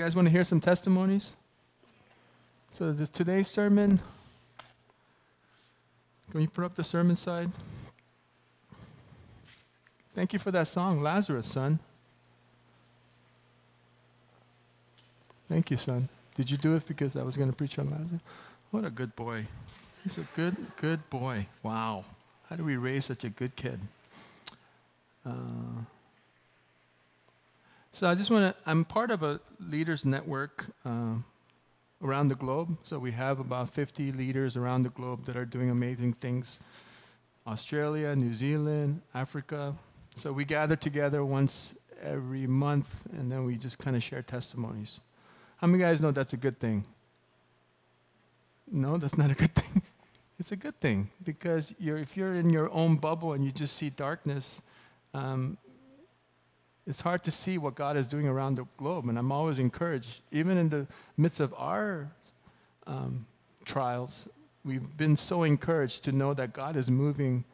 guys 0.00 0.16
want 0.16 0.26
to 0.26 0.32
hear 0.32 0.44
some 0.44 0.60
testimonies? 0.60 1.34
So 2.72 2.90
the, 2.90 3.06
today's 3.06 3.48
sermon, 3.48 4.00
can 6.30 6.40
you 6.40 6.48
put 6.48 6.64
up 6.64 6.74
the 6.74 6.84
sermon 6.84 7.16
side? 7.16 7.50
Thank 10.14 10.32
you 10.32 10.38
for 10.38 10.50
that 10.52 10.68
song, 10.68 11.02
Lazarus, 11.02 11.48
son. 11.48 11.80
Thank 15.50 15.70
you, 15.70 15.76
son. 15.76 16.08
Did 16.34 16.50
you 16.50 16.56
do 16.56 16.76
it 16.76 16.86
because 16.86 17.14
I 17.14 17.22
was 17.22 17.36
going 17.36 17.50
to 17.50 17.56
preach 17.56 17.78
on 17.78 17.90
Lazarus? 17.90 18.22
What 18.70 18.86
a 18.86 18.90
good 18.90 19.14
boy. 19.14 19.46
He's 20.02 20.16
a 20.16 20.26
good, 20.34 20.56
good 20.76 21.10
boy. 21.10 21.46
Wow. 21.62 22.06
How 22.48 22.56
do 22.56 22.64
we 22.64 22.76
raise 22.76 23.04
such 23.04 23.24
a 23.24 23.28
good 23.28 23.54
kid? 23.54 23.78
Uh, 25.26 25.84
so 27.92 28.08
I 28.08 28.14
just 28.14 28.30
want 28.30 28.54
to, 28.54 28.70
I'm 28.70 28.84
part 28.84 29.10
of 29.10 29.22
a 29.22 29.40
leaders 29.58 30.04
network 30.04 30.66
uh, 30.84 31.14
around 32.02 32.28
the 32.28 32.34
globe. 32.34 32.78
So 32.82 32.98
we 32.98 33.12
have 33.12 33.40
about 33.40 33.68
50 33.68 34.12
leaders 34.12 34.56
around 34.56 34.84
the 34.84 34.90
globe 34.90 35.26
that 35.26 35.36
are 35.36 35.44
doing 35.44 35.70
amazing 35.70 36.14
things 36.14 36.60
Australia, 37.46 38.14
New 38.14 38.32
Zealand, 38.32 39.00
Africa. 39.14 39.74
So 40.14 40.32
we 40.32 40.44
gather 40.44 40.76
together 40.76 41.24
once 41.24 41.74
every 42.02 42.46
month 42.46 43.06
and 43.12 43.30
then 43.30 43.44
we 43.44 43.56
just 43.56 43.78
kind 43.78 43.96
of 43.96 44.02
share 44.02 44.22
testimonies. 44.22 45.00
How 45.56 45.66
many 45.66 45.82
guys 45.82 46.00
know 46.00 46.10
that's 46.10 46.32
a 46.32 46.36
good 46.36 46.58
thing? 46.58 46.86
No, 48.70 48.98
that's 48.98 49.18
not 49.18 49.30
a 49.30 49.34
good 49.34 49.54
thing. 49.54 49.82
It's 50.38 50.52
a 50.52 50.56
good 50.56 50.80
thing 50.80 51.10
because 51.24 51.74
you're, 51.78 51.98
if 51.98 52.16
you're 52.16 52.34
in 52.34 52.50
your 52.50 52.70
own 52.70 52.96
bubble 52.96 53.32
and 53.32 53.44
you 53.44 53.50
just 53.50 53.76
see 53.76 53.90
darkness, 53.90 54.62
um, 55.12 55.58
it's 56.90 57.00
hard 57.00 57.22
to 57.22 57.30
see 57.30 57.56
what 57.56 57.76
God 57.76 57.96
is 57.96 58.08
doing 58.08 58.26
around 58.26 58.56
the 58.56 58.66
globe. 58.76 59.08
And 59.08 59.16
I'm 59.16 59.30
always 59.30 59.60
encouraged, 59.60 60.22
even 60.32 60.58
in 60.58 60.68
the 60.68 60.88
midst 61.16 61.38
of 61.38 61.54
our 61.56 62.10
um, 62.84 63.26
trials, 63.64 64.28
we've 64.64 64.96
been 64.96 65.16
so 65.16 65.44
encouraged 65.44 66.02
to 66.04 66.12
know 66.12 66.34
that 66.34 66.52
God 66.52 66.74
is 66.74 66.90
moving 66.90 67.44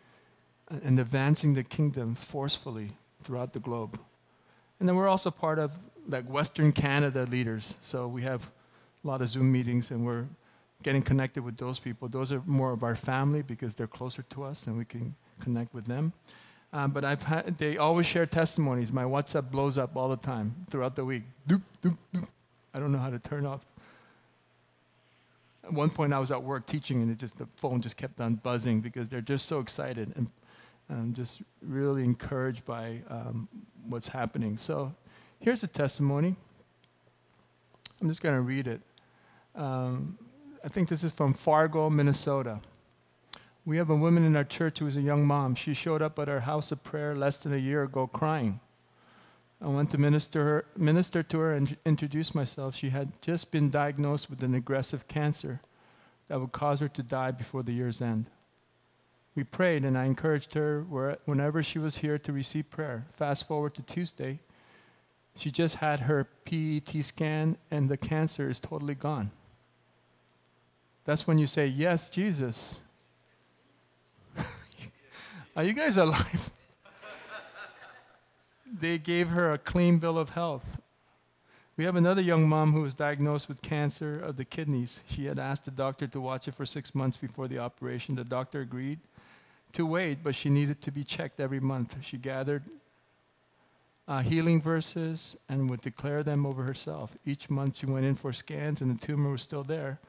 and 0.69 0.99
advancing 0.99 1.53
the 1.53 1.63
kingdom 1.63 2.15
forcefully 2.15 2.93
throughout 3.25 3.53
the 3.53 3.61
globe. 3.61 4.01
And 4.81 4.89
then 4.89 4.97
we're 4.97 5.09
also 5.09 5.31
part 5.31 5.59
of 5.59 5.73
like 6.09 6.25
Western 6.25 6.73
Canada 6.73 7.25
leaders. 7.25 7.75
So 7.83 8.09
we 8.09 8.23
have 8.23 8.51
a 9.05 9.07
lot 9.07 9.21
of 9.21 9.29
Zoom 9.29 9.53
meetings 9.53 9.91
and 9.91 10.07
we're 10.07 10.25
getting 10.83 11.03
connected 11.03 11.45
with 11.45 11.59
those 11.59 11.79
people. 11.79 12.09
Those 12.09 12.33
are 12.33 12.43
more 12.47 12.73
of 12.73 12.83
our 12.83 12.97
family 12.97 13.43
because 13.43 13.75
they're 13.75 13.87
closer 13.87 14.23
to 14.31 14.45
us 14.45 14.67
and 14.67 14.79
we 14.79 14.87
can 14.87 15.15
connect 15.41 15.75
with 15.75 15.85
them. 15.85 16.15
Um, 16.77 16.91
but 16.91 17.07
I've 17.07 17.23
had, 17.23 17.57
they 17.57 17.79
always 17.79 18.05
share 18.05 18.27
testimonies. 18.27 18.93
My 18.93 19.05
WhatsApp 19.05 19.51
blows 19.51 19.79
up 19.79 19.97
all 19.97 20.11
the 20.11 20.19
time 20.19 20.55
throughout 20.69 20.95
the 20.95 21.07
week. 21.07 21.23
Doop, 21.49 21.63
doop, 21.83 21.97
doop. 22.15 22.29
I 22.75 22.79
don't 22.79 22.93
know 22.93 22.99
how 22.99 23.09
to 23.09 23.19
turn 23.19 23.47
off. 23.47 23.65
At 25.65 25.73
one 25.73 25.89
point, 25.89 26.13
I 26.13 26.19
was 26.19 26.31
at 26.31 26.43
work 26.43 26.67
teaching, 26.67 27.01
and 27.01 27.11
it 27.11 27.17
just 27.17 27.39
the 27.39 27.49
phone 27.57 27.81
just 27.81 27.97
kept 27.97 28.21
on 28.21 28.35
buzzing 28.35 28.83
because 28.83 29.09
they're 29.09 29.23
just 29.23 29.47
so 29.47 29.59
excited 29.59 30.13
and 30.17 30.27
I'm 30.91 31.15
just 31.15 31.41
really 31.63 32.05
encouraged 32.05 32.67
by 32.67 33.01
um, 33.09 33.49
what's 33.89 34.09
happening. 34.09 34.59
So, 34.59 34.95
here's 35.41 35.63
a 35.63 35.67
testimony. 35.67 36.37
I'm 38.03 38.09
just 38.11 38.21
going 38.21 38.35
to 38.35 38.43
read 38.43 38.67
it. 38.67 38.83
Um, 39.55 40.19
I 40.63 40.69
think 40.69 40.91
this 40.91 41.03
is 41.03 41.11
from 41.11 41.33
Fargo, 41.33 41.89
Minnesota. 41.89 42.61
We 43.67 43.79
have 43.79 43.91
a 43.91 43.97
woman 43.97 44.25
in 44.25 44.37
our 44.37 44.45
church 44.45 44.79
who 44.79 44.87
is 44.87 44.97
a 44.97 45.03
young 45.03 45.27
mom. 45.27 45.57
She 45.57 45.75
showed 45.75 46.01
up 46.01 46.21
at 46.21 46.29
our 46.29 46.41
house 46.41 46.71
of 46.71 46.85
prayer 46.85 47.17
less 47.17 47.43
than 47.43 47.53
a 47.53 47.57
year 47.59 47.83
ago 47.83 48.07
crying. 48.07 48.61
I 49.61 49.67
went 49.67 49.91
to 49.91 49.99
minister, 49.99 50.45
her, 50.45 50.65
minister 50.77 51.25
to 51.25 51.39
her 51.41 51.53
and 51.53 51.77
introduce 51.85 52.33
myself. 52.33 52.77
She 52.77 52.91
had 52.91 53.21
just 53.21 53.51
been 53.51 53.69
diagnosed 53.69 54.31
with 54.31 54.45
an 54.45 54.55
aggressive 54.55 55.09
cancer 55.09 55.61
that 56.29 56.41
would 56.41 56.53
cause 56.53 56.79
her 56.79 56.89
to 56.89 57.03
die 57.03 57.33
before 57.33 57.65
the 57.65 57.73
year's 57.73 58.01
end. 58.01 58.27
We 59.35 59.43
prayed, 59.43 59.85
and 59.85 59.99
I 59.99 60.05
encouraged 60.05 60.55
her 60.55 60.83
whenever 61.25 61.61
she 61.61 61.81
was 61.81 61.99
here 61.99 62.19
to 62.19 62.33
receive 62.33 62.71
prayer. 62.71 63.07
Fast 63.15 63.49
forward 63.49 63.75
to 63.75 63.83
Tuesday, 63.83 64.39
she 65.35 65.51
just 65.51 65.77
had 65.77 66.01
her 66.01 66.29
PET 66.45 67.05
scan, 67.05 67.59
and 67.71 67.89
the 67.89 67.97
cancer 67.97 68.49
is 68.49 68.61
totally 68.61 68.95
gone. 68.95 69.33
That's 71.05 71.27
when 71.27 71.39
you 71.39 71.49
say, 71.49 71.67
Yes, 71.67 72.09
Jesus. 72.09 72.79
Are 75.57 75.65
you 75.65 75.73
guys 75.73 75.97
alive? 75.97 76.51
they 78.81 78.99
gave 78.99 79.29
her 79.29 79.53
a 79.53 79.57
clean 79.57 79.99
bill 79.99 80.19
of 80.19 80.31
health. 80.31 80.83
We 81.79 81.85
have 81.85 81.97
another 81.97 82.21
young 82.21 82.47
mom 82.47 82.75
who 82.75 82.83
was 82.83 82.93
diagnosed 82.93 83.49
with 83.49 83.63
cancer 83.63 84.21
of 84.21 84.37
the 84.37 84.45
kidneys. 84.45 85.01
She 85.09 85.25
had 85.25 85.39
asked 85.39 85.65
the 85.65 85.71
doctor 85.71 86.07
to 86.09 86.21
watch 86.21 86.47
it 86.47 86.55
for 86.55 86.67
six 86.67 86.95
months 86.95 87.17
before 87.17 87.49
the 87.49 87.59
operation. 87.59 88.17
The 88.17 88.25
doctor 88.25 88.61
agreed 88.61 88.99
to 89.73 89.87
wait, 89.87 90.19
but 90.23 90.35
she 90.35 90.51
needed 90.51 90.83
to 90.83 90.91
be 90.91 91.05
checked 91.05 91.41
every 91.41 91.61
month. 91.61 92.05
She 92.05 92.19
gathered 92.19 92.65
uh, 94.07 94.21
healing 94.21 94.61
verses 94.61 95.39
and 95.49 95.71
would 95.71 95.81
declare 95.81 96.23
them 96.23 96.45
over 96.45 96.65
herself. 96.65 97.17
Each 97.25 97.49
month 97.49 97.79
she 97.79 97.87
went 97.87 98.05
in 98.05 98.15
for 98.15 98.31
scans, 98.35 98.83
and 98.83 98.95
the 98.95 99.07
tumor 99.07 99.31
was 99.31 99.41
still 99.41 99.65
there. 99.65 100.01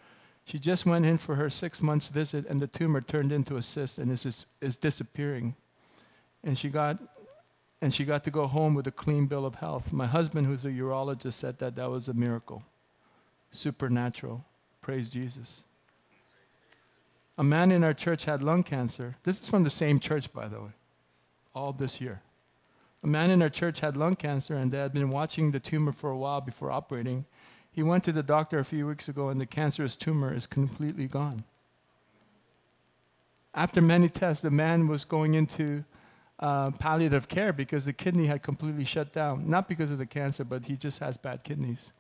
She 0.48 0.60
just 0.60 0.86
went 0.86 1.06
in 1.06 1.18
for 1.18 1.36
her 1.36 1.50
six 1.50 1.82
months 1.82 2.08
visit, 2.08 2.46
and 2.48 2.62
the 2.62 2.68
tumor 2.68 3.02
turned 3.02 3.34
into 3.34 3.58
a 3.58 3.62
cyst 3.62 3.98
and 3.98 4.10
is, 4.10 4.46
is 4.62 4.78
disappearing. 4.78 5.56
And 6.42 6.58
she 6.58 6.70
got 6.70 7.00
and 7.82 7.94
she 7.94 8.06
got 8.06 8.24
to 8.24 8.32
go 8.32 8.48
home 8.48 8.74
with 8.74 8.88
a 8.88 8.92
clean 8.92 9.28
bill 9.28 9.46
of 9.46 9.56
health. 9.56 9.94
My 9.94 10.08
husband, 10.08 10.48
who's 10.48 10.66
a 10.66 10.70
urologist, 10.70 11.34
said 11.34 11.60
that 11.60 11.76
that 11.76 11.92
was 11.92 12.08
a 12.08 12.14
miracle, 12.14 12.64
supernatural. 13.52 14.46
Praise 14.82 15.12
Jesus. 15.12 15.64
A 17.38 17.44
man 17.44 17.72
in 17.72 17.84
our 17.84 17.94
church 17.94 18.26
had 18.26 18.42
lung 18.42 18.64
cancer. 18.64 19.18
This 19.24 19.40
is 19.40 19.50
from 19.50 19.64
the 19.64 19.70
same 19.70 20.00
church, 20.00 20.34
by 20.34 20.48
the 20.48 20.60
way, 20.60 20.72
all 21.54 21.72
this 21.72 22.02
year. 22.02 22.22
A 23.04 23.08
man 23.08 23.30
in 23.30 23.44
our 23.44 23.50
church 23.50 23.82
had 23.82 23.96
lung 23.96 24.16
cancer, 24.16 24.56
and 24.56 24.72
they 24.72 24.80
had 24.80 24.94
been 24.94 25.12
watching 25.12 25.52
the 25.52 25.60
tumor 25.60 25.92
for 25.92 26.10
a 26.10 26.18
while 26.18 26.42
before 26.42 26.72
operating. 26.72 27.26
He 27.78 27.84
went 27.84 28.04
to 28.06 28.12
the 28.12 28.24
doctor 28.24 28.58
a 28.58 28.66
few 28.66 28.88
weeks 28.88 29.08
ago, 29.08 29.30
and 29.30 29.40
the 29.40 29.46
cancerous 29.46 29.96
tumor 29.96 30.34
is 30.34 30.48
completely 30.48 31.06
gone. 31.06 31.44
After 33.54 33.84
many 33.84 34.10
tests, 34.10 34.42
the 34.42 34.50
man 34.50 34.88
was 34.88 35.06
going 35.06 35.36
into 35.36 35.86
uh, 36.40 36.72
palliative 36.72 37.28
care 37.28 37.54
because 37.54 37.86
the 37.86 37.94
kidney 37.94 38.26
had 38.26 38.42
completely 38.42 38.84
shut 38.84 39.14
down. 39.14 39.48
Not 39.48 39.70
because 39.70 39.92
of 39.92 40.00
the 40.00 40.08
cancer, 40.08 40.44
but 40.44 40.66
he 40.66 40.76
just 40.76 40.98
has 41.02 41.18
bad 41.18 41.44
kidneys. 41.44 41.92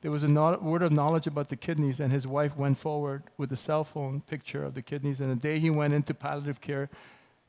There 0.00 0.10
was 0.10 0.24
a 0.24 0.28
no- 0.28 0.58
word 0.58 0.82
of 0.82 0.90
knowledge 0.90 1.28
about 1.28 1.48
the 1.48 1.54
kidneys, 1.54 2.00
and 2.00 2.10
his 2.10 2.26
wife 2.26 2.56
went 2.56 2.78
forward 2.78 3.22
with 3.38 3.52
a 3.52 3.56
cell 3.56 3.84
phone 3.84 4.22
picture 4.22 4.64
of 4.64 4.74
the 4.74 4.82
kidneys. 4.82 5.20
And 5.20 5.30
the 5.30 5.36
day 5.36 5.60
he 5.60 5.70
went 5.70 5.94
into 5.94 6.12
palliative 6.12 6.60
care, 6.60 6.90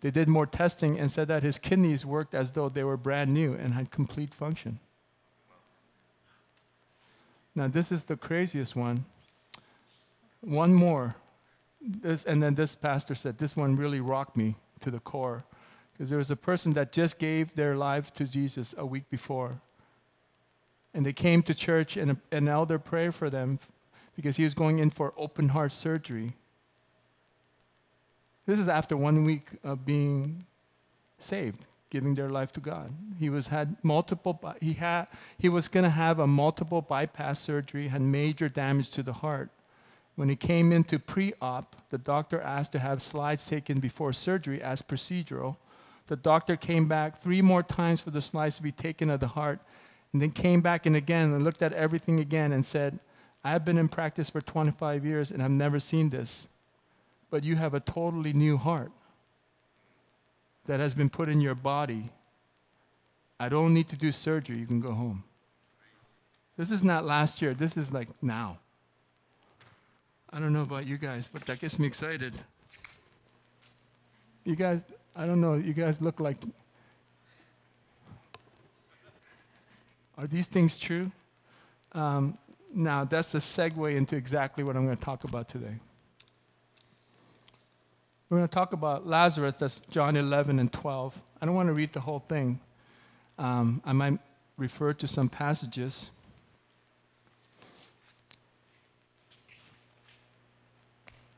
they 0.02 0.12
did 0.12 0.28
more 0.28 0.46
testing 0.46 1.00
and 1.00 1.12
said 1.12 1.28
that 1.30 1.42
his 1.42 1.58
kidneys 1.58 2.06
worked 2.06 2.36
as 2.36 2.52
though 2.52 2.70
they 2.70 2.84
were 2.84 2.96
brand 2.96 3.34
new 3.34 3.56
and 3.56 3.74
had 3.74 3.90
complete 3.90 4.36
function. 4.36 4.80
Now, 7.56 7.68
this 7.68 7.92
is 7.92 8.06
the 8.06 8.16
craziest 8.16 8.76
one. 8.76 9.06
One 10.42 10.74
more. 10.74 11.16
This, 11.82 12.24
and 12.24 12.42
then 12.42 12.56
this 12.56 12.76
pastor 12.76 13.16
said, 13.16 13.38
This 13.38 13.56
one 13.56 13.76
really 13.76 14.00
rocked 14.00 14.38
me 14.38 14.56
to 14.82 14.92
the 14.92 15.00
core. 15.00 15.44
Because 15.92 16.10
there 16.10 16.18
was 16.18 16.32
a 16.32 16.36
person 16.36 16.74
that 16.74 16.92
just 16.92 17.20
gave 17.20 17.54
their 17.56 17.76
life 17.76 18.14
to 18.14 18.26
Jesus 18.26 18.74
a 18.78 18.86
week 18.86 19.10
before. 19.10 19.62
And 20.94 21.06
they 21.06 21.14
came 21.14 21.42
to 21.44 21.54
church, 21.54 21.98
and 21.98 22.18
an 22.32 22.48
elder 22.48 22.80
prayed 22.80 23.16
for 23.16 23.30
them 23.30 23.60
because 24.16 24.38
he 24.38 24.44
was 24.44 24.54
going 24.54 24.80
in 24.80 24.90
for 24.90 25.14
open 25.18 25.50
heart 25.50 25.72
surgery. 25.72 26.34
This 28.46 28.60
is 28.60 28.68
after 28.68 28.98
one 28.98 29.24
week 29.24 29.50
of 29.64 29.86
being 29.86 30.46
saved 31.20 31.66
giving 31.92 32.16
their 32.16 32.30
life 32.30 32.52
to 32.54 32.60
God. 32.60 32.92
He 33.20 33.30
was 33.30 33.48
had 33.48 33.76
multiple 33.84 34.40
he 34.60 34.74
had 34.74 35.08
he 35.38 35.50
was 35.50 35.68
going 35.68 35.84
to 35.84 35.92
have 35.92 36.18
a 36.18 36.26
multiple 36.26 36.82
bypass 36.82 37.40
surgery, 37.40 37.90
had 37.90 38.02
major 38.02 38.50
damage 38.50 38.90
to 38.92 39.04
the 39.04 39.14
heart. 39.14 39.52
When 40.16 40.30
he 40.30 40.36
came 40.36 40.72
into 40.72 40.98
pre-op, 40.98 41.76
the 41.90 41.98
doctor 41.98 42.42
asked 42.42 42.72
to 42.72 42.80
have 42.80 43.02
slides 43.02 43.46
taken 43.46 43.80
before 43.80 44.14
surgery 44.14 44.62
as 44.62 44.82
procedural. 44.82 45.58
The 46.08 46.16
doctor 46.16 46.56
came 46.56 46.88
back 46.88 47.22
three 47.22 47.42
more 47.42 47.64
times 47.64 48.02
for 48.02 48.12
the 48.12 48.22
slides 48.22 48.58
to 48.58 48.64
be 48.64 48.72
taken 48.72 49.10
of 49.10 49.20
the 49.20 49.28
heart, 49.28 49.60
and 50.12 50.22
then 50.22 50.32
came 50.32 50.62
back 50.62 50.86
and 50.86 50.96
again 50.96 51.32
and 51.32 51.44
looked 51.44 51.62
at 51.62 51.74
everything 51.74 52.20
again 52.20 52.52
and 52.52 52.66
said, 52.66 53.00
I 53.44 53.52
have 53.52 53.66
been 53.66 53.78
in 53.78 53.88
practice 53.88 54.30
for 54.30 54.42
25 54.42 55.06
years 55.06 55.32
and 55.32 55.42
I've 55.42 55.52
never 55.52 55.80
seen 55.80 56.10
this. 56.10 56.48
But 57.30 57.44
you 57.44 57.56
have 57.56 57.74
a 57.74 57.80
totally 57.80 58.34
new 58.34 58.58
heart 58.58 58.92
that 60.66 60.80
has 60.80 60.94
been 60.94 61.10
put 61.10 61.30
in 61.30 61.42
your 61.42 61.56
body, 61.56 62.10
I 63.40 63.50
don't 63.50 63.74
need 63.74 63.90
to 63.90 63.96
do 63.96 64.12
surgery. 64.12 64.58
You 64.58 64.66
can 64.66 64.80
go 64.80 64.92
home. 64.92 65.24
This 66.58 66.70
is 66.70 66.84
not 66.84 67.06
last 67.06 67.42
year. 67.42 67.54
This 67.54 67.76
is 67.76 67.92
like 67.92 68.08
now. 68.22 68.60
I 70.30 70.40
don't 70.40 70.54
know 70.54 70.62
about 70.62 70.86
you 70.86 70.98
guys, 70.98 71.28
but 71.28 71.46
that 71.46 71.60
gets 71.60 71.78
me 71.80 71.88
excited. 71.88 72.34
You 74.46 74.56
guys, 74.56 74.86
I 75.16 75.26
don't 75.26 75.42
know, 75.42 75.56
you 75.56 75.74
guys 75.74 76.02
look 76.02 76.20
like. 76.20 76.38
Are 80.18 80.28
these 80.28 80.48
things 80.48 80.78
true? 80.78 81.12
Um, 81.94 82.38
now, 82.74 83.04
that's 83.04 83.34
a 83.36 83.40
segue 83.40 83.96
into 83.96 84.16
exactly 84.16 84.64
what 84.64 84.78
I'm 84.78 84.86
going 84.86 84.98
to 84.98 85.04
talk 85.04 85.24
about 85.26 85.50
today. 85.50 85.76
We're 88.32 88.38
going 88.38 88.48
to 88.48 88.54
talk 88.54 88.72
about 88.72 89.06
Lazarus, 89.06 89.56
that's 89.60 89.82
John 89.92 90.16
11 90.16 90.58
and 90.58 90.72
12. 90.72 91.22
I 91.42 91.46
don't 91.46 91.54
want 91.54 91.68
to 91.68 91.74
read 91.74 91.92
the 91.92 92.00
whole 92.00 92.20
thing. 92.30 92.62
Um, 93.38 93.82
I 93.84 93.92
might 93.92 94.20
refer 94.56 94.94
to 94.94 95.06
some 95.06 95.28
passages. 95.28 96.12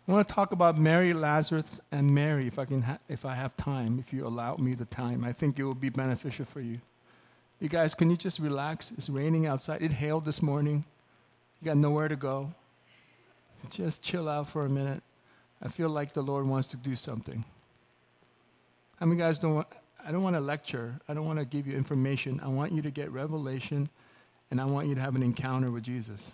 I 0.08 0.12
want 0.12 0.28
to 0.28 0.36
talk 0.36 0.52
about 0.52 0.78
Mary, 0.78 1.14
Lazarus, 1.14 1.82
and 1.92 2.12
Mary 2.12 2.46
if 2.46 2.60
I, 2.60 2.66
can 2.66 2.84
ha- 2.84 3.00
if 3.10 3.26
I 3.26 3.34
have 3.34 3.58
time, 3.58 3.98
if 3.98 4.14
you 4.14 4.28
allow 4.28 4.58
me 4.58 4.76
the 4.76 4.86
time. 4.86 5.24
I 5.24 5.32
think 5.32 5.58
it 5.58 5.64
will 5.64 5.74
be 5.74 5.90
beneficial 5.90 6.46
for 6.46 6.62
you. 6.62 6.78
You 7.60 7.70
guys, 7.70 7.96
can 7.96 8.12
you 8.12 8.18
just 8.18 8.38
relax? 8.38 8.92
It's 8.92 9.10
raining 9.10 9.48
outside. 9.48 9.82
It 9.82 9.94
hailed 9.94 10.26
this 10.26 10.44
morning. 10.44 10.86
You 11.60 11.66
got 11.66 11.78
nowhere 11.78 12.08
to 12.08 12.16
go. 12.16 12.54
Just 13.72 14.04
chill 14.04 14.30
out 14.30 14.48
for 14.48 14.64
a 14.64 14.70
minute. 14.70 15.02
I 15.64 15.70
feel 15.70 15.90
like 15.90 16.14
the 16.14 16.22
Lord 16.22 16.46
wants 16.46 16.68
to 16.70 16.78
do 16.78 16.94
something. 16.94 17.46
How 19.00 19.06
many 19.06 19.20
guys 19.20 19.40
don't 19.40 19.56
want, 19.56 19.68
I 20.06 20.12
don't 20.12 20.22
want 20.22 20.36
to 20.36 20.42
lecture. 20.42 21.00
I 21.08 21.14
don't 21.14 21.26
want 21.26 21.40
to 21.40 21.46
give 21.46 21.66
you 21.66 21.76
information. 21.76 22.42
I 22.44 22.50
want 22.50 22.74
you 22.74 22.82
to 22.82 22.92
get 22.92 23.10
revelation 23.12 23.90
and 24.52 24.60
I 24.60 24.66
want 24.66 24.88
you 24.88 24.96
to 24.96 25.02
have 25.02 25.16
an 25.16 25.24
encounter 25.24 25.72
with 25.72 25.84
Jesus. 25.84 26.34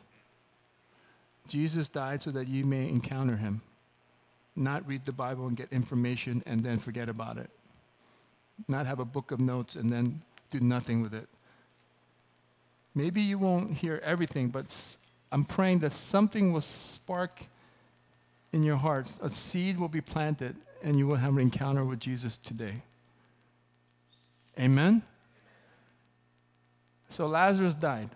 Jesus 1.47 1.87
died 1.89 2.21
so 2.21 2.31
that 2.31 2.47
you 2.47 2.65
may 2.65 2.89
encounter 2.89 3.37
him, 3.37 3.61
not 4.55 4.87
read 4.87 5.05
the 5.05 5.11
Bible 5.11 5.47
and 5.47 5.55
get 5.55 5.71
information 5.71 6.43
and 6.45 6.63
then 6.63 6.79
forget 6.79 7.07
about 7.07 7.37
it, 7.37 7.49
not 8.67 8.87
have 8.87 8.99
a 8.99 9.05
book 9.05 9.31
of 9.31 9.39
notes 9.39 9.75
and 9.75 9.91
then 9.91 10.21
do 10.49 10.59
nothing 10.59 11.01
with 11.01 11.13
it. 11.13 11.27
Maybe 12.95 13.21
you 13.21 13.37
won't 13.37 13.77
hear 13.77 14.01
everything, 14.03 14.49
but 14.49 14.97
I'm 15.31 15.45
praying 15.45 15.79
that 15.79 15.93
something 15.93 16.51
will 16.51 16.61
spark 16.61 17.45
in 18.51 18.63
your 18.63 18.77
hearts, 18.77 19.19
A 19.21 19.29
seed 19.29 19.79
will 19.79 19.89
be 19.89 20.01
planted, 20.01 20.55
and 20.83 20.97
you 20.97 21.07
will 21.07 21.15
have 21.15 21.33
an 21.33 21.41
encounter 21.41 21.83
with 21.85 21.99
Jesus 21.99 22.37
today. 22.37 22.81
Amen? 24.59 25.01
So 27.09 27.27
Lazarus 27.27 27.73
died. 27.73 28.09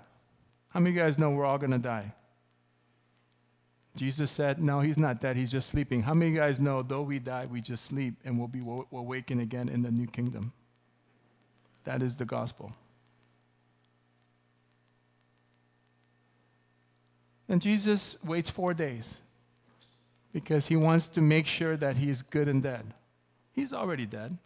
How 0.70 0.80
many 0.80 0.92
of 0.92 0.96
you 0.96 1.02
guys 1.02 1.18
know 1.18 1.30
we're 1.32 1.46
all 1.46 1.58
going 1.58 1.72
to 1.72 1.78
die? 1.78 2.14
Jesus 3.96 4.32
said, 4.32 4.60
No, 4.60 4.80
he's 4.80 4.98
not 4.98 5.20
dead. 5.20 5.38
He's 5.38 5.52
just 5.52 5.70
sleeping. 5.70 6.02
How 6.02 6.14
many 6.14 6.32
of 6.32 6.34
you 6.34 6.40
guys 6.40 6.60
know, 6.60 6.82
though 6.82 7.04
we 7.04 7.20
die, 7.20 7.46
we 7.46 7.62
just 7.62 7.86
sleep 7.86 8.16
and 8.26 8.40
we'll 8.40 8.48
be 8.48 8.64
awakened 8.92 9.42
again 9.42 9.70
in 9.70 9.84
the 9.84 9.92
new 9.92 10.08
kingdom? 10.08 10.52
That 11.84 12.02
is 12.02 12.16
the 12.16 12.26
gospel. 12.26 12.74
And 17.48 17.62
Jesus 17.62 18.18
waits 18.24 18.50
four 18.50 18.74
days 18.74 19.22
because 20.34 20.68
he 20.68 20.76
wants 20.76 21.08
to 21.08 21.22
make 21.22 21.46
sure 21.46 21.78
that 21.78 21.98
he 21.98 22.10
is 22.10 22.22
good 22.22 22.48
and 22.48 22.62
dead. 22.62 22.94
He's 23.54 23.72
already 23.72 24.06
dead. 24.06 24.38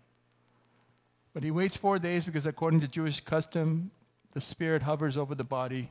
But 1.33 1.43
he 1.43 1.51
waits 1.51 1.77
four 1.77 1.97
days 1.97 2.25
because, 2.25 2.45
according 2.45 2.81
to 2.81 2.87
Jewish 2.87 3.21
custom, 3.21 3.91
the 4.33 4.41
spirit 4.41 4.83
hovers 4.83 5.17
over 5.17 5.33
the 5.33 5.43
body 5.43 5.89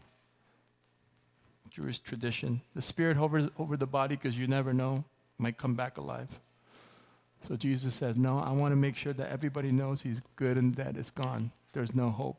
Jewish 1.71 1.99
tradition. 1.99 2.63
The 2.75 2.83
spirit 2.83 3.17
hovers 3.17 3.49
over 3.59 3.77
the 3.77 3.87
body 3.87 4.17
because 4.17 4.39
you 4.39 4.47
never 4.47 4.73
know, 4.73 5.05
might 5.39 5.59
come 5.59 5.75
back 5.75 5.99
alive. 5.99 6.41
So 7.47 7.55
Jesus 7.55 7.95
says, 7.95 8.17
No, 8.17 8.39
I 8.39 8.51
want 8.53 8.73
to 8.73 8.77
make 8.77 8.97
sure 8.97 9.13
that 9.13 9.31
everybody 9.31 9.71
knows 9.71 10.01
he's 10.01 10.23
good 10.37 10.57
and 10.57 10.75
dead. 10.75 10.97
it's 10.97 11.11
gone. 11.11 11.53
There's 11.73 11.95
no 11.95 12.09
hope. 12.09 12.39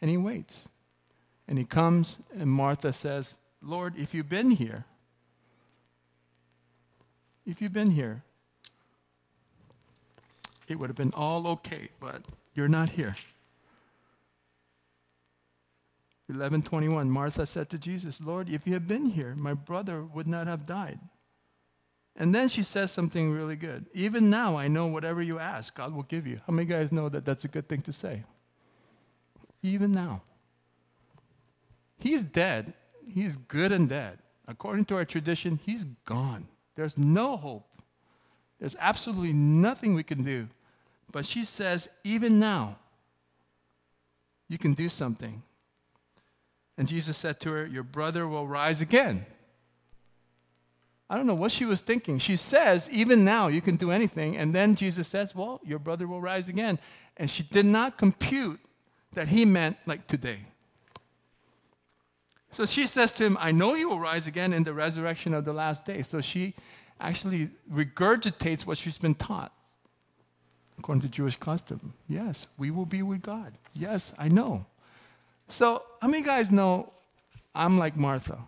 And 0.00 0.10
he 0.10 0.16
waits. 0.16 0.68
And 1.46 1.58
he 1.58 1.64
comes, 1.64 2.18
and 2.34 2.50
Martha 2.50 2.92
says, 2.92 3.36
Lord, 3.62 3.98
if 3.98 4.14
you've 4.14 4.30
been 4.30 4.52
here, 4.52 4.86
if 7.50 7.60
you've 7.60 7.72
been 7.72 7.90
here, 7.90 8.22
it 10.68 10.78
would 10.78 10.88
have 10.88 10.96
been 10.96 11.12
all 11.14 11.46
okay, 11.48 11.88
but 11.98 12.22
you're 12.54 12.68
not 12.68 12.90
here. 12.90 13.14
11:21 16.30 17.10
Martha 17.10 17.44
said 17.44 17.68
to 17.70 17.78
Jesus, 17.78 18.20
"Lord, 18.20 18.48
if 18.48 18.66
you 18.66 18.72
had 18.72 18.86
been 18.86 19.06
here, 19.06 19.34
my 19.34 19.52
brother 19.52 20.04
would 20.04 20.28
not 20.28 20.46
have 20.46 20.64
died." 20.64 21.00
And 22.14 22.34
then 22.34 22.48
she 22.48 22.62
says 22.62 22.92
something 22.92 23.32
really 23.32 23.56
good. 23.56 23.88
Even 23.94 24.30
now, 24.30 24.56
I 24.56 24.68
know 24.68 24.86
whatever 24.86 25.22
you 25.22 25.38
ask, 25.38 25.74
God 25.74 25.92
will 25.92 26.04
give 26.04 26.26
you. 26.26 26.40
How 26.46 26.52
many 26.52 26.66
guys 26.66 26.92
know 26.92 27.08
that 27.08 27.24
that's 27.24 27.44
a 27.44 27.48
good 27.48 27.68
thing 27.68 27.82
to 27.82 27.92
say? 27.92 28.24
Even 29.62 29.90
now. 29.90 30.22
He's 31.98 32.22
dead. 32.22 32.74
He's 33.06 33.36
good 33.36 33.72
and 33.72 33.88
dead. 33.88 34.20
According 34.46 34.84
to 34.86 34.96
our 34.96 35.04
tradition, 35.04 35.56
he's 35.56 35.84
gone. 36.04 36.48
There's 36.80 36.96
no 36.96 37.36
hope. 37.36 37.68
There's 38.58 38.74
absolutely 38.80 39.34
nothing 39.34 39.92
we 39.92 40.02
can 40.02 40.22
do. 40.22 40.48
But 41.12 41.26
she 41.26 41.44
says, 41.44 41.90
even 42.04 42.38
now, 42.38 42.78
you 44.48 44.56
can 44.56 44.72
do 44.72 44.88
something. 44.88 45.42
And 46.78 46.88
Jesus 46.88 47.18
said 47.18 47.38
to 47.40 47.50
her, 47.50 47.66
Your 47.66 47.82
brother 47.82 48.26
will 48.26 48.46
rise 48.46 48.80
again. 48.80 49.26
I 51.10 51.18
don't 51.18 51.26
know 51.26 51.34
what 51.34 51.52
she 51.52 51.66
was 51.66 51.82
thinking. 51.82 52.18
She 52.18 52.36
says, 52.36 52.88
Even 52.90 53.26
now, 53.26 53.48
you 53.48 53.60
can 53.60 53.76
do 53.76 53.90
anything. 53.90 54.38
And 54.38 54.54
then 54.54 54.74
Jesus 54.74 55.06
says, 55.06 55.34
Well, 55.34 55.60
your 55.62 55.78
brother 55.78 56.08
will 56.08 56.22
rise 56.22 56.48
again. 56.48 56.78
And 57.18 57.28
she 57.30 57.42
did 57.42 57.66
not 57.66 57.98
compute 57.98 58.58
that 59.12 59.28
he 59.28 59.44
meant 59.44 59.76
like 59.84 60.06
today. 60.06 60.38
So 62.50 62.66
she 62.66 62.86
says 62.86 63.12
to 63.14 63.24
him, 63.24 63.36
I 63.40 63.52
know 63.52 63.74
he 63.74 63.84
will 63.84 64.00
rise 64.00 64.26
again 64.26 64.52
in 64.52 64.64
the 64.64 64.74
resurrection 64.74 65.34
of 65.34 65.44
the 65.44 65.52
last 65.52 65.84
day. 65.84 66.02
So 66.02 66.20
she 66.20 66.54
actually 67.00 67.50
regurgitates 67.72 68.66
what 68.66 68.78
she's 68.78 68.98
been 68.98 69.14
taught 69.14 69.52
according 70.80 71.02
to 71.02 71.08
Jewish 71.08 71.36
custom. 71.36 71.92
Yes, 72.08 72.46
we 72.56 72.70
will 72.70 72.86
be 72.86 73.02
with 73.02 73.20
God. 73.20 73.52
Yes, 73.74 74.14
I 74.18 74.28
know. 74.28 74.64
So, 75.48 75.82
how 76.00 76.08
many 76.08 76.22
guys 76.22 76.50
know 76.50 76.92
I'm 77.54 77.78
like 77.78 77.96
Martha? 77.96 78.38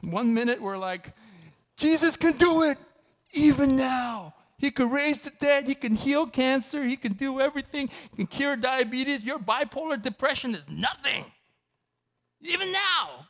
One 0.00 0.34
minute 0.34 0.60
we're 0.60 0.78
like, 0.78 1.12
Jesus 1.76 2.16
can 2.16 2.36
do 2.36 2.62
it 2.62 2.76
even 3.32 3.76
now. 3.76 4.34
He 4.62 4.70
can 4.70 4.90
raise 4.90 5.18
the 5.18 5.30
dead. 5.30 5.66
He 5.66 5.74
can 5.74 5.96
heal 5.96 6.24
cancer. 6.24 6.84
He 6.84 6.96
can 6.96 7.14
do 7.14 7.40
everything. 7.40 7.90
He 8.12 8.18
can 8.18 8.26
cure 8.28 8.54
diabetes. 8.54 9.24
Your 9.24 9.40
bipolar 9.40 10.00
depression 10.00 10.54
is 10.54 10.68
nothing. 10.70 11.24
Even 12.42 12.70
now. 12.70 13.26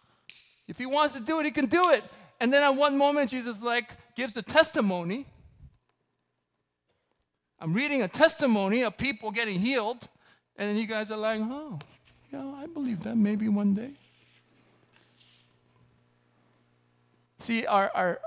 If 0.69 0.77
he 0.77 0.85
wants 0.85 1.15
to 1.15 1.21
do 1.21 1.41
it, 1.41 1.47
he 1.47 1.51
can 1.51 1.65
do 1.65 1.89
it. 1.89 2.05
And 2.39 2.53
then 2.53 2.63
at 2.63 2.77
one 2.77 2.99
moment, 2.99 3.31
Jesus 3.31 3.63
like 3.63 3.97
gives 4.15 4.37
a 4.37 4.43
testimony. 4.43 5.25
I'm 7.59 7.73
reading 7.73 8.03
a 8.03 8.09
testimony 8.09 8.83
of 8.83 8.99
people 8.99 9.31
getting 9.31 9.59
healed. 9.59 10.07
And 10.57 10.69
then 10.69 10.77
you 10.77 10.87
guys 10.87 11.11
are 11.11 11.17
like, 11.17 11.41
oh, 11.43 11.79
yeah, 12.31 12.45
I 12.59 12.67
believe 12.67 13.05
that 13.05 13.17
maybe 13.17 13.49
one 13.49 13.73
day. 13.73 13.93
See, 17.39 17.65
our, 17.65 17.91
our, 17.95 18.21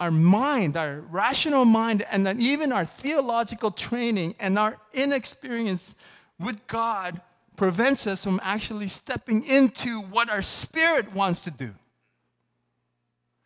our 0.00 0.10
mind, 0.10 0.76
our 0.76 1.00
rational 1.00 1.64
mind, 1.64 2.04
and 2.10 2.26
then 2.26 2.40
even 2.40 2.72
our 2.72 2.84
theological 2.84 3.70
training 3.70 4.34
and 4.38 4.58
our 4.58 4.78
inexperience 4.92 5.94
with 6.38 6.66
God 6.66 7.20
prevents 7.56 8.06
us 8.06 8.22
from 8.22 8.40
actually 8.42 8.88
stepping 8.88 9.44
into 9.44 10.00
what 10.00 10.30
our 10.30 10.42
spirit 10.42 11.12
wants 11.12 11.42
to 11.42 11.50
do. 11.50 11.74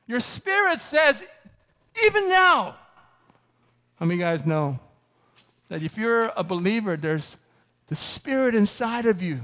Your 0.06 0.21
spirit 0.21 0.80
says, 0.80 1.26
even 2.04 2.28
now. 2.28 2.76
How 3.97 4.06
many 4.06 4.21
guys 4.21 4.44
know 4.44 4.78
that 5.68 5.82
if 5.82 5.97
you're 5.97 6.30
a 6.37 6.44
believer, 6.44 6.97
there's 6.97 7.37
the 7.87 7.97
spirit 7.97 8.54
inside 8.54 9.06
of 9.06 9.23
you 9.23 9.40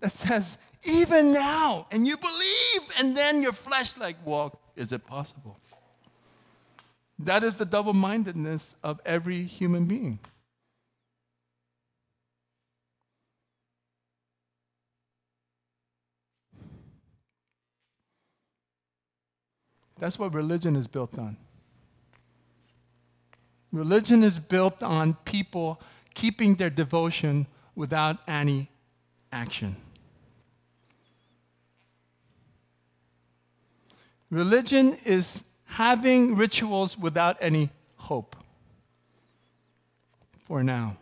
that 0.00 0.12
says, 0.12 0.58
even 0.84 1.32
now, 1.32 1.86
and 1.90 2.06
you 2.06 2.16
believe, 2.16 2.92
and 2.98 3.16
then 3.16 3.42
your 3.42 3.52
flesh, 3.52 3.96
like, 3.96 4.16
well, 4.24 4.60
is 4.76 4.92
it 4.92 5.06
possible? 5.06 5.58
That 7.18 7.42
is 7.42 7.56
the 7.56 7.64
double 7.64 7.94
mindedness 7.94 8.76
of 8.82 9.00
every 9.04 9.42
human 9.42 9.86
being. 9.86 10.18
That's 19.98 20.18
what 20.18 20.34
religion 20.34 20.76
is 20.76 20.86
built 20.86 21.18
on. 21.18 21.38
Religion 23.72 24.22
is 24.22 24.38
built 24.38 24.82
on 24.82 25.14
people 25.24 25.80
keeping 26.14 26.56
their 26.56 26.70
devotion 26.70 27.46
without 27.74 28.18
any 28.28 28.68
action. 29.32 29.76
Religion 34.30 34.96
is 35.04 35.44
having 35.66 36.36
rituals 36.36 36.98
without 36.98 37.36
any 37.40 37.70
hope 37.96 38.36
for 40.44 40.62
now. 40.62 40.96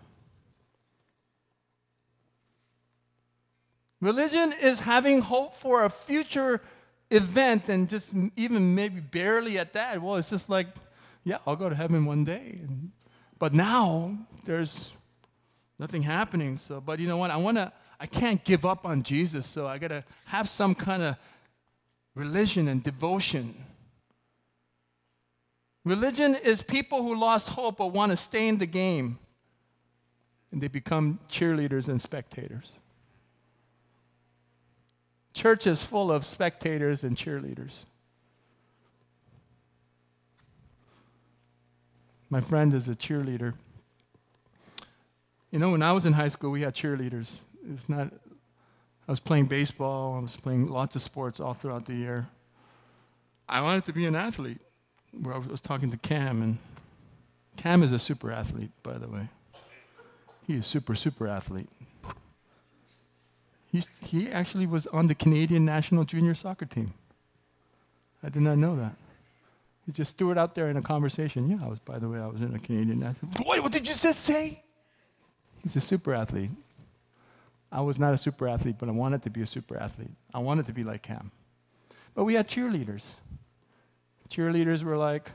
Religion 4.01 4.53
is 4.61 4.81
having 4.81 5.21
hope 5.23 5.55
for 5.55 5.85
a 5.85 5.91
future 5.91 6.61
event 7.11 7.69
and 7.69 7.89
just 7.89 8.13
even 8.37 8.75
maybe 8.75 9.01
barely 9.01 9.59
at 9.59 9.73
that. 9.73 10.03
Well, 10.03 10.17
it's 10.17 10.31
just 10.31 10.51
like, 10.51 10.67
yeah, 11.25 11.39
I'll 11.47 11.57
go 11.57 11.69
to 11.69 11.75
heaven 11.75 12.05
one 12.05 12.25
day. 12.25 12.61
But 13.39 13.55
now 13.55 14.17
there's 14.45 14.93
nothing 15.79 16.03
happening. 16.03 16.59
So, 16.59 16.81
but 16.81 16.99
you 16.99 17.09
know 17.09 17.17
what? 17.17 17.31
I 17.31 17.37
want 17.37 17.57
to, 17.57 17.73
I 17.99 18.07
can't 18.07 18.45
give 18.45 18.67
up 18.67 18.85
on 18.85 19.03
Jesus. 19.03 19.47
So 19.47 19.67
I 19.67 19.79
got 19.79 19.89
to 19.89 20.05
have 20.27 20.49
some 20.49 20.75
kind 20.75 21.03
of 21.03 21.17
religion 22.15 22.69
and 22.69 22.83
devotion. 22.83 23.55
Religion 25.85 26.35
is 26.35 26.63
people 26.63 27.03
who 27.03 27.15
lost 27.15 27.51
hope 27.51 27.79
but 27.79 27.93
want 27.93 28.11
to 28.11 28.17
stay 28.17 28.49
in 28.49 28.59
the 28.59 28.67
game. 28.67 29.19
And 30.51 30.63
they 30.63 30.69
become 30.69 31.19
cheerleaders 31.29 31.89
and 31.89 32.01
spectators. 32.01 32.73
Church 35.35 35.67
is 35.67 35.83
full 35.83 36.13
of 36.13 36.25
spectators 36.25 37.03
and 37.03 37.17
cheerleaders. 37.17 37.85
My 42.31 42.41
friend 42.41 42.73
is 42.73 42.89
a 42.89 42.95
cheerleader. 42.95 43.55
You 45.51 45.59
know, 45.59 45.71
when 45.71 45.83
I 45.83 45.93
was 45.93 46.07
in 46.07 46.15
high 46.15 46.29
school, 46.29 46.51
we 46.51 46.63
had 46.63 46.75
cheerleaders. 46.75 47.41
It's 47.73 47.89
not, 47.89 48.13
I 49.07 49.13
was 49.13 49.21
playing 49.21 49.47
baseball, 49.47 50.17
I 50.17 50.21
was 50.21 50.37
playing 50.37 50.69
lots 50.69 50.97
of 50.97 51.03
sports 51.03 51.41
all 51.41 51.55
throughout 51.55 51.87
the 51.87 51.95
year. 51.95 52.29
I 53.49 53.61
wanted 53.61 53.85
to 53.85 53.93
be 53.93 54.07
an 54.07 54.17
athlete. 54.17 54.61
Where 55.21 55.35
I 55.35 55.39
was 55.39 55.61
talking 55.61 55.91
to 55.91 55.97
Cam, 55.97 56.43
and 56.43 56.59
Cam 57.57 57.83
is 57.83 57.93
a 57.93 57.99
super 57.99 58.31
athlete, 58.31 58.71
by 58.83 58.99
the 58.99 59.09
way. 59.09 59.29
He 60.47 60.55
is 60.55 60.67
super, 60.67 60.95
super 60.95 61.27
athlete. 61.27 61.69
He, 63.71 63.83
he 64.01 64.31
actually 64.31 64.67
was 64.67 64.87
on 64.89 65.07
the 65.07 65.15
Canadian 65.15 65.65
national 65.65 66.05
junior 66.05 66.35
soccer 66.35 66.67
team. 66.67 66.95
I 68.23 68.29
did 68.29 68.43
not 68.43 68.59
know 68.59 68.77
that. 68.77 68.95
He 69.87 69.93
just 69.93 70.17
threw 70.17 70.31
it 70.31 70.39
out 70.39 70.55
there 70.55 70.69
in 70.69 70.77
a 70.77 70.83
conversation. 70.83 71.49
Yeah, 71.49 71.59
I 71.65 71.69
was, 71.69 71.79
by 71.79 71.99
the 71.99 72.09
way, 72.09 72.19
I 72.19 72.27
was 72.27 72.41
in 72.41 72.55
a 72.55 72.59
Canadian 72.59 73.01
national. 73.01 73.33
What 73.45 73.73
did 73.73 73.87
you 73.87 73.95
just 73.95 74.21
say? 74.21 74.63
He's 75.63 75.77
a 75.77 75.81
super 75.81 76.15
athlete. 76.15 76.51
I 77.73 77.81
was 77.81 77.99
not 77.99 78.15
a 78.15 78.19
super 78.19 78.47
athlete, 78.49 78.77
but 78.79 78.89
I 78.89 78.93
wanted 78.93 79.23
to 79.25 79.31
be 79.31 79.43
a 79.43 79.47
super 79.47 79.77
athlete. 79.77 80.13
I 80.33 80.39
wanted 80.39 80.67
to 80.67 80.73
be 80.73 80.85
like 80.85 81.03
Cam. 81.03 81.33
But 82.15 82.25
we 82.25 82.35
had 82.35 82.49
cheerleaders. 82.49 83.15
Cheerleaders 84.35 84.83
were 84.83 84.97
like, 84.97 85.31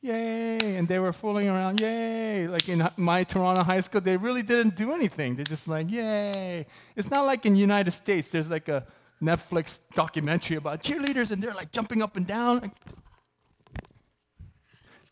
yay, 0.00 0.76
and 0.76 0.86
they 0.86 1.00
were 1.00 1.12
fooling 1.12 1.48
around, 1.48 1.80
yay. 1.80 2.46
Like 2.46 2.68
in 2.68 2.88
my 2.96 3.24
Toronto 3.24 3.64
high 3.64 3.80
school, 3.80 4.00
they 4.00 4.16
really 4.16 4.42
didn't 4.42 4.76
do 4.76 4.92
anything. 4.92 5.34
They're 5.34 5.44
just 5.44 5.66
like, 5.66 5.90
yay. 5.90 6.66
It's 6.94 7.10
not 7.10 7.26
like 7.26 7.44
in 7.46 7.54
the 7.54 7.58
United 7.58 7.90
States, 7.90 8.28
there's 8.28 8.48
like 8.48 8.68
a 8.68 8.86
Netflix 9.20 9.80
documentary 9.94 10.56
about 10.56 10.82
cheerleaders 10.84 11.32
and 11.32 11.42
they're 11.42 11.54
like 11.54 11.72
jumping 11.72 12.00
up 12.00 12.16
and 12.16 12.24
down. 12.24 12.60
Like, 12.60 12.76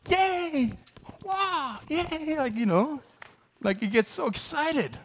yay, 0.08 0.72
wow, 1.24 1.80
yay, 1.88 2.36
like, 2.38 2.54
you 2.54 2.66
know, 2.66 3.02
like 3.60 3.82
you 3.82 3.88
get 3.88 4.06
so 4.06 4.26
excited. 4.26 4.96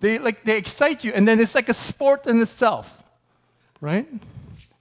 They 0.00 0.18
like 0.18 0.44
they 0.44 0.56
excite 0.56 1.04
you, 1.04 1.12
and 1.12 1.28
then 1.28 1.38
it's 1.38 1.54
like 1.54 1.68
a 1.68 1.74
sport 1.74 2.26
in 2.26 2.40
itself, 2.40 3.02
right? 3.82 4.08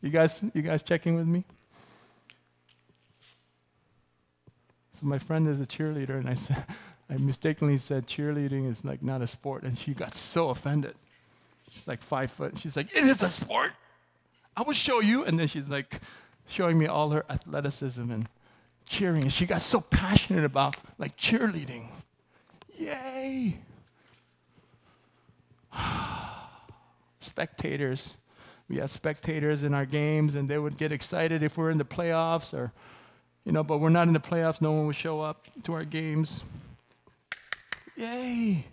You 0.02 0.10
guys, 0.10 0.42
you 0.54 0.62
guys 0.62 0.82
checking 0.82 1.16
with 1.16 1.28
me? 1.28 1.44
So 5.00 5.06
my 5.06 5.18
friend 5.18 5.48
is 5.48 5.62
a 5.62 5.66
cheerleader, 5.66 6.18
and 6.18 6.28
I 6.28 6.34
said, 6.34 6.66
I 7.10 7.16
mistakenly 7.16 7.78
said 7.78 8.06
cheerleading 8.06 8.70
is 8.70 8.84
like 8.84 9.02
not 9.02 9.22
a 9.22 9.28
sport, 9.28 9.64
and 9.64 9.78
she 9.78 9.94
got 9.94 10.14
so 10.14 10.50
offended. 10.50 10.96
She's 11.72 11.88
like 11.88 12.02
five 12.02 12.30
foot. 12.30 12.58
She's 12.58 12.76
like, 12.76 12.92
it 12.94 13.04
is 13.06 13.24
a 13.24 13.30
sport. 13.30 13.72
I 14.58 14.64
will 14.64 14.74
show 14.74 15.00
you. 15.00 15.24
And 15.24 15.40
then 15.40 15.48
she's 15.48 15.70
like 15.70 16.02
showing 16.48 16.78
me 16.78 16.86
all 16.86 17.12
her 17.12 17.24
athleticism 17.30 18.12
and 18.12 18.28
cheering. 18.86 19.24
And 19.24 19.32
she 19.32 19.46
got 19.46 19.62
so 19.62 19.80
passionate 19.80 20.44
about 20.44 20.76
like 20.98 21.16
cheerleading. 21.16 21.88
Yay! 22.76 23.60
spectators. 27.22 28.16
We 28.68 28.78
had 28.78 28.90
spectators 28.90 29.64
in 29.64 29.74
our 29.74 29.86
games, 29.86 30.36
and 30.36 30.50
they 30.50 30.60
would 30.60 30.78
get 30.78 30.92
excited 30.92 31.42
if 31.42 31.58
we're 31.58 31.72
in 31.72 31.78
the 31.78 31.86
playoffs 31.86 32.54
or 32.54 32.74
you 33.46 33.52
know, 33.52 33.64
but 33.64 33.80
we're 33.80 33.90
not 33.90 34.08
in 34.08 34.14
the 34.14 34.20
playoffs. 34.20 34.62
No 34.62 34.72
one 34.72 34.86
will 34.86 34.92
show 34.92 35.22
up 35.22 35.48
to 35.64 35.74
our 35.74 35.86
games. 35.86 36.44
Yay! 37.96 38.66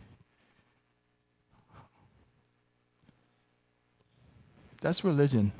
That's 4.80 5.02
religion. 5.02 5.52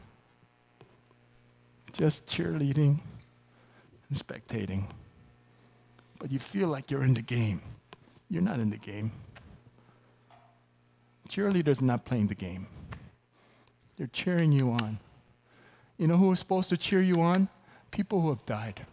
Just 1.93 2.29
cheerleading 2.29 3.01
and 4.11 4.19
spectating. 4.19 4.85
But 6.19 6.31
you 6.31 6.39
feel 6.39 6.69
like 6.69 6.91
you're 6.91 7.03
in 7.03 7.15
the 7.15 7.23
game. 7.23 7.63
You're 8.29 8.43
not 8.43 8.61
in 8.61 8.71
the 8.71 8.77
game. 8.77 9.13
Cheerleaders 11.29 11.81
are 11.81 11.87
not 11.87 12.05
playing 12.05 12.27
the 12.27 12.35
game. 12.35 12.67
They're 13.97 14.07
cheering 14.09 14.53
you 14.53 14.71
on. 14.71 14.99
You 15.97 16.07
know 16.07 16.19
who 16.19 16.31
is 16.33 16.39
supposed 16.39 16.69
to 16.69 16.77
cheer 16.77 17.01
you 17.01 17.21
on? 17.21 17.49
People 17.91 18.21
who 18.21 18.29
have 18.29 18.45
died 18.45 18.87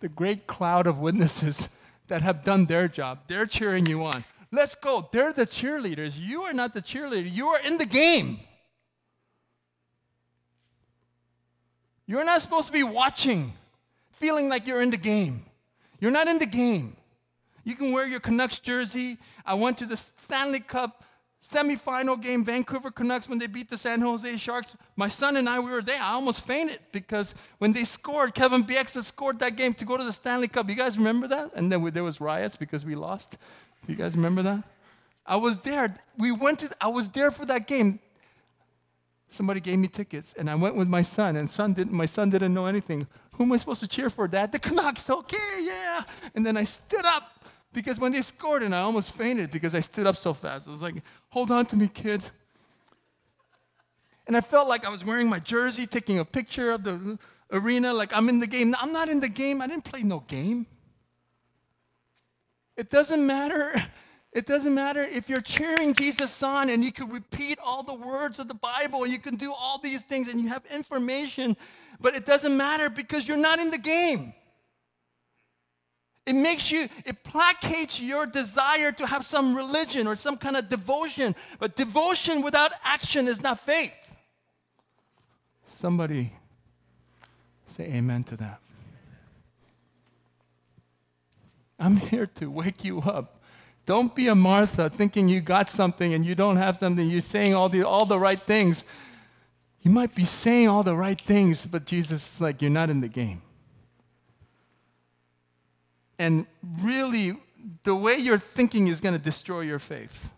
the 0.00 0.08
great 0.08 0.46
cloud 0.46 0.86
of 0.86 0.98
witnesses 0.98 1.76
that 2.08 2.22
have 2.22 2.44
done 2.44 2.66
their 2.66 2.88
job. 2.88 3.20
They're 3.26 3.46
cheering 3.46 3.86
you 3.86 4.04
on. 4.04 4.24
Let's 4.50 4.74
go. 4.74 5.08
They're 5.12 5.32
the 5.32 5.46
cheerleaders. 5.46 6.18
You 6.18 6.42
are 6.42 6.54
not 6.54 6.72
the 6.72 6.80
cheerleader. 6.80 7.30
You 7.30 7.48
are 7.48 7.60
in 7.60 7.76
the 7.78 7.86
game. 7.86 8.40
You're 12.06 12.24
not 12.24 12.40
supposed 12.40 12.68
to 12.68 12.72
be 12.72 12.82
watching, 12.82 13.52
feeling 14.12 14.48
like 14.48 14.66
you're 14.66 14.80
in 14.80 14.90
the 14.90 14.96
game. 14.96 15.44
You're 16.00 16.10
not 16.10 16.26
in 16.26 16.38
the 16.38 16.46
game. 16.46 16.96
You 17.64 17.74
can 17.74 17.92
wear 17.92 18.08
your 18.08 18.20
Canucks 18.20 18.58
jersey. 18.58 19.18
I 19.44 19.54
went 19.54 19.76
to 19.78 19.86
the 19.86 19.98
Stanley 19.98 20.60
Cup 20.60 21.04
semifinal 21.42 22.20
game, 22.20 22.44
Vancouver 22.44 22.90
Canucks, 22.90 23.28
when 23.28 23.38
they 23.38 23.46
beat 23.46 23.70
the 23.70 23.78
San 23.78 24.00
Jose 24.00 24.36
Sharks. 24.36 24.76
My 24.96 25.08
son 25.08 25.36
and 25.36 25.48
I, 25.48 25.60
we 25.60 25.70
were 25.70 25.82
there. 25.82 26.00
I 26.00 26.12
almost 26.12 26.46
fainted 26.46 26.80
because 26.92 27.34
when 27.58 27.72
they 27.72 27.84
scored, 27.84 28.34
Kevin 28.34 28.64
Bieksa 28.64 29.02
scored 29.02 29.38
that 29.40 29.56
game 29.56 29.74
to 29.74 29.84
go 29.84 29.96
to 29.96 30.04
the 30.04 30.12
Stanley 30.12 30.48
Cup. 30.48 30.68
You 30.68 30.74
guys 30.74 30.98
remember 30.98 31.28
that? 31.28 31.52
And 31.54 31.70
then 31.70 31.82
we, 31.82 31.90
there 31.90 32.04
was 32.04 32.20
riots 32.20 32.56
because 32.56 32.84
we 32.84 32.94
lost. 32.94 33.38
Do 33.86 33.92
you 33.92 33.98
guys 33.98 34.16
remember 34.16 34.42
that? 34.42 34.64
I 35.24 35.36
was 35.36 35.58
there. 35.58 35.94
We 36.16 36.32
went 36.32 36.60
to. 36.60 36.70
I 36.80 36.88
was 36.88 37.08
there 37.10 37.30
for 37.30 37.44
that 37.46 37.66
game. 37.66 38.00
Somebody 39.30 39.60
gave 39.60 39.78
me 39.78 39.88
tickets, 39.88 40.32
and 40.32 40.48
I 40.48 40.54
went 40.54 40.74
with 40.74 40.88
my 40.88 41.02
son. 41.02 41.36
And 41.36 41.50
son 41.50 41.74
didn't. 41.74 41.92
My 41.92 42.06
son 42.06 42.30
didn't 42.30 42.54
know 42.54 42.64
anything. 42.64 43.06
Who 43.32 43.44
am 43.44 43.52
I 43.52 43.58
supposed 43.58 43.80
to 43.80 43.88
cheer 43.88 44.10
for, 44.10 44.26
Dad? 44.26 44.52
The 44.52 44.58
Canucks. 44.58 45.08
Okay, 45.08 45.36
yeah. 45.60 46.02
And 46.34 46.44
then 46.44 46.56
I 46.56 46.64
stood 46.64 47.04
up 47.04 47.37
because 47.72 48.00
when 48.00 48.12
they 48.12 48.22
scored 48.22 48.62
and 48.62 48.74
I 48.74 48.80
almost 48.80 49.14
fainted 49.14 49.50
because 49.50 49.74
I 49.74 49.80
stood 49.80 50.06
up 50.06 50.16
so 50.16 50.32
fast. 50.32 50.68
I 50.68 50.70
was 50.70 50.82
like, 50.82 50.96
hold 51.28 51.50
on 51.50 51.66
to 51.66 51.76
me, 51.76 51.88
kid. 51.88 52.22
And 54.26 54.36
I 54.36 54.40
felt 54.40 54.68
like 54.68 54.86
I 54.86 54.90
was 54.90 55.04
wearing 55.04 55.28
my 55.28 55.38
jersey, 55.38 55.86
taking 55.86 56.18
a 56.18 56.24
picture 56.24 56.70
of 56.70 56.84
the 56.84 57.18
arena, 57.50 57.92
like 57.94 58.14
I'm 58.14 58.28
in 58.28 58.40
the 58.40 58.46
game. 58.46 58.74
I'm 58.78 58.92
not 58.92 59.08
in 59.08 59.20
the 59.20 59.28
game. 59.28 59.60
I 59.60 59.66
didn't 59.66 59.84
play 59.84 60.02
no 60.02 60.20
game. 60.20 60.66
It 62.76 62.90
doesn't 62.90 63.26
matter. 63.26 63.72
It 64.30 64.46
doesn't 64.46 64.74
matter 64.74 65.02
if 65.02 65.28
you're 65.28 65.40
cheering 65.40 65.94
Jesus 65.94 66.42
on 66.42 66.68
and 66.68 66.84
you 66.84 66.92
can 66.92 67.08
repeat 67.08 67.58
all 67.64 67.82
the 67.82 67.94
words 67.94 68.38
of 68.38 68.46
the 68.46 68.54
Bible 68.54 69.02
and 69.02 69.12
you 69.12 69.18
can 69.18 69.36
do 69.36 69.52
all 69.52 69.78
these 69.78 70.02
things 70.02 70.28
and 70.28 70.38
you 70.38 70.48
have 70.48 70.64
information, 70.66 71.56
but 71.98 72.14
it 72.14 72.26
doesn't 72.26 72.54
matter 72.54 72.90
because 72.90 73.26
you're 73.26 73.38
not 73.38 73.58
in 73.58 73.70
the 73.70 73.78
game. 73.78 74.34
It 76.28 76.34
makes 76.34 76.70
you, 76.70 76.90
it 77.06 77.24
placates 77.24 78.06
your 78.06 78.26
desire 78.26 78.92
to 78.92 79.06
have 79.06 79.24
some 79.24 79.54
religion 79.54 80.06
or 80.06 80.14
some 80.14 80.36
kind 80.36 80.58
of 80.58 80.68
devotion. 80.68 81.34
But 81.58 81.74
devotion 81.74 82.42
without 82.42 82.72
action 82.84 83.26
is 83.26 83.42
not 83.42 83.58
faith. 83.58 84.14
Somebody 85.68 86.34
say 87.66 87.84
amen 87.84 88.24
to 88.24 88.36
that. 88.36 88.60
I'm 91.78 91.96
here 91.96 92.26
to 92.26 92.50
wake 92.50 92.84
you 92.84 93.00
up. 93.00 93.40
Don't 93.86 94.14
be 94.14 94.28
a 94.28 94.34
Martha 94.34 94.90
thinking 94.90 95.30
you 95.30 95.40
got 95.40 95.70
something 95.70 96.12
and 96.12 96.26
you 96.26 96.34
don't 96.34 96.56
have 96.56 96.76
something. 96.76 97.08
You're 97.08 97.22
saying 97.22 97.54
all 97.54 97.70
the, 97.70 97.84
all 97.84 98.04
the 98.04 98.18
right 98.18 98.38
things. 98.38 98.84
You 99.80 99.90
might 99.90 100.14
be 100.14 100.26
saying 100.26 100.68
all 100.68 100.82
the 100.82 100.94
right 100.94 101.18
things, 101.18 101.64
but 101.64 101.86
Jesus 101.86 102.34
is 102.34 102.40
like, 102.42 102.60
you're 102.60 102.70
not 102.70 102.90
in 102.90 103.00
the 103.00 103.08
game. 103.08 103.40
And 106.18 106.46
really, 106.80 107.36
the 107.84 107.94
way 107.94 108.16
you're 108.16 108.38
thinking 108.38 108.88
is 108.88 109.00
going 109.00 109.14
to 109.14 109.20
destroy 109.20 109.60
your 109.60 109.78
faith. 109.78 110.32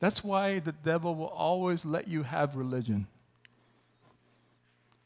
That's 0.00 0.24
why 0.24 0.58
the 0.58 0.72
devil 0.72 1.14
will 1.14 1.28
always 1.28 1.84
let 1.84 2.08
you 2.08 2.22
have 2.22 2.56
religion. 2.56 3.06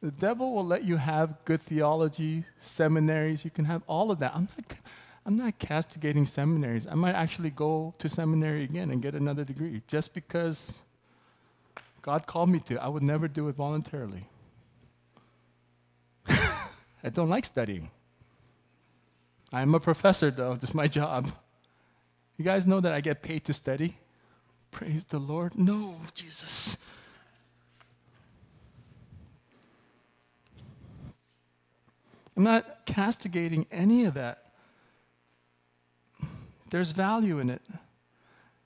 The 0.01 0.13
devil 0.13 0.55
will 0.55 0.65
let 0.65 0.85
you 0.85 0.97
have 0.97 1.45
good 1.45 1.61
theology, 1.61 2.45
seminaries, 2.61 3.45
you 3.45 3.51
can 3.51 3.65
have 3.65 3.83
all 3.87 4.11
of 4.11 4.21
that. 4.21 4.33
I'm 4.35 4.49
not, 4.57 4.81
I'm 5.27 5.37
not 5.37 5.59
castigating 5.59 6.27
seminaries. 6.27 6.87
I 6.87 6.95
might 6.95 7.15
actually 7.15 7.51
go 7.51 7.95
to 7.99 8.09
seminary 8.09 8.63
again 8.65 8.91
and 8.91 9.03
get 9.03 9.15
another 9.15 9.45
degree 9.45 9.83
just 9.89 10.15
because 10.15 10.77
God 12.03 12.27
called 12.27 12.51
me 12.51 12.61
to. 12.61 12.81
I 12.81 12.89
would 12.89 13.03
never 13.03 13.27
do 13.27 13.49
it 13.49 13.57
voluntarily. 13.57 14.29
I 17.05 17.11
don't 17.11 17.29
like 17.29 17.45
studying. 17.45 17.91
I'm 19.53 19.75
a 19.75 19.81
professor, 19.81 20.31
though. 20.31 20.55
This 20.61 20.71
is 20.71 20.75
my 20.75 20.89
job. 20.89 21.31
You 22.39 22.45
guys 22.45 22.67
know 22.67 22.81
that 22.81 22.93
I 22.93 23.01
get 23.01 23.23
paid 23.23 23.45
to 23.45 23.53
study? 23.53 23.99
Praise 24.71 25.05
the 25.05 25.19
Lord. 25.19 25.57
No, 25.57 25.97
Jesus. 26.15 26.85
I'm 32.37 32.43
not 32.43 32.85
castigating 32.87 33.67
any 33.71 34.05
of 34.07 34.15
that. 34.15 34.39
There's 36.71 36.91
value 36.91 37.39
in 37.39 37.51
it. 37.51 37.63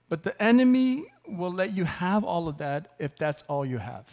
But 0.08 0.22
the 0.22 0.40
enemy 0.42 1.12
will 1.26 1.52
let 1.52 1.74
you 1.74 1.84
have 1.84 2.24
all 2.24 2.48
of 2.48 2.56
that 2.58 2.92
if 2.98 3.16
that's 3.16 3.42
all 3.42 3.66
you 3.66 3.76
have. 3.76 4.10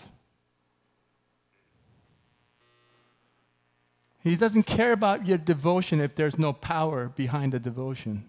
He 4.26 4.36
doesn't 4.36 4.64
care 4.64 4.92
about 4.92 5.28
your 5.28 5.38
devotion 5.38 6.02
if 6.02 6.16
there's 6.16 6.40
no 6.40 6.52
power 6.52 7.10
behind 7.10 7.54
the 7.54 7.60
devotion. 7.60 8.26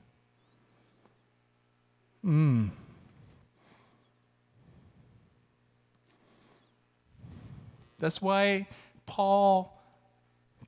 Mm. 2.23 2.69
That's 7.99 8.21
why 8.21 8.69
Paul 9.07 9.81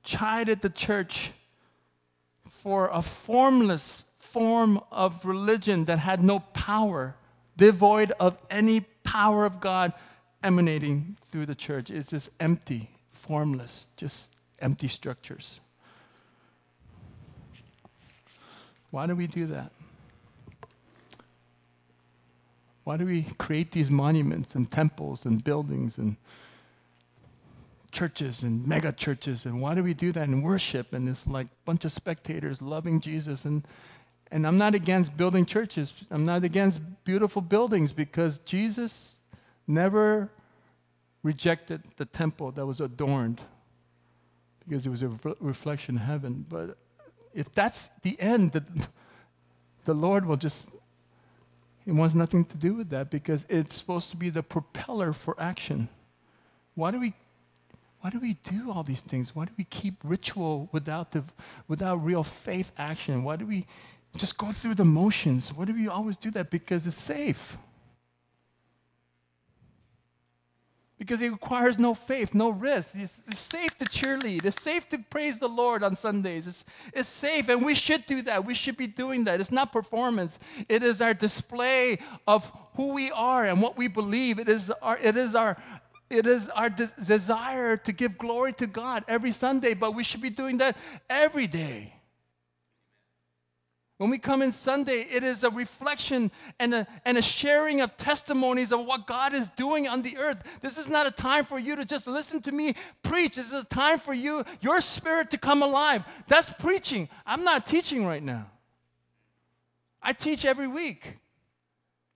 chided 0.03 0.61
the 0.61 0.69
church 0.71 1.29
for 2.47 2.89
a 2.91 3.03
formless 3.03 4.05
form 4.17 4.81
of 4.91 5.23
religion 5.27 5.85
that 5.85 5.99
had 5.99 6.23
no 6.23 6.39
power, 6.39 7.15
devoid 7.55 8.13
of 8.19 8.35
any 8.49 8.81
power 9.03 9.45
of 9.45 9.59
God 9.59 9.93
emanating 10.41 11.17
through 11.25 11.45
the 11.45 11.53
church. 11.53 11.91
It's 11.91 12.09
just 12.09 12.31
empty, 12.39 12.89
formless, 13.11 13.85
just 13.95 14.29
empty 14.61 14.87
structures. 14.87 15.59
Why 18.91 19.05
do 19.07 19.15
we 19.15 19.27
do 19.27 19.45
that? 19.47 19.71
Why 22.83 22.97
do 22.97 23.05
we 23.05 23.23
create 23.37 23.71
these 23.71 23.91
monuments 23.91 24.55
and 24.55 24.69
temples 24.69 25.25
and 25.25 25.43
buildings 25.43 25.97
and 25.99 26.15
churches 27.91 28.41
and 28.41 28.65
mega 28.67 28.91
churches? 28.91 29.45
And 29.45 29.61
why 29.61 29.75
do 29.75 29.83
we 29.83 29.93
do 29.93 30.11
that 30.13 30.27
in 30.27 30.41
worship? 30.41 30.93
And 30.93 31.07
it's 31.07 31.27
like 31.27 31.47
a 31.47 31.65
bunch 31.65 31.85
of 31.85 31.91
spectators 31.91 32.63
loving 32.63 32.99
Jesus. 32.99 33.45
And, 33.45 33.63
and 34.31 34.47
I'm 34.47 34.57
not 34.57 34.73
against 34.73 35.15
building 35.15 35.45
churches, 35.45 35.93
I'm 36.09 36.25
not 36.25 36.43
against 36.43 36.81
beautiful 37.03 37.43
buildings 37.43 37.91
because 37.91 38.39
Jesus 38.39 39.15
never 39.67 40.31
rejected 41.21 41.83
the 41.97 42.05
temple 42.05 42.51
that 42.53 42.65
was 42.65 42.81
adorned 42.81 43.39
because 44.69 44.85
it 44.85 44.89
was 44.89 45.01
a 45.01 45.09
reflection 45.39 45.95
of 45.95 46.03
heaven. 46.03 46.45
But 46.47 46.77
if 47.33 47.53
that's 47.53 47.89
the 48.03 48.19
end, 48.19 48.51
the, 48.51 48.63
the 49.85 49.93
Lord 49.93 50.25
will 50.25 50.37
just, 50.37 50.69
He 51.83 51.91
wants 51.91 52.13
nothing 52.13 52.45
to 52.45 52.57
do 52.57 52.75
with 52.75 52.89
that 52.91 53.09
because 53.09 53.45
it's 53.49 53.75
supposed 53.75 54.11
to 54.11 54.17
be 54.17 54.29
the 54.29 54.43
propeller 54.43 55.11
for 55.11 55.35
action. 55.39 55.89
Why 56.75 56.91
do 56.91 56.99
we 56.99 57.13
why 58.01 58.09
do 58.09 58.19
we 58.19 58.35
do 58.35 58.71
all 58.71 58.83
these 58.83 59.01
things? 59.01 59.35
Why 59.35 59.45
do 59.45 59.51
we 59.57 59.65
keep 59.65 59.95
ritual 60.03 60.69
without, 60.71 61.11
the, 61.11 61.23
without 61.67 61.97
real 61.97 62.23
faith 62.23 62.71
action? 62.77 63.23
Why 63.23 63.35
do 63.35 63.45
we 63.45 63.65
just 64.15 64.37
go 64.37 64.51
through 64.51 64.75
the 64.75 64.85
motions? 64.85 65.53
Why 65.53 65.65
do 65.65 65.73
we 65.73 65.87
always 65.89 66.15
do 66.15 66.31
that? 66.31 66.49
Because 66.49 66.87
it's 66.87 66.95
safe. 66.95 67.57
Because 70.99 71.21
it 71.21 71.31
requires 71.31 71.79
no 71.79 71.93
faith, 71.93 72.35
no 72.35 72.49
risk. 72.49 72.93
It's, 72.95 73.23
it's, 73.25 73.39
safe 73.39 73.75
to 73.77 73.85
cheerlead. 73.85 74.45
It's 74.45 74.61
safe 74.61 74.87
to 74.89 74.99
praise 74.99 75.39
the 75.39 75.47
Lord 75.47 75.81
on 75.81 75.95
Sundays. 75.95 76.45
It's, 76.45 76.65
it's 76.93 77.09
safe, 77.09 77.47
and 77.47 77.65
we 77.65 77.73
should 77.73 78.05
do 78.05 78.21
that. 78.23 78.45
We 78.45 78.53
should 78.53 78.75
be 78.75 78.85
doing 78.85 79.23
that. 79.23 79.39
It's 79.39 79.51
not 79.51 79.71
performance, 79.71 80.37
it 80.67 80.83
is 80.83 81.01
our 81.01 81.13
display 81.13 81.99
of 82.27 82.51
who 82.75 82.93
we 82.93 83.11
are 83.11 83.45
and 83.45 83.61
what 83.61 83.77
we 83.77 83.87
believe. 83.87 84.39
It 84.39 84.49
is 84.49 84.69
our, 84.81 84.97
it 85.01 85.15
is 85.15 85.35
our, 85.35 85.57
it 86.09 86.27
is 86.27 86.49
our 86.49 86.69
de- 86.69 86.91
desire 87.05 87.77
to 87.77 87.91
give 87.93 88.17
glory 88.17 88.53
to 88.53 88.67
God 88.67 89.05
every 89.07 89.31
Sunday, 89.31 89.73
but 89.73 89.95
we 89.95 90.03
should 90.03 90.21
be 90.21 90.29
doing 90.29 90.57
that 90.57 90.75
every 91.09 91.47
day. 91.47 91.93
When 93.99 94.09
we 94.09 94.17
come 94.17 94.41
in 94.41 94.53
Sunday, 94.53 95.05
it 95.11 95.23
is 95.23 95.43
a 95.43 95.49
reflection 95.49 96.31
and 96.57 96.73
a, 96.73 96.87
and 97.03 97.17
a 97.17 97.21
sharing 97.21 97.81
of 97.81 97.97
testimonies 97.97 98.71
of 98.71 98.85
what 98.85 99.05
God 99.05 99.33
is 99.33 99.49
doing 99.49 99.89
on 99.89 100.03
the 100.03 100.17
earth. 100.17 100.61
This 100.61 100.77
is 100.77 100.87
not 100.87 101.05
a 101.05 101.11
time 101.11 101.43
for 101.43 101.59
you 101.59 101.75
to 101.75 101.83
just 101.83 102.07
listen 102.07 102.41
to 102.43 102.53
me 102.53 102.75
preach. 103.03 103.35
This 103.35 103.51
is 103.51 103.63
a 103.65 103.67
time 103.67 103.99
for 103.99 104.13
you, 104.13 104.45
your 104.61 104.79
spirit 104.79 105.29
to 105.31 105.37
come 105.37 105.61
alive. 105.61 106.05
That's 106.29 106.53
preaching. 106.53 107.09
I'm 107.27 107.43
not 107.43 107.65
teaching 107.65 108.05
right 108.05 108.23
now. 108.23 108.45
I 110.01 110.13
teach 110.13 110.45
every 110.45 110.69
week. 110.69 111.17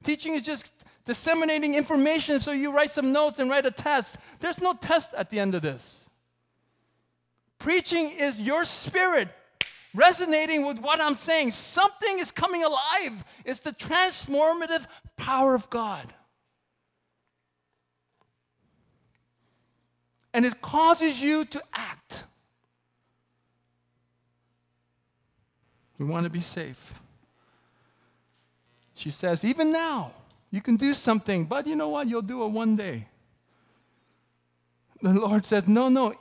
Teaching 0.06 0.36
is 0.36 0.42
just 0.42 0.72
disseminating 1.04 1.76
information 1.76 2.40
so 2.40 2.54
you 2.54 2.72
write 2.72 2.94
some 2.94 3.12
notes 3.12 3.40
and 3.40 3.50
write 3.50 3.66
a 3.66 3.72
test. 3.72 4.16
There's 4.40 4.62
no 4.62 4.72
test 4.72 5.14
at 5.16 5.30
the 5.30 5.38
end 5.38 5.54
of 5.54 5.62
this. 5.62 6.00
Preaching 7.60 8.10
is 8.10 8.40
your 8.40 8.64
spirit 8.64 9.28
resonating 9.94 10.66
with 10.66 10.80
what 10.80 11.00
I'm 11.00 11.16
saying. 11.16 11.52
Something 11.52 12.20
is 12.20 12.32
coming 12.32 12.64
alive. 12.64 13.24
It's 13.46 13.60
the 13.60 13.72
transformative 13.72 14.86
power 15.18 15.54
of 15.54 15.70
God. 15.70 16.06
And 20.34 20.46
it 20.46 20.62
causes 20.62 21.22
you 21.22 21.46
to 21.46 21.62
act. 21.74 22.24
We 26.00 26.06
want 26.06 26.24
to 26.24 26.30
be 26.30 26.42
safe. 26.42 27.00
She 28.96 29.12
says, 29.12 29.46
even 29.46 29.72
now, 29.72 30.14
you 30.50 30.62
can 30.62 30.76
do 30.76 30.94
something, 30.94 31.46
but 31.46 31.68
you 31.68 31.76
know 31.76 31.90
what? 31.90 32.08
You'll 32.08 32.22
do 32.22 32.44
it 32.44 32.50
one 32.50 32.76
day. 32.76 33.08
The 35.02 35.14
Lord 35.14 35.46
says, 35.46 35.68
No, 35.68 35.90
no, 35.90 36.14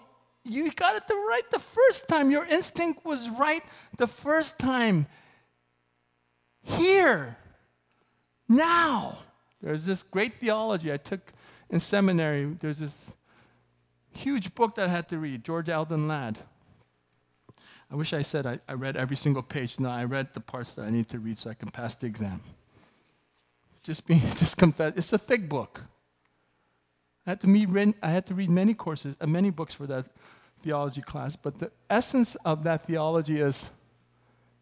you 0.45 0.71
got 0.73 0.97
it 0.97 1.03
right 1.09 1.43
the 1.51 1.59
first 1.59 2.09
time. 2.09 2.31
Your 2.31 2.45
instinct 2.45 3.05
was 3.05 3.31
right 3.31 3.63
the 3.97 4.07
first 4.07 4.59
time. 4.59 5.07
Here, 6.63 7.37
now. 8.49 9.19
There's 9.61 9.85
this 9.85 10.03
great 10.03 10.33
theology 10.33 10.93
I 10.93 10.97
took 10.97 11.33
in 11.71 11.81
seminary. 11.81 12.47
There's 12.59 12.79
this 12.79 13.15
huge 14.13 14.55
book 14.55 14.75
that 14.75 14.89
I 14.89 14.91
had 14.91 15.09
to 15.09 15.19
read, 15.19 15.45
George 15.45 15.69
Eldon 15.69 16.09
Ladd. 16.09 16.39
I 17.91 17.95
wish 17.95 18.13
I 18.13 18.23
said 18.23 18.47
I, 18.47 18.59
I 18.69 18.73
read 18.73 18.97
every 18.97 19.17
single 19.17 19.43
page. 19.43 19.79
No, 19.79 19.89
I 19.91 20.05
read 20.05 20.33
the 20.33 20.41
parts 20.41 20.75
that 20.75 20.87
I 20.87 20.91
need 20.91 21.09
to 21.11 21.19
read 21.19 21.39
so 21.39 21.51
I 21.51 21.55
can 21.55 21.71
pass 21.71 21.95
the 21.95 22.07
exam. 22.07 22.41
Just 23.83 24.07
be, 24.07 24.15
just 24.37 24.57
confess. 24.57 24.95
It's 24.97 25.13
a 25.13 25.19
thick 25.19 25.49
book. 25.49 25.85
I 27.27 27.31
had 27.31 27.41
to 27.41 27.47
read, 27.47 27.95
I 28.03 28.11
had 28.11 28.27
to 28.27 28.35
read 28.35 28.51
many 28.51 28.75
courses, 28.75 29.15
uh, 29.21 29.27
many 29.27 29.51
books 29.51 29.75
for 29.75 29.87
that 29.87 30.07
theology 30.63 31.03
class. 31.03 31.37
But 31.37 31.59
the 31.59 31.71
essence 31.89 32.35
of 32.45 32.65
that 32.65 32.87
theology 32.87 33.41
is 33.41 33.71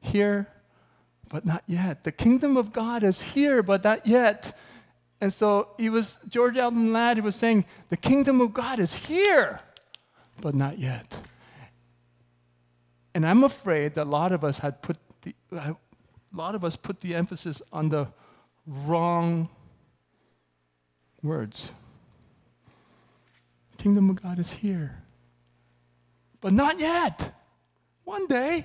here, 0.01 0.49
but 1.29 1.47
not 1.47 1.63
yet. 1.67 2.05
The 2.05 2.13
kingdom 2.13 2.57
of 2.57 2.73
God 2.73 3.03
is 3.03 3.23
here, 3.23 3.63
but 3.63 3.85
not 3.85 4.07
yet. 4.07 4.57
And 5.21 5.33
so 5.33 5.69
he 5.79 5.89
was 5.89 6.19
George 6.29 6.57
Eldon 6.57 6.93
Ladd. 6.93 7.19
He 7.19 7.21
was 7.21 7.37
saying 7.37 7.65
the 7.89 7.97
kingdom 7.97 8.41
of 8.41 8.53
God 8.53 8.79
is 8.79 8.95
here, 8.95 9.61
but 10.41 10.55
not 10.55 10.79
yet. 10.79 11.23
And 13.15 13.27
I'm 13.27 13.45
afraid 13.45 13.95
that 13.95 14.07
a 14.07 14.11
lot 14.11 14.33
of 14.33 14.45
us 14.45 14.59
had 14.59 14.83
put 14.83 14.97
the, 15.23 15.35
a 15.53 15.77
lot 16.33 16.55
of 16.55 16.65
us 16.65 16.77
put 16.77 17.01
the 17.01 17.15
emphasis 17.15 17.61
on 17.73 17.89
the 17.89 18.09
wrong 18.67 19.49
words. 21.23 21.73
Kingdom 23.81 24.11
of 24.11 24.21
God 24.21 24.39
is 24.39 24.53
here. 24.53 24.95
But 26.43 26.53
not 26.53 26.79
yet. 26.79 27.33
One 28.05 28.27
day. 28.27 28.63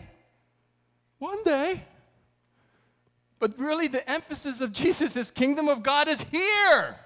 One 1.19 1.41
day. 1.45 1.85
But 3.39 3.57
really, 3.57 3.87
the 3.87 4.07
emphasis 4.11 4.59
of 4.59 4.73
Jesus 4.73 5.15
is 5.15 5.31
kingdom 5.31 5.69
of 5.69 5.83
God 5.83 6.09
is 6.09 6.19
here. 6.19 6.97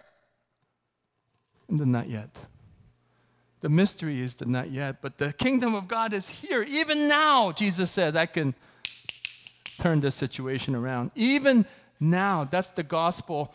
And 1.67 1.77
the 1.77 1.85
not 1.85 2.09
yet. 2.09 2.35
The 3.59 3.69
mystery 3.69 4.21
is 4.21 4.33
the 4.33 4.45
not 4.47 4.71
yet, 4.71 5.03
but 5.03 5.19
the 5.19 5.31
kingdom 5.31 5.75
of 5.75 5.87
God 5.87 6.11
is 6.11 6.29
here. 6.29 6.65
Even 6.67 7.07
now, 7.07 7.51
Jesus 7.51 7.91
says, 7.91 8.15
I 8.15 8.25
can 8.25 8.55
turn 9.77 9.99
this 9.99 10.15
situation 10.15 10.73
around. 10.73 11.11
Even 11.13 11.63
now. 11.99 12.43
That's 12.45 12.71
the 12.71 12.81
gospel. 12.81 13.53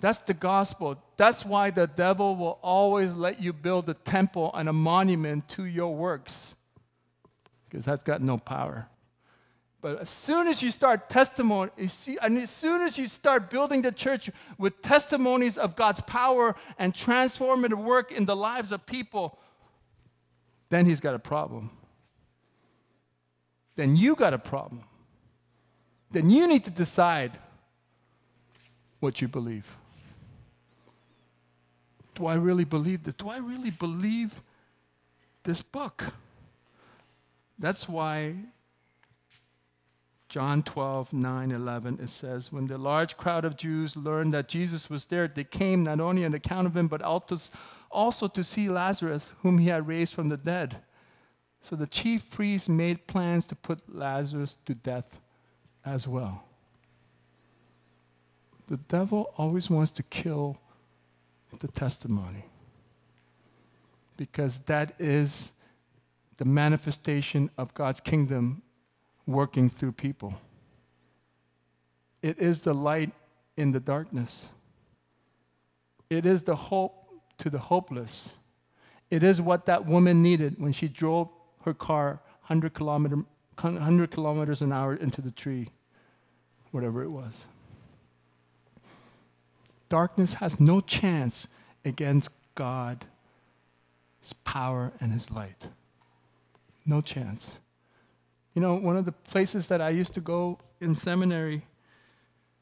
That's 0.00 0.18
the 0.18 0.34
gospel. 0.34 0.96
That's 1.16 1.44
why 1.44 1.70
the 1.70 1.86
devil 1.86 2.34
will 2.34 2.58
always 2.62 3.12
let 3.12 3.42
you 3.42 3.52
build 3.52 3.88
a 3.88 3.94
temple 3.94 4.50
and 4.54 4.68
a 4.68 4.72
monument 4.72 5.48
to 5.50 5.64
your 5.64 5.94
works, 5.94 6.54
because 7.68 7.84
that's 7.84 8.02
got 8.02 8.22
no 8.22 8.38
power. 8.38 8.88
But 9.82 10.00
as 10.00 10.10
soon 10.10 10.46
as 10.46 10.62
you 10.62 10.70
start 10.70 11.08
testimony, 11.08 11.70
and 12.22 12.38
as 12.38 12.50
soon 12.50 12.82
as 12.82 12.98
you 12.98 13.06
start 13.06 13.48
building 13.48 13.82
the 13.82 13.92
church 13.92 14.30
with 14.58 14.82
testimonies 14.82 15.56
of 15.56 15.74
God's 15.76 16.00
power 16.02 16.54
and 16.78 16.92
transformative 16.92 17.82
work 17.82 18.12
in 18.12 18.26
the 18.26 18.36
lives 18.36 18.72
of 18.72 18.84
people, 18.84 19.38
then 20.68 20.84
he's 20.84 21.00
got 21.00 21.14
a 21.14 21.18
problem. 21.18 21.70
Then 23.76 23.96
you 23.96 24.14
got 24.14 24.34
a 24.34 24.38
problem. 24.38 24.84
Then 26.10 26.28
you 26.28 26.46
need 26.46 26.64
to 26.64 26.70
decide 26.70 27.32
what 28.98 29.22
you 29.22 29.28
believe. 29.28 29.76
Do 32.20 32.26
I 32.26 32.34
really 32.34 32.64
believe 32.64 33.04
this? 33.04 33.14
Do 33.14 33.30
I 33.30 33.38
really 33.38 33.70
believe 33.70 34.42
this 35.44 35.62
book? 35.62 36.12
That's 37.58 37.88
why 37.88 38.34
John 40.28 40.62
12, 40.62 41.14
9, 41.14 41.50
11, 41.50 41.98
it 42.02 42.10
says, 42.10 42.52
When 42.52 42.66
the 42.66 42.76
large 42.76 43.16
crowd 43.16 43.46
of 43.46 43.56
Jews 43.56 43.96
learned 43.96 44.34
that 44.34 44.48
Jesus 44.48 44.90
was 44.90 45.06
there, 45.06 45.28
they 45.28 45.44
came 45.44 45.82
not 45.82 45.98
only 45.98 46.26
on 46.26 46.34
account 46.34 46.66
of 46.66 46.76
him, 46.76 46.88
but 46.88 47.00
also 47.00 48.28
to 48.28 48.44
see 48.44 48.68
Lazarus, 48.68 49.32
whom 49.40 49.56
he 49.56 49.68
had 49.68 49.88
raised 49.88 50.14
from 50.14 50.28
the 50.28 50.36
dead. 50.36 50.82
So 51.62 51.74
the 51.74 51.86
chief 51.86 52.28
priests 52.30 52.68
made 52.68 53.06
plans 53.06 53.46
to 53.46 53.56
put 53.56 53.80
Lazarus 53.88 54.58
to 54.66 54.74
death 54.74 55.18
as 55.86 56.06
well. 56.06 56.44
The 58.68 58.76
devil 58.76 59.32
always 59.38 59.70
wants 59.70 59.90
to 59.92 60.02
kill 60.02 60.58
the 61.58 61.68
testimony 61.68 62.44
because 64.16 64.58
that 64.60 64.94
is 64.98 65.52
the 66.36 66.44
manifestation 66.44 67.50
of 67.56 67.72
God's 67.72 68.00
kingdom 68.00 68.62
working 69.26 69.70
through 69.70 69.92
people. 69.92 70.34
It 72.22 72.38
is 72.38 72.60
the 72.60 72.74
light 72.74 73.12
in 73.56 73.72
the 73.72 73.80
darkness. 73.80 74.48
It 76.10 76.26
is 76.26 76.42
the 76.42 76.54
hope 76.54 77.08
to 77.38 77.48
the 77.48 77.58
hopeless. 77.58 78.34
It 79.10 79.22
is 79.22 79.40
what 79.40 79.66
that 79.66 79.86
woman 79.86 80.22
needed 80.22 80.56
when 80.58 80.72
she 80.72 80.88
drove 80.88 81.30
her 81.64 81.72
car 81.72 82.20
100, 82.42 82.74
kilometer, 82.74 83.24
100 83.58 84.10
kilometers 84.10 84.60
an 84.60 84.72
hour 84.72 84.94
into 84.94 85.22
the 85.22 85.30
tree, 85.30 85.70
whatever 86.72 87.02
it 87.02 87.10
was. 87.10 87.46
Darkness 89.90 90.34
has 90.34 90.58
no 90.58 90.80
chance 90.80 91.46
against 91.84 92.30
God's 92.54 93.04
power 94.44 94.92
and 95.00 95.12
His 95.12 95.30
light. 95.30 95.68
No 96.86 97.02
chance. 97.02 97.58
You 98.54 98.62
know, 98.62 98.74
one 98.76 98.96
of 98.96 99.04
the 99.04 99.12
places 99.12 99.68
that 99.68 99.82
I 99.82 99.90
used 99.90 100.14
to 100.14 100.20
go 100.20 100.58
in 100.80 100.94
seminary, 100.94 101.62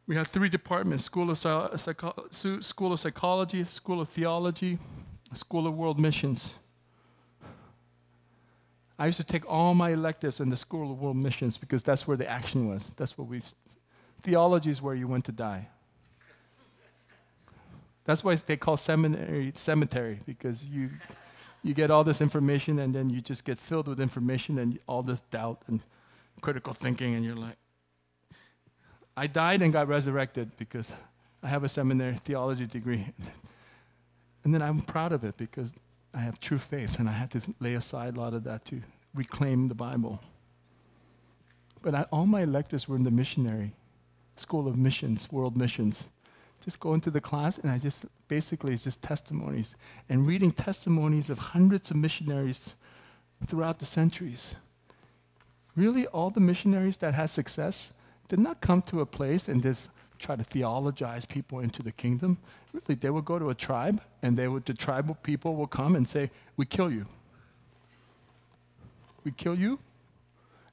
we 0.07 0.17
had 0.17 0.27
three 0.27 0.49
departments 0.49 1.05
School 1.05 1.31
of, 1.31 1.39
Psycho- 1.39 2.27
School 2.31 2.93
of 2.95 3.01
Psychology, 3.01 3.63
School 3.65 4.01
of 4.01 4.09
Theology, 4.09 4.79
School 5.35 5.67
of 5.67 5.77
World 5.77 6.01
Missions. 6.01 6.55
I 8.99 9.07
used 9.07 9.19
to 9.19 9.25
take 9.25 9.49
all 9.49 9.75
my 9.75 9.91
electives 9.91 10.41
in 10.41 10.49
the 10.49 10.57
School 10.57 10.91
of 10.91 11.01
World 11.01 11.17
Missions 11.17 11.59
because 11.59 11.83
that's 11.83 12.09
where 12.09 12.17
the 12.17 12.29
action 12.29 12.69
was. 12.69 12.91
That's 12.97 13.19
what 13.19 13.29
we. 13.29 13.43
Theology 14.23 14.71
is 14.71 14.81
where 14.81 14.95
you 14.95 15.07
went 15.07 15.27
to 15.27 15.33
die. 15.33 15.69
That's 18.09 18.25
why 18.25 18.37
they 18.37 18.57
call 18.57 18.79
seminary 18.79 19.53
cemetery 19.55 20.21
because 20.25 20.65
you 20.65 20.89
you 21.63 21.75
get 21.75 21.91
all 21.91 22.05
this 22.05 22.23
information 22.23 22.79
and 22.79 22.95
then 22.95 23.11
you 23.11 23.21
just 23.21 23.45
get 23.45 23.59
filled 23.59 23.87
with 23.87 24.01
information 24.01 24.59
and 24.59 24.79
all 24.87 25.03
this 25.03 25.21
doubt 25.21 25.61
and 25.67 25.81
critical 26.41 26.73
thinking 26.73 27.15
and 27.15 27.23
you're 27.23 27.37
like 27.37 27.59
i 29.15 29.27
died 29.27 29.61
and 29.61 29.75
got 29.75 29.89
resurrected 29.89 30.57
because 30.57 30.95
i 31.43 31.49
have 31.49 31.63
a 31.65 31.69
seminary 31.69 32.15
theology 32.15 32.67
degree. 32.67 33.05
And 34.45 34.55
then 34.55 34.63
i'm 34.63 34.81
proud 34.81 35.13
of 35.13 35.23
it 35.23 35.37
because 35.37 35.75
i 36.15 36.21
have 36.21 36.41
true 36.41 36.57
faith 36.57 36.99
and 36.99 37.11
i 37.11 37.13
had 37.13 37.31
to 37.33 37.43
lay 37.61 37.75
aside 37.75 38.17
a 38.17 38.21
lot 38.21 38.33
of 38.33 38.45
that 38.45 38.65
to 38.67 38.81
reclaim 39.15 39.69
the 39.69 39.75
bible. 39.75 40.23
But 41.83 41.95
I, 41.95 42.03
all 42.11 42.25
my 42.25 42.41
electives 42.41 42.89
were 42.89 42.97
in 42.97 43.03
the 43.03 43.11
missionary 43.11 43.75
school 44.37 44.67
of 44.67 44.79
missions 44.79 45.31
world 45.31 45.59
missions 45.59 46.09
just 46.69 46.81
go 46.81 46.93
into 46.93 47.11
the 47.11 47.21
class 47.23 47.57
and 47.57 47.71
I 47.71 47.79
just 47.79 48.05
basically 48.29 48.75
it's 48.75 48.85
just 48.85 49.01
testimonies 49.01 49.75
and 50.07 50.27
reading 50.27 50.53
testimonies 50.53 51.31
of 51.31 51.39
hundreds 51.39 51.91
of 51.91 51.97
missionaries 51.97 52.75
throughout 53.47 53.79
the 53.79 53.87
centuries. 53.87 54.55
Really, 55.75 56.07
all 56.09 56.29
the 56.29 56.41
missionaries 56.41 56.99
that 56.99 57.15
had 57.15 57.31
success 57.31 57.91
did 58.29 58.39
not 58.39 58.61
come 58.61 58.83
to 58.83 59.01
a 59.01 59.07
place 59.07 59.49
and 59.49 59.63
just 59.63 59.89
try 60.19 60.37
to 60.37 60.45
theologize 60.45 61.25
people 61.25 61.61
into 61.61 61.83
the 61.83 61.91
kingdom. 61.91 62.37
Really, 62.75 62.97
they 63.01 63.09
would 63.09 63.25
go 63.25 63.39
to 63.39 63.49
a 63.49 63.55
tribe 63.55 64.03
and 64.21 64.37
they 64.37 64.47
would 64.47 64.67
the 64.67 64.75
tribal 64.75 65.15
people 65.23 65.57
will 65.57 65.69
come 65.69 65.97
and 65.97 66.07
say, 66.07 66.31
We 66.59 66.67
kill 66.67 66.93
you. 66.93 67.07
We 69.25 69.31
kill 69.31 69.55
you? 69.55 69.79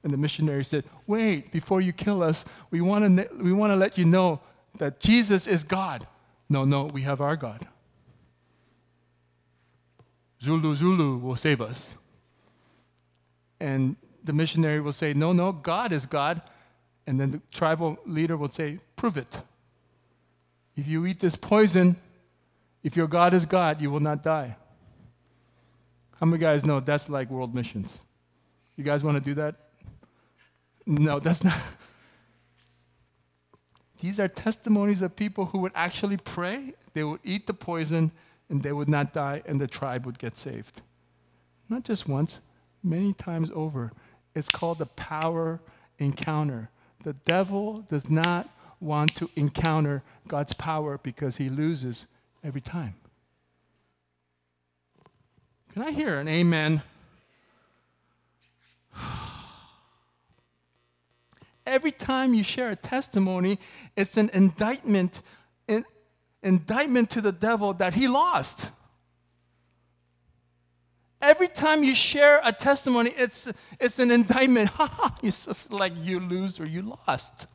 And 0.04 0.12
the 0.12 0.18
missionary 0.18 0.66
said, 0.66 0.84
Wait, 1.06 1.50
before 1.52 1.80
you 1.80 1.94
kill 1.94 2.22
us, 2.22 2.44
we 2.70 2.82
want 2.82 3.16
to 3.16 3.28
we 3.40 3.54
want 3.54 3.70
to 3.70 3.76
let 3.76 3.96
you 3.96 4.04
know 4.04 4.40
that 4.78 5.00
Jesus 5.00 5.46
is 5.46 5.64
God. 5.64 6.06
No, 6.48 6.64
no, 6.64 6.84
we 6.84 7.02
have 7.02 7.20
our 7.20 7.36
God. 7.36 7.66
Zulu, 10.42 10.74
Zulu 10.76 11.16
will 11.16 11.36
save 11.36 11.60
us. 11.60 11.94
And 13.58 13.96
the 14.22 14.32
missionary 14.32 14.80
will 14.80 14.92
say, 14.92 15.14
No, 15.14 15.32
no, 15.32 15.52
God 15.52 15.92
is 15.92 16.06
God. 16.06 16.42
And 17.06 17.18
then 17.20 17.30
the 17.30 17.42
tribal 17.50 17.98
leader 18.04 18.36
will 18.36 18.50
say, 18.50 18.80
Prove 18.96 19.16
it. 19.16 19.42
If 20.76 20.86
you 20.86 21.06
eat 21.06 21.20
this 21.20 21.36
poison, 21.36 21.96
if 22.82 22.96
your 22.96 23.06
God 23.06 23.32
is 23.32 23.46
God, 23.46 23.80
you 23.80 23.90
will 23.90 24.00
not 24.00 24.22
die. 24.22 24.56
How 26.20 26.26
many 26.26 26.38
guys 26.38 26.64
know 26.64 26.80
that's 26.80 27.08
like 27.08 27.30
world 27.30 27.54
missions? 27.54 27.98
You 28.76 28.84
guys 28.84 29.02
want 29.02 29.16
to 29.16 29.24
do 29.24 29.34
that? 29.34 29.54
No, 30.86 31.18
that's 31.18 31.42
not. 31.42 31.58
These 34.00 34.20
are 34.20 34.28
testimonies 34.28 35.02
of 35.02 35.16
people 35.16 35.46
who 35.46 35.58
would 35.58 35.72
actually 35.74 36.16
pray, 36.16 36.74
they 36.94 37.04
would 37.04 37.20
eat 37.24 37.46
the 37.46 37.54
poison, 37.54 38.10
and 38.48 38.62
they 38.62 38.72
would 38.72 38.88
not 38.88 39.12
die, 39.12 39.42
and 39.46 39.60
the 39.60 39.66
tribe 39.66 40.06
would 40.06 40.18
get 40.18 40.36
saved. 40.36 40.80
Not 41.68 41.84
just 41.84 42.08
once, 42.08 42.38
many 42.82 43.12
times 43.12 43.50
over. 43.54 43.92
It's 44.34 44.48
called 44.48 44.78
the 44.78 44.86
power 44.86 45.60
encounter. 45.98 46.70
The 47.04 47.14
devil 47.14 47.84
does 47.88 48.10
not 48.10 48.48
want 48.80 49.14
to 49.16 49.30
encounter 49.36 50.02
God's 50.28 50.52
power 50.52 50.98
because 51.02 51.36
he 51.36 51.48
loses 51.48 52.06
every 52.44 52.60
time. 52.60 52.94
Can 55.72 55.82
I 55.82 55.90
hear 55.90 56.18
an 56.18 56.28
amen? 56.28 56.82
Every 61.66 61.90
time 61.90 62.32
you 62.32 62.44
share 62.44 62.70
a 62.70 62.76
testimony, 62.76 63.58
it's 63.96 64.16
an 64.16 64.30
indictment, 64.32 65.20
in, 65.66 65.84
indictment 66.42 67.10
to 67.10 67.20
the 67.20 67.32
devil 67.32 67.74
that 67.74 67.94
he 67.94 68.06
lost. 68.06 68.70
Every 71.20 71.48
time 71.48 71.82
you 71.82 71.94
share 71.94 72.40
a 72.44 72.52
testimony, 72.52 73.10
it's, 73.16 73.52
it's 73.80 73.98
an 73.98 74.10
indictment. 74.10 74.70
it's 75.22 75.46
just 75.46 75.72
like 75.72 75.92
you 76.02 76.20
lose 76.20 76.60
or 76.60 76.66
you 76.66 76.82
lost. 76.82 77.46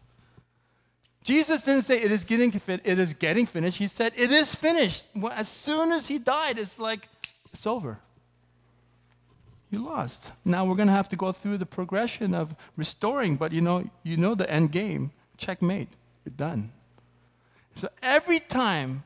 Jesus 1.23 1.63
didn't 1.63 1.83
say 1.83 2.01
it 2.01 2.11
is 2.11 2.23
getting 2.23 2.51
it 2.51 2.99
is 2.99 3.13
getting 3.13 3.45
finished. 3.45 3.77
He 3.77 3.87
said 3.87 4.11
it 4.15 4.31
is 4.31 4.55
finished. 4.55 5.05
As 5.31 5.47
soon 5.47 5.91
as 5.91 6.07
he 6.07 6.17
died, 6.17 6.57
it's 6.57 6.79
like 6.79 7.07
it's 7.53 7.67
over 7.67 7.99
you 9.71 9.83
lost. 9.83 10.33
Now 10.43 10.65
we're 10.65 10.75
going 10.75 10.89
to 10.89 10.93
have 10.93 11.09
to 11.09 11.15
go 11.15 11.31
through 11.31 11.57
the 11.57 11.65
progression 11.65 12.35
of 12.35 12.55
restoring, 12.75 13.37
but 13.37 13.53
you 13.53 13.61
know, 13.61 13.89
you 14.03 14.17
know 14.17 14.35
the 14.35 14.51
end 14.51 14.71
game. 14.71 15.11
Checkmate. 15.37 15.87
You're 16.25 16.33
done. 16.35 16.71
So 17.73 17.87
every 18.03 18.41
time 18.41 19.03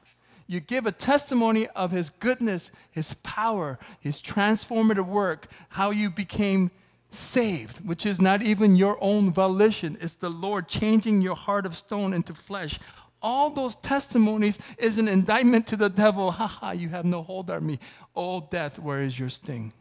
you 0.47 0.59
give 0.59 0.85
a 0.85 0.91
testimony 0.91 1.67
of 1.69 1.91
his 1.91 2.09
goodness, 2.09 2.71
his 2.91 3.13
power, 3.13 3.79
his 3.99 4.21
transformative 4.21 5.07
work, 5.07 5.47
how 5.69 5.91
you 5.91 6.09
became 6.09 6.71
saved, 7.11 7.85
which 7.85 8.05
is 8.05 8.19
not 8.19 8.41
even 8.41 8.75
your 8.75 8.97
own 9.01 9.31
volition, 9.31 9.97
it's 10.01 10.15
the 10.15 10.29
Lord 10.29 10.67
changing 10.67 11.21
your 11.21 11.35
heart 11.35 11.65
of 11.65 11.75
stone 11.75 12.11
into 12.11 12.33
flesh. 12.33 12.79
All 13.21 13.51
those 13.51 13.75
testimonies 13.75 14.59
is 14.77 14.97
an 14.97 15.07
indictment 15.07 15.67
to 15.67 15.77
the 15.77 15.89
devil. 15.89 16.31
Ha 16.35 16.47
ha, 16.47 16.71
you 16.71 16.89
have 16.89 17.05
no 17.05 17.21
hold 17.21 17.49
on 17.49 17.65
me. 17.65 17.79
Oh, 18.15 18.47
death, 18.51 18.79
where 18.79 19.01
is 19.01 19.17
your 19.19 19.29
sting? 19.29 19.71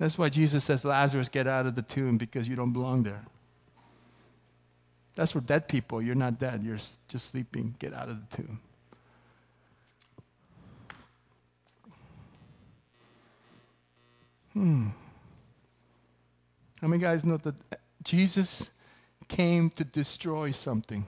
That's 0.00 0.16
why 0.16 0.30
Jesus 0.30 0.64
says, 0.64 0.84
Lazarus, 0.84 1.28
get 1.28 1.46
out 1.46 1.66
of 1.66 1.74
the 1.74 1.82
tomb 1.82 2.16
because 2.16 2.48
you 2.48 2.56
don't 2.56 2.72
belong 2.72 3.02
there. 3.02 3.22
That's 5.14 5.32
for 5.32 5.40
dead 5.40 5.68
people. 5.68 6.00
You're 6.00 6.14
not 6.14 6.38
dead, 6.38 6.64
you're 6.64 6.78
just 7.06 7.30
sleeping. 7.30 7.74
Get 7.78 7.92
out 7.92 8.08
of 8.08 8.30
the 8.30 8.36
tomb. 8.36 8.60
Hmm. 14.54 14.88
How 16.80 16.88
many 16.88 17.00
guys 17.00 17.22
know 17.22 17.36
that 17.36 17.54
Jesus 18.02 18.70
came 19.30 19.70
to 19.70 19.84
destroy 19.84 20.50
something. 20.50 21.06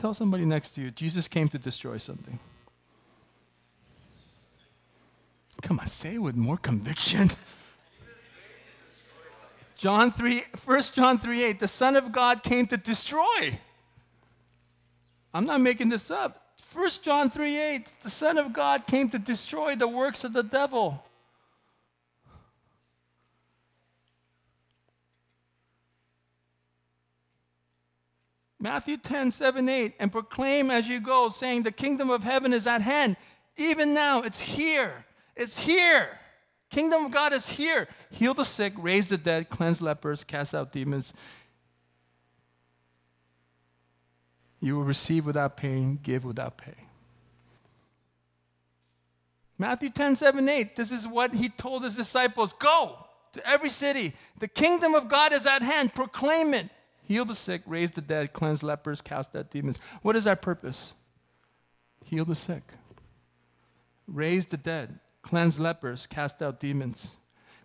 Tell 0.00 0.14
somebody 0.14 0.46
next 0.46 0.70
to 0.70 0.80
you, 0.80 0.90
Jesus 0.90 1.28
came 1.28 1.48
to 1.48 1.58
destroy 1.58 1.98
something. 1.98 2.38
Come 5.62 5.80
on, 5.80 5.86
say 5.86 6.14
it 6.14 6.18
with 6.18 6.36
more 6.36 6.56
conviction. 6.56 7.30
John 9.76 10.10
3, 10.10 10.42
1 10.64 10.82
John 10.92 11.18
3 11.18 11.44
8, 11.44 11.60
the 11.60 11.68
Son 11.68 11.96
of 11.96 12.10
God 12.10 12.42
came 12.42 12.66
to 12.66 12.76
destroy. 12.76 13.58
I'm 15.32 15.44
not 15.44 15.60
making 15.60 15.88
this 15.88 16.10
up. 16.10 16.54
1 16.72 16.90
John 17.02 17.30
3 17.30 17.58
8, 17.58 17.86
the 18.02 18.10
Son 18.10 18.38
of 18.38 18.52
God 18.52 18.86
came 18.86 19.08
to 19.10 19.18
destroy 19.18 19.76
the 19.76 19.88
works 19.88 20.24
of 20.24 20.32
the 20.32 20.42
devil. 20.42 21.04
Matthew 28.60 28.96
10, 28.96 29.30
7, 29.30 29.68
8, 29.68 29.94
and 30.00 30.10
proclaim 30.10 30.70
as 30.70 30.88
you 30.88 31.00
go, 31.00 31.28
saying, 31.28 31.62
The 31.62 31.70
kingdom 31.70 32.10
of 32.10 32.24
heaven 32.24 32.52
is 32.52 32.66
at 32.66 32.82
hand. 32.82 33.16
Even 33.56 33.94
now, 33.94 34.22
it's 34.22 34.40
here. 34.40 35.04
It's 35.38 35.58
here. 35.58 36.18
Kingdom 36.68 37.06
of 37.06 37.12
God 37.12 37.32
is 37.32 37.48
here. 37.48 37.88
Heal 38.10 38.34
the 38.34 38.44
sick, 38.44 38.74
raise 38.76 39.08
the 39.08 39.16
dead, 39.16 39.48
cleanse 39.48 39.80
lepers, 39.80 40.22
cast 40.24 40.54
out 40.54 40.72
demons. 40.72 41.14
You 44.60 44.76
will 44.76 44.84
receive 44.84 45.24
without 45.24 45.56
paying, 45.56 45.98
give 46.02 46.24
without 46.24 46.58
pay. 46.58 46.74
Matthew 49.56 49.88
10, 49.88 50.16
7, 50.16 50.46
8. 50.46 50.76
This 50.76 50.92
is 50.92 51.08
what 51.08 51.34
he 51.34 51.48
told 51.48 51.84
his 51.84 51.96
disciples 51.96 52.52
Go 52.52 53.06
to 53.32 53.48
every 53.48 53.70
city. 53.70 54.12
The 54.38 54.48
kingdom 54.48 54.94
of 54.94 55.08
God 55.08 55.32
is 55.32 55.46
at 55.46 55.62
hand. 55.62 55.94
Proclaim 55.94 56.52
it 56.52 56.68
heal 57.08 57.24
the 57.24 57.34
sick, 57.34 57.62
raise 57.66 57.90
the 57.90 58.02
dead, 58.02 58.34
cleanse 58.34 58.62
lepers, 58.62 59.00
cast 59.00 59.34
out 59.34 59.50
demons. 59.50 59.78
What 60.02 60.14
is 60.14 60.26
our 60.26 60.36
purpose? 60.36 60.92
Heal 62.04 62.26
the 62.26 62.36
sick, 62.36 62.62
raise 64.06 64.46
the 64.46 64.58
dead, 64.58 65.00
cleanse 65.28 65.60
lepers, 65.60 66.06
cast 66.06 66.40
out 66.40 66.58
demons. 66.58 67.16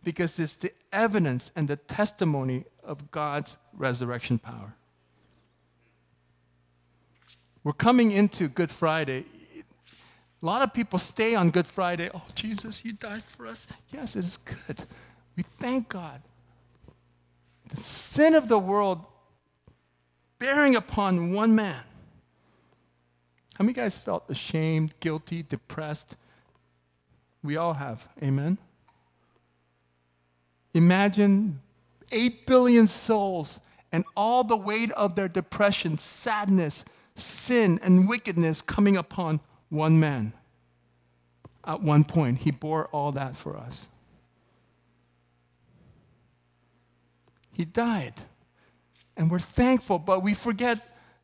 Because 0.03 0.37
it's 0.37 0.55
the 0.55 0.71
evidence 0.91 1.49
and 1.55 1.69
the 1.69 1.77
testimony 1.77 2.65
of 2.83 3.09
God's 3.09 3.55
resurrection 3.71 4.37
power. 4.37 4.75
We're 7.63 7.71
coming 7.71 8.11
into 8.11 8.49
Good 8.49 8.69
Friday. 8.69 9.23
A 10.41 10.45
lot 10.45 10.61
of 10.61 10.73
people 10.73 10.99
stay 10.99 11.35
on 11.35 11.51
Good 11.51 11.67
Friday. 11.67 12.09
Oh, 12.13 12.23
Jesus, 12.35 12.83
you 12.83 12.91
died 12.91 13.23
for 13.23 13.47
us. 13.47 13.65
Yes, 13.91 14.17
it 14.17 14.25
is 14.25 14.35
good. 14.35 14.83
We 15.37 15.43
thank 15.43 15.87
God. 15.87 16.21
The 17.69 17.81
sin 17.81 18.35
of 18.35 18.49
the 18.49 18.59
world 18.59 19.05
bearing 20.37 20.75
upon 20.75 21.31
one 21.31 21.55
man. 21.55 21.83
How 23.55 23.63
many 23.63 23.71
guys 23.71 23.97
felt 23.97 24.25
ashamed, 24.29 24.99
guilty, 24.99 25.43
depressed? 25.43 26.17
We 27.43 27.57
all 27.57 27.73
have. 27.73 28.07
Amen? 28.23 28.57
Imagine 30.73 31.59
8 32.11 32.45
billion 32.45 32.87
souls 32.87 33.59
and 33.91 34.05
all 34.15 34.43
the 34.43 34.57
weight 34.57 34.91
of 34.91 35.15
their 35.15 35.27
depression, 35.27 35.97
sadness, 35.97 36.85
sin, 37.15 37.79
and 37.83 38.09
wickedness 38.09 38.61
coming 38.61 38.97
upon 38.97 39.39
one 39.69 39.99
man. 39.99 40.33
At 41.65 41.81
one 41.81 42.03
point, 42.03 42.39
he 42.39 42.51
bore 42.51 42.87
all 42.87 43.11
that 43.11 43.35
for 43.35 43.55
us. 43.55 43.87
He 47.53 47.65
died. 47.65 48.23
And 49.15 49.29
we're 49.29 49.39
thankful, 49.39 49.99
but 49.99 50.23
we 50.23 50.33
forget 50.33 50.79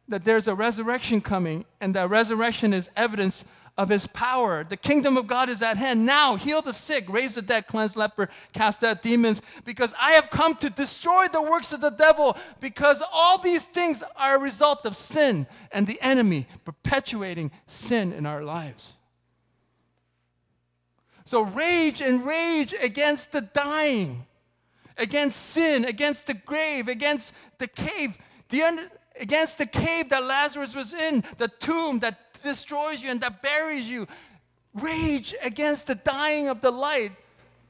that 0.07 0.23
there's 0.23 0.47
a 0.47 0.55
resurrection 0.55 1.21
coming, 1.21 1.65
and 1.81 1.93
that 1.95 2.09
resurrection 2.09 2.73
is 2.73 2.89
evidence 2.95 3.43
of 3.79 3.87
his 3.87 4.07
power. 4.07 4.65
The 4.65 4.75
kingdom 4.75 5.15
of 5.15 5.25
God 5.25 5.49
is 5.49 5.61
at 5.61 5.77
hand. 5.77 6.05
Now, 6.05 6.35
heal 6.35 6.61
the 6.61 6.73
sick, 6.73 7.05
raise 7.07 7.35
the 7.35 7.41
dead, 7.41 7.65
cleanse 7.65 7.95
leper, 7.95 8.29
cast 8.51 8.83
out 8.83 9.01
demons, 9.01 9.41
because 9.63 9.95
I 9.99 10.11
have 10.11 10.29
come 10.29 10.55
to 10.57 10.69
destroy 10.69 11.27
the 11.29 11.41
works 11.41 11.71
of 11.71 11.79
the 11.79 11.89
devil, 11.89 12.37
because 12.59 13.01
all 13.13 13.37
these 13.37 13.63
things 13.63 14.03
are 14.17 14.35
a 14.35 14.39
result 14.39 14.85
of 14.85 14.97
sin 14.97 15.47
and 15.71 15.87
the 15.87 16.01
enemy 16.01 16.45
perpetuating 16.65 17.51
sin 17.67 18.11
in 18.11 18.25
our 18.25 18.43
lives. 18.43 18.95
So 21.23 21.43
rage 21.43 22.01
and 22.01 22.25
rage 22.25 22.75
against 22.83 23.31
the 23.31 23.41
dying 23.41 24.25
against 24.97 25.39
sin, 25.39 25.85
against 25.85 26.27
the 26.27 26.33
grave, 26.33 26.89
against 26.89 27.33
the 27.57 27.67
cave, 27.67 28.17
the 28.49 28.63
under, 28.63 28.83
against 29.19 29.57
the 29.57 29.65
cave 29.65 30.09
that 30.09 30.23
Lazarus 30.23 30.75
was 30.75 30.93
in, 30.93 31.23
the 31.37 31.47
tomb 31.47 31.99
that 31.99 32.28
destroys 32.43 33.03
you 33.03 33.11
and 33.11 33.21
that 33.21 33.41
buries 33.41 33.89
you. 33.89 34.07
Rage 34.73 35.33
against 35.43 35.87
the 35.87 35.95
dying 35.95 36.47
of 36.47 36.61
the 36.61 36.71
light, 36.71 37.11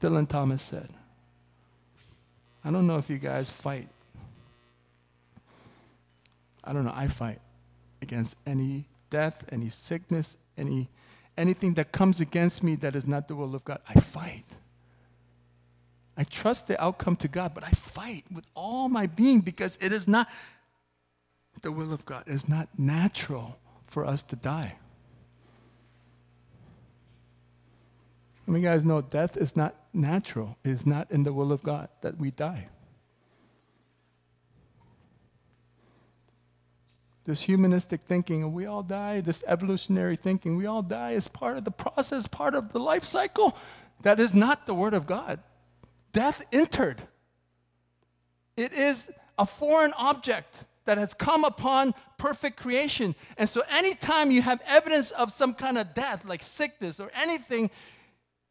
Dylan 0.00 0.28
Thomas 0.28 0.62
said. 0.62 0.88
I 2.64 2.70
don't 2.70 2.86
know 2.86 2.98
if 2.98 3.08
you 3.08 3.18
guys 3.18 3.50
fight. 3.50 3.88
I 6.62 6.72
don't 6.72 6.84
know, 6.84 6.92
I 6.94 7.08
fight 7.08 7.40
against 8.02 8.36
any 8.46 8.84
death, 9.08 9.44
any 9.50 9.70
sickness, 9.70 10.36
any 10.58 10.88
anything 11.38 11.74
that 11.74 11.90
comes 11.90 12.20
against 12.20 12.62
me 12.62 12.74
that 12.76 12.94
is 12.94 13.06
not 13.06 13.28
the 13.28 13.34
will 13.34 13.54
of 13.54 13.64
God. 13.64 13.80
I 13.88 13.94
fight. 13.98 14.44
I 16.16 16.24
trust 16.24 16.68
the 16.68 16.82
outcome 16.82 17.16
to 17.16 17.28
God, 17.28 17.54
but 17.54 17.64
I 17.64 17.70
fight 17.70 18.24
with 18.30 18.46
all 18.54 18.90
my 18.90 19.06
being 19.06 19.40
because 19.40 19.78
it 19.80 19.90
is 19.90 20.06
not 20.06 20.28
the 21.62 21.72
will 21.72 21.94
of 21.94 22.04
God. 22.04 22.24
It 22.26 22.34
is 22.34 22.46
not 22.48 22.68
natural 22.78 23.56
for 23.90 24.06
us 24.06 24.22
to 24.24 24.36
die. 24.36 24.76
How 28.46 28.52
many 28.52 28.64
guys 28.64 28.84
know 28.84 29.02
death 29.02 29.36
is 29.36 29.54
not 29.54 29.74
natural? 29.92 30.56
It 30.64 30.70
is 30.70 30.86
not 30.86 31.10
in 31.10 31.24
the 31.24 31.32
will 31.32 31.52
of 31.52 31.62
God 31.62 31.88
that 32.00 32.18
we 32.18 32.30
die. 32.30 32.68
This 37.26 37.42
humanistic 37.42 38.00
thinking, 38.00 38.52
we 38.52 38.66
all 38.66 38.82
die, 38.82 39.20
this 39.20 39.44
evolutionary 39.46 40.16
thinking, 40.16 40.56
we 40.56 40.66
all 40.66 40.82
die 40.82 41.12
as 41.12 41.28
part 41.28 41.58
of 41.58 41.64
the 41.64 41.70
process, 41.70 42.26
part 42.26 42.54
of 42.54 42.72
the 42.72 42.80
life 42.80 43.04
cycle. 43.04 43.56
That 44.02 44.18
is 44.18 44.32
not 44.32 44.66
the 44.66 44.74
Word 44.74 44.94
of 44.94 45.06
God 45.06 45.40
death 46.12 46.44
entered. 46.52 47.02
It 48.56 48.72
is 48.72 49.10
a 49.38 49.46
foreign 49.46 49.92
object 49.96 50.64
that 50.90 50.98
has 50.98 51.14
come 51.14 51.44
upon 51.44 51.94
perfect 52.18 52.56
creation. 52.56 53.14
And 53.38 53.48
so, 53.48 53.62
anytime 53.70 54.32
you 54.32 54.42
have 54.42 54.60
evidence 54.66 55.12
of 55.12 55.32
some 55.32 55.54
kind 55.54 55.78
of 55.78 55.94
death, 55.94 56.24
like 56.24 56.42
sickness 56.42 56.98
or 56.98 57.12
anything, 57.14 57.70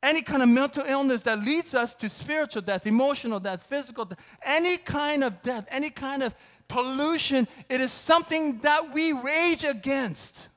any 0.01 0.21
kind 0.21 0.41
of 0.41 0.47
mental 0.47 0.85
illness 0.87 1.23
that 1.23 1.39
leads 1.39 1.75
us 1.75 1.93
to 1.95 2.07
spiritual 2.07 2.61
death, 2.61 2.87
emotional 2.87 3.41
death, 3.41 3.63
physical 3.63 4.05
death, 4.05 4.25
any 4.45 4.77
kind 4.77 5.25
of 5.25 5.41
death, 5.43 5.67
any 5.69 5.89
kind 5.89 6.23
of 6.23 6.33
pollution, 6.69 7.45
it 7.67 7.81
is 7.81 7.91
something 7.91 8.59
that 8.59 8.93
we 8.93 9.11
rage 9.11 9.65
against. 9.65 10.47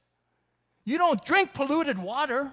You 0.84 0.98
don't 0.98 1.24
drink 1.24 1.52
polluted 1.52 1.98
water. 1.98 2.52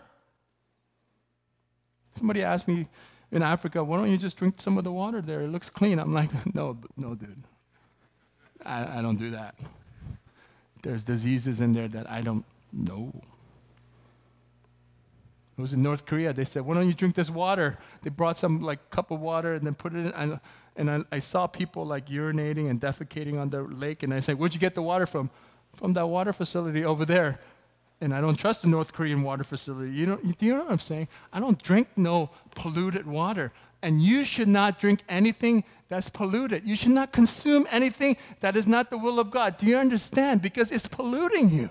Somebody 2.18 2.42
asked 2.42 2.68
me 2.68 2.88
in 3.32 3.44
Africa, 3.44 3.84
why 3.84 3.98
don't 3.98 4.10
you 4.10 4.18
just 4.18 4.38
drink 4.38 4.60
some 4.60 4.80
of 4.80 4.84
the 4.84 4.92
water 4.92 5.22
there? 5.22 5.42
It 5.42 5.50
looks 5.50 5.70
clean. 5.70 6.00
I'm 6.00 6.16
like, 6.16 6.32
no, 6.56 6.80
no, 6.98 7.14
dude. 7.14 7.44
I, 8.66 9.00
I 9.00 9.02
don't 9.02 9.18
do 9.18 9.32
that. 9.32 9.56
There's 10.82 11.04
diseases 11.04 11.60
in 11.62 11.74
there 11.74 11.88
that 11.88 12.10
I 12.10 12.22
don't 12.22 12.46
know. 12.72 13.12
It 15.58 15.62
was 15.62 15.74
in 15.74 15.84
North 15.84 16.06
Korea. 16.06 16.32
They 16.32 16.46
said, 16.46 16.66
why 16.66 16.76
don't 16.76 16.88
you 16.88 16.94
drink 16.94 17.16
this 17.16 17.30
water? 17.30 17.78
They 18.02 18.10
brought 18.10 18.40
some 18.40 18.62
like 18.62 18.90
cup 18.90 19.12
of 19.12 19.20
water 19.20 19.54
and 19.54 19.66
then 19.66 19.76
put 19.76 19.94
it 19.94 20.06
in. 20.06 20.14
And, 20.14 20.40
and 20.78 20.90
I, 20.90 21.18
I 21.18 21.20
saw 21.20 21.48
people 21.48 21.86
like 21.86 22.08
urinating 22.08 22.70
and 22.70 22.80
defecating 22.80 23.40
on 23.40 23.50
the 23.50 23.64
lake. 23.64 24.04
And 24.04 24.14
I 24.14 24.22
said, 24.22 24.40
where'd 24.40 24.54
you 24.54 24.60
get 24.60 24.76
the 24.76 24.82
water 24.82 25.06
from? 25.06 25.30
From 25.76 25.94
that 25.94 26.08
water 26.08 26.34
facility 26.34 26.84
over 26.84 27.06
there 27.06 27.40
and 28.02 28.14
I 28.14 28.22
don't 28.22 28.36
trust 28.36 28.62
the 28.62 28.68
North 28.68 28.94
Korean 28.94 29.24
water 29.24 29.44
facility. 29.44 29.92
You 29.92 30.06
know, 30.06 30.20
you 30.40 30.54
know 30.54 30.64
what 30.64 30.72
I'm 30.72 30.80
saying? 30.80 31.08
I 31.34 31.40
don't 31.40 31.62
drink 31.62 31.90
no 31.96 32.30
polluted 32.56 33.06
water. 33.06 33.52
And 33.82 34.02
you 34.02 34.26
should 34.26 34.48
not 34.48 34.80
drink 34.80 35.02
anything 35.08 35.64
that's 35.88 36.10
polluted. 36.10 36.64
You 36.66 36.76
should 36.76 36.92
not 36.92 37.12
consume 37.12 37.66
anything 37.72 38.18
that 38.42 38.56
is 38.56 38.68
not 38.68 38.90
the 38.90 38.98
will 38.98 39.20
of 39.20 39.32
God. 39.32 39.58
Do 39.58 39.66
you 39.66 39.78
understand? 39.78 40.42
Because 40.42 40.72
it's 40.72 40.88
polluting 40.88 41.50
you. 41.50 41.70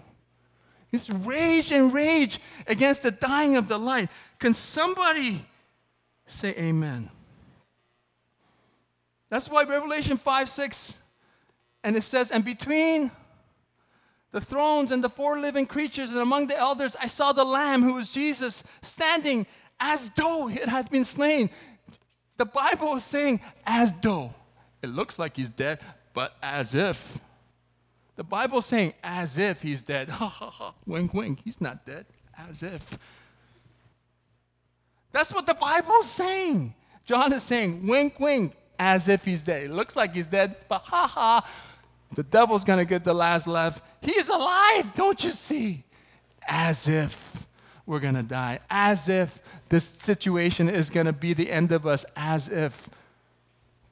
It's 0.90 1.10
rage 1.10 1.70
and 1.70 1.92
rage 1.92 2.40
against 2.66 3.02
the 3.02 3.10
dying 3.10 3.56
of 3.56 3.68
the 3.68 3.78
light. 3.78 4.08
Can 4.38 4.54
somebody 4.54 5.44
say 6.26 6.54
amen? 6.56 7.10
That's 9.28 9.50
why 9.50 9.64
Revelation 9.64 10.16
5 10.16 10.48
6, 10.48 10.98
and 11.84 11.96
it 11.96 12.02
says, 12.02 12.30
and 12.30 12.44
between 12.44 13.10
the 14.30 14.40
thrones 14.40 14.90
and 14.90 15.04
the 15.04 15.10
four 15.10 15.38
living 15.38 15.66
creatures, 15.66 16.10
and 16.10 16.20
among 16.20 16.46
the 16.46 16.58
elders, 16.58 16.96
I 17.00 17.06
saw 17.06 17.32
the 17.32 17.44
Lamb 17.44 17.82
who 17.82 17.94
was 17.94 18.10
Jesus 18.10 18.62
standing 18.82 19.46
as 19.80 20.10
though 20.10 20.48
it 20.48 20.68
had 20.68 20.90
been 20.90 21.04
slain. 21.04 21.50
The 22.38 22.46
Bible 22.46 22.96
is 22.96 23.04
saying 23.04 23.40
as 23.66 23.92
though. 24.00 24.32
It 24.82 24.88
looks 24.88 25.18
like 25.18 25.36
he's 25.36 25.48
dead, 25.48 25.80
but 26.14 26.36
as 26.42 26.74
if. 26.74 27.18
The 28.16 28.24
Bible's 28.24 28.66
saying 28.66 28.94
as 29.02 29.38
if 29.38 29.62
he's 29.62 29.82
dead. 29.82 30.10
Wink, 30.86 31.14
wink. 31.14 31.40
He's 31.44 31.60
not 31.60 31.84
dead. 31.84 32.06
As 32.36 32.62
if. 32.62 32.98
That's 35.12 35.32
what 35.32 35.46
the 35.46 35.54
Bible's 35.54 36.10
saying. 36.10 36.74
John 37.04 37.32
is 37.32 37.42
saying, 37.42 37.86
wink, 37.86 38.20
wink, 38.20 38.54
as 38.78 39.08
if 39.08 39.24
he's 39.24 39.42
dead. 39.42 39.64
It 39.64 39.70
looks 39.70 39.96
like 39.96 40.14
he's 40.14 40.26
dead, 40.26 40.56
but 40.68 40.82
ha 40.82 41.06
ha. 41.06 41.50
The 42.14 42.22
devil's 42.22 42.64
to 42.78 42.84
get 42.84 43.04
the 43.04 43.14
last 43.14 43.46
laugh. 43.46 43.80
He's 44.02 44.28
alive, 44.28 44.94
don't 44.94 45.22
you 45.24 45.32
see? 45.32 45.84
As 46.46 46.88
if 46.88 47.46
we're 47.86 48.00
to 48.14 48.22
die. 48.22 48.60
As 48.68 49.08
if 49.08 49.40
this 49.68 49.90
situation 49.98 50.68
is 50.68 50.90
going 50.90 51.06
to 51.06 51.12
be 51.12 51.32
the 51.32 51.50
end 51.50 51.72
of 51.72 51.86
us. 51.86 52.04
As 52.16 52.48
if 52.48 52.88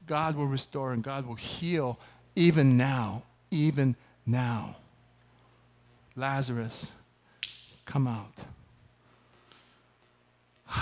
God 0.07 0.37
will 0.37 0.47
restore 0.47 0.93
and 0.93 1.03
God 1.03 1.27
will 1.27 1.35
heal 1.35 1.99
even 2.35 2.77
now. 2.77 3.25
Even 3.51 3.97
now. 4.25 4.77
Lazarus, 6.15 6.93
come 7.85 8.07
out. 8.07 8.33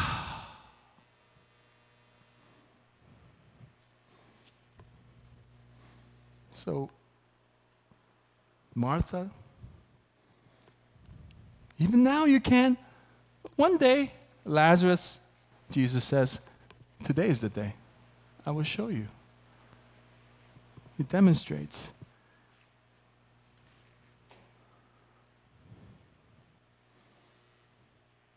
so, 6.53 6.89
Martha, 8.75 9.31
even 11.79 12.05
now 12.05 12.25
you 12.25 12.41
can. 12.41 12.77
One 13.57 13.77
day, 13.77 14.13
Lazarus, 14.45 15.19
Jesus 15.71 16.05
says, 16.05 16.41
today 17.03 17.29
is 17.29 17.41
the 17.41 17.49
day. 17.49 17.75
I 18.45 18.51
will 18.51 18.63
show 18.63 18.89
you. 18.89 19.09
He 20.97 21.03
demonstrates. 21.03 21.91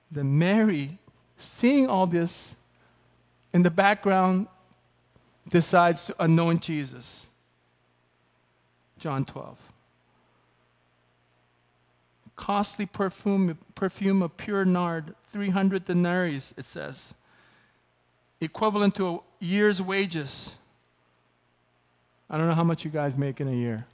Then 0.09 0.39
Mary, 0.39 0.97
seeing 1.37 1.87
all 1.87 2.07
this 2.07 2.55
in 3.53 3.61
the 3.61 3.69
background, 3.69 4.47
decides 5.49 6.05
to 6.07 6.15
anoint 6.23 6.61
Jesus. 6.61 7.27
John 8.99 9.25
12. 9.25 9.66
Costly 12.37 12.85
perfume, 12.85 13.57
perfume 13.75 14.21
of 14.21 14.37
pure 14.37 14.63
nard, 14.63 15.15
300 15.25 15.83
denarii, 15.83 16.35
it 16.35 16.63
says, 16.63 17.13
equivalent 18.39 18.95
to 18.95 19.07
a 19.07 19.19
year's 19.39 19.81
wages. 19.81 20.55
I 22.29 22.37
don't 22.37 22.47
know 22.47 22.53
how 22.53 22.63
much 22.63 22.85
you 22.85 22.91
guys 22.91 23.17
make 23.17 23.41
in 23.41 23.47
a 23.47 23.53
year. 23.53 23.85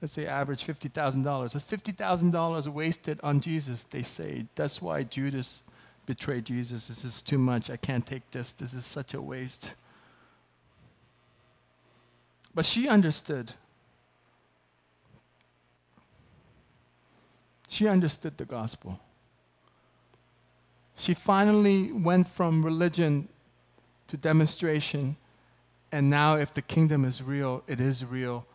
Let's 0.00 0.14
say 0.14 0.26
average 0.26 0.66
$50,000. 0.66 1.52
That's 1.52 1.64
$50,000 1.64 2.68
wasted 2.68 3.20
on 3.22 3.40
Jesus, 3.40 3.84
they 3.84 4.02
say. 4.02 4.46
That's 4.54 4.80
why 4.80 5.02
Judas 5.02 5.62
betrayed 6.06 6.46
Jesus. 6.46 6.88
This 6.88 7.04
is 7.04 7.20
too 7.22 7.38
much. 7.38 7.70
I 7.70 7.76
can't 7.76 8.06
take 8.06 8.30
this. 8.30 8.52
This 8.52 8.72
is 8.72 8.86
such 8.86 9.14
a 9.14 9.20
waste. 9.20 9.74
But 12.54 12.64
she 12.64 12.88
understood. 12.88 13.52
She 17.68 17.88
understood 17.88 18.38
the 18.38 18.44
gospel. 18.44 19.00
She 20.96 21.14
finally 21.14 21.92
went 21.92 22.28
from 22.28 22.64
religion 22.64 23.28
to 24.08 24.16
demonstration. 24.16 25.16
And 25.92 26.08
now, 26.08 26.36
if 26.36 26.52
the 26.54 26.62
kingdom 26.62 27.04
is 27.04 27.22
real, 27.22 27.62
it 27.66 27.80
is 27.80 28.04
real. 28.04 28.46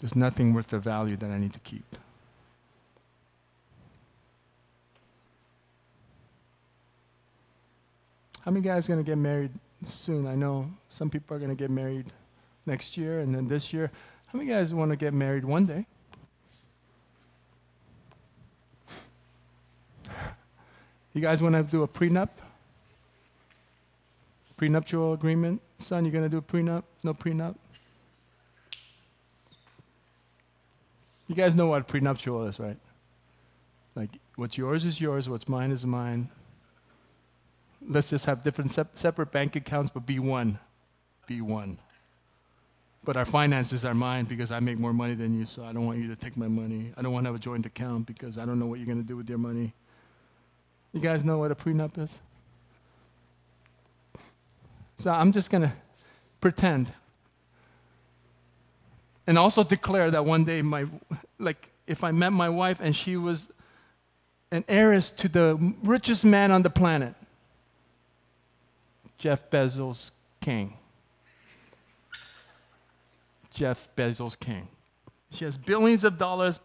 There's 0.00 0.16
nothing 0.16 0.52
worth 0.52 0.68
the 0.68 0.78
value 0.78 1.16
that 1.16 1.30
I 1.30 1.38
need 1.38 1.52
to 1.52 1.60
keep. 1.60 1.84
How 8.44 8.50
many 8.50 8.64
guys 8.64 8.86
are 8.86 8.94
going 8.94 9.04
to 9.04 9.08
get 9.08 9.18
married 9.18 9.52
soon? 9.84 10.26
I 10.26 10.34
know 10.34 10.68
some 10.90 11.08
people 11.08 11.36
are 11.36 11.38
going 11.38 11.50
to 11.50 11.56
get 11.56 11.70
married 11.70 12.06
next 12.66 12.96
year 12.96 13.20
and 13.20 13.32
then 13.32 13.46
this 13.46 13.72
year. 13.72 13.92
How 14.32 14.38
many 14.38 14.50
guys 14.50 14.72
want 14.72 14.90
to 14.90 14.96
get 14.96 15.12
married 15.12 15.44
one 15.44 15.66
day? 15.66 15.84
You 21.12 21.20
guys 21.20 21.42
want 21.42 21.54
to 21.54 21.62
do 21.62 21.82
a 21.82 21.88
prenup? 21.88 22.30
Prenuptial 24.56 25.12
agreement? 25.12 25.60
Son, 25.78 26.06
you're 26.06 26.12
going 26.12 26.24
to 26.24 26.30
do 26.30 26.38
a 26.38 26.42
prenup? 26.42 26.84
No 27.02 27.12
prenup? 27.12 27.56
You 31.28 31.34
guys 31.34 31.54
know 31.54 31.66
what 31.66 31.86
prenuptial 31.86 32.48
is, 32.48 32.58
right? 32.58 32.78
Like, 33.94 34.10
what's 34.36 34.56
yours 34.56 34.86
is 34.86 34.98
yours, 34.98 35.28
what's 35.28 35.46
mine 35.46 35.70
is 35.70 35.84
mine. 35.84 36.30
Let's 37.86 38.08
just 38.08 38.24
have 38.24 38.42
different 38.42 38.70
sep- 38.70 38.96
separate 38.98 39.30
bank 39.30 39.56
accounts, 39.56 39.90
but 39.90 40.06
be 40.06 40.18
one. 40.18 40.58
Be 41.26 41.42
one. 41.42 41.78
But 43.04 43.16
our 43.16 43.24
finances 43.24 43.84
are 43.84 43.94
mine 43.94 44.26
because 44.26 44.52
I 44.52 44.60
make 44.60 44.78
more 44.78 44.92
money 44.92 45.14
than 45.14 45.36
you, 45.36 45.44
so 45.46 45.64
I 45.64 45.72
don't 45.72 45.86
want 45.86 45.98
you 45.98 46.08
to 46.08 46.16
take 46.16 46.36
my 46.36 46.48
money. 46.48 46.92
I 46.96 47.02
don't 47.02 47.12
want 47.12 47.24
to 47.24 47.28
have 47.30 47.36
a 47.36 47.42
joint 47.42 47.66
account 47.66 48.06
because 48.06 48.38
I 48.38 48.44
don't 48.44 48.58
know 48.58 48.66
what 48.66 48.78
you're 48.78 48.86
going 48.86 49.02
to 49.02 49.06
do 49.06 49.16
with 49.16 49.28
your 49.28 49.38
money. 49.38 49.72
You 50.92 51.00
guys 51.00 51.24
know 51.24 51.38
what 51.38 51.50
a 51.50 51.54
prenup 51.54 51.98
is? 51.98 52.18
So 54.96 55.10
I'm 55.10 55.32
just 55.32 55.50
going 55.50 55.62
to 55.62 55.72
pretend 56.40 56.92
and 59.26 59.38
also 59.38 59.64
declare 59.64 60.10
that 60.10 60.24
one 60.24 60.44
day 60.44 60.62
my 60.62 60.86
like 61.38 61.70
if 61.86 62.04
i 62.04 62.10
met 62.10 62.32
my 62.32 62.48
wife 62.48 62.80
and 62.80 62.94
she 62.94 63.16
was 63.16 63.48
an 64.50 64.64
heiress 64.68 65.10
to 65.10 65.28
the 65.28 65.74
richest 65.82 66.24
man 66.24 66.50
on 66.50 66.62
the 66.62 66.70
planet 66.70 67.14
jeff 69.18 69.48
bezos 69.50 70.10
king 70.40 70.76
jeff 73.52 73.88
bezos 73.96 74.38
king 74.38 74.68
she 75.30 75.44
has 75.44 75.56
billions 75.56 76.04
of 76.04 76.18
dollars 76.18 76.60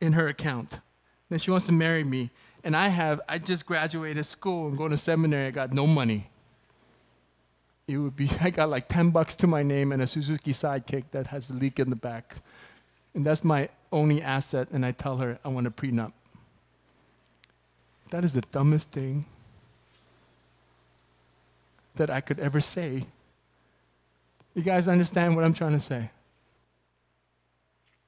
in 0.00 0.12
her 0.12 0.28
account 0.28 0.80
then 1.28 1.38
she 1.38 1.50
wants 1.50 1.66
to 1.66 1.72
marry 1.72 2.04
me 2.04 2.30
and 2.64 2.76
i 2.76 2.88
have 2.88 3.20
i 3.28 3.38
just 3.38 3.66
graduated 3.66 4.24
school 4.24 4.68
and 4.68 4.76
going 4.76 4.90
to 4.90 4.96
seminary 4.96 5.46
i 5.46 5.50
got 5.50 5.72
no 5.72 5.86
money 5.86 6.30
it 7.90 7.98
would 7.98 8.16
be 8.16 8.30
I 8.40 8.50
got 8.50 8.70
like 8.70 8.88
10 8.88 9.10
bucks 9.10 9.34
to 9.36 9.46
my 9.46 9.62
name 9.62 9.92
and 9.92 10.00
a 10.00 10.06
Suzuki 10.06 10.52
sidekick 10.52 11.04
that 11.10 11.28
has 11.28 11.50
a 11.50 11.54
leak 11.54 11.78
in 11.78 11.90
the 11.90 11.96
back. 11.96 12.36
And 13.14 13.26
that's 13.26 13.42
my 13.42 13.68
only 13.92 14.22
asset. 14.22 14.68
And 14.70 14.86
I 14.86 14.92
tell 14.92 15.16
her 15.18 15.38
I 15.44 15.48
want 15.48 15.66
a 15.66 15.70
prenup. 15.70 16.12
That 18.10 18.24
is 18.24 18.32
the 18.32 18.42
dumbest 18.42 18.90
thing 18.90 19.26
that 21.96 22.10
I 22.10 22.20
could 22.20 22.38
ever 22.38 22.60
say. 22.60 23.06
You 24.54 24.62
guys 24.62 24.88
understand 24.88 25.36
what 25.36 25.44
I'm 25.44 25.54
trying 25.54 25.72
to 25.72 25.80
say? 25.80 26.10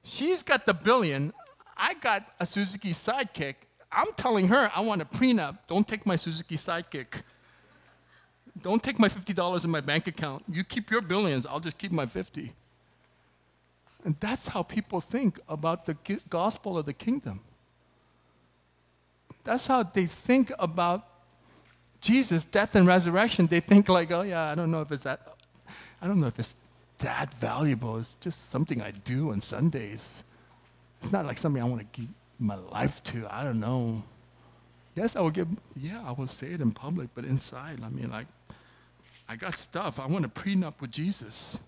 She's 0.05 0.43
got 0.43 0.67
the 0.67 0.75
billion. 0.75 1.33
I 1.77 1.95
got 1.95 2.23
a 2.41 2.47
Suzuki 2.47 2.93
sidekick. 2.93 3.55
I'm 3.91 4.09
telling 4.17 4.49
her 4.49 4.71
I 4.75 4.81
want 4.81 5.03
a 5.03 5.05
prenup. 5.05 5.59
Don't 5.69 5.87
take 5.87 6.07
my 6.07 6.17
Suzuki 6.17 6.57
sidekick. 6.57 7.23
Don't 8.61 8.83
take 8.83 8.99
my 8.99 9.09
$50 9.09 9.65
in 9.65 9.71
my 9.71 9.81
bank 9.81 10.07
account. 10.07 10.45
You 10.51 10.65
keep 10.65 10.91
your 10.91 11.01
billions, 11.01 11.47
I'll 11.47 11.61
just 11.61 11.79
keep 11.79 11.93
my 11.93 12.07
50. 12.07 12.53
And 14.05 14.17
that's 14.19 14.49
how 14.49 14.63
people 14.63 15.01
think 15.01 15.39
about 15.49 15.87
the 15.87 15.97
gospel 16.29 16.77
of 16.77 16.87
the 16.87 16.93
kingdom. 16.93 17.41
That's 19.45 19.67
how 19.67 19.83
they 19.85 20.07
think 20.07 20.51
about 20.59 21.07
Jesus' 22.01 22.45
death 22.45 22.75
and 22.75 22.87
resurrection. 22.87 23.47
They 23.47 23.61
think 23.61 23.89
like, 23.89 24.11
oh 24.11 24.23
yeah, 24.23 24.51
I 24.51 24.55
don't 24.55 24.71
know 24.71 24.81
if 24.81 24.91
it's 24.91 25.05
that 25.05 25.21
I 26.03 26.09
don't 26.09 26.21
know 26.21 26.27
if 26.27 26.39
it's 26.39 26.57
that 26.99 27.33
valuable. 27.35 27.97
It's 27.99 28.17
just 28.21 28.51
something 28.51 28.83
I 28.83 28.91
do 28.91 29.31
on 29.31 29.41
Sundays. 29.41 30.25
It's 31.01 31.13
not 31.13 31.27
like 31.27 31.39
something 31.39 31.63
I 31.63 31.65
want 31.65 31.81
to 31.81 32.01
give 32.01 32.11
my 32.41 32.57
life 32.57 33.03
to. 33.05 33.27
I 33.31 33.45
don't 33.45 33.61
know. 33.61 34.03
Yes, 34.97 35.15
I 35.15 35.21
will 35.21 35.31
give, 35.31 35.49
yeah, 35.77 36.03
I 36.05 36.13
will 36.13 36.27
say 36.27 36.49
it 36.49 36.61
in 36.61 36.73
public, 36.73 37.11
but 37.15 37.25
inside, 37.25 37.81
I 37.83 37.89
mean, 37.89 38.11
like, 38.11 38.27
I 39.29 39.37
got 39.37 39.57
stuff. 39.57 39.99
I 39.99 40.07
want 40.07 40.25
a 40.25 40.29
prenup 40.29 40.81
with 40.81 40.91
Jesus. 40.91 41.59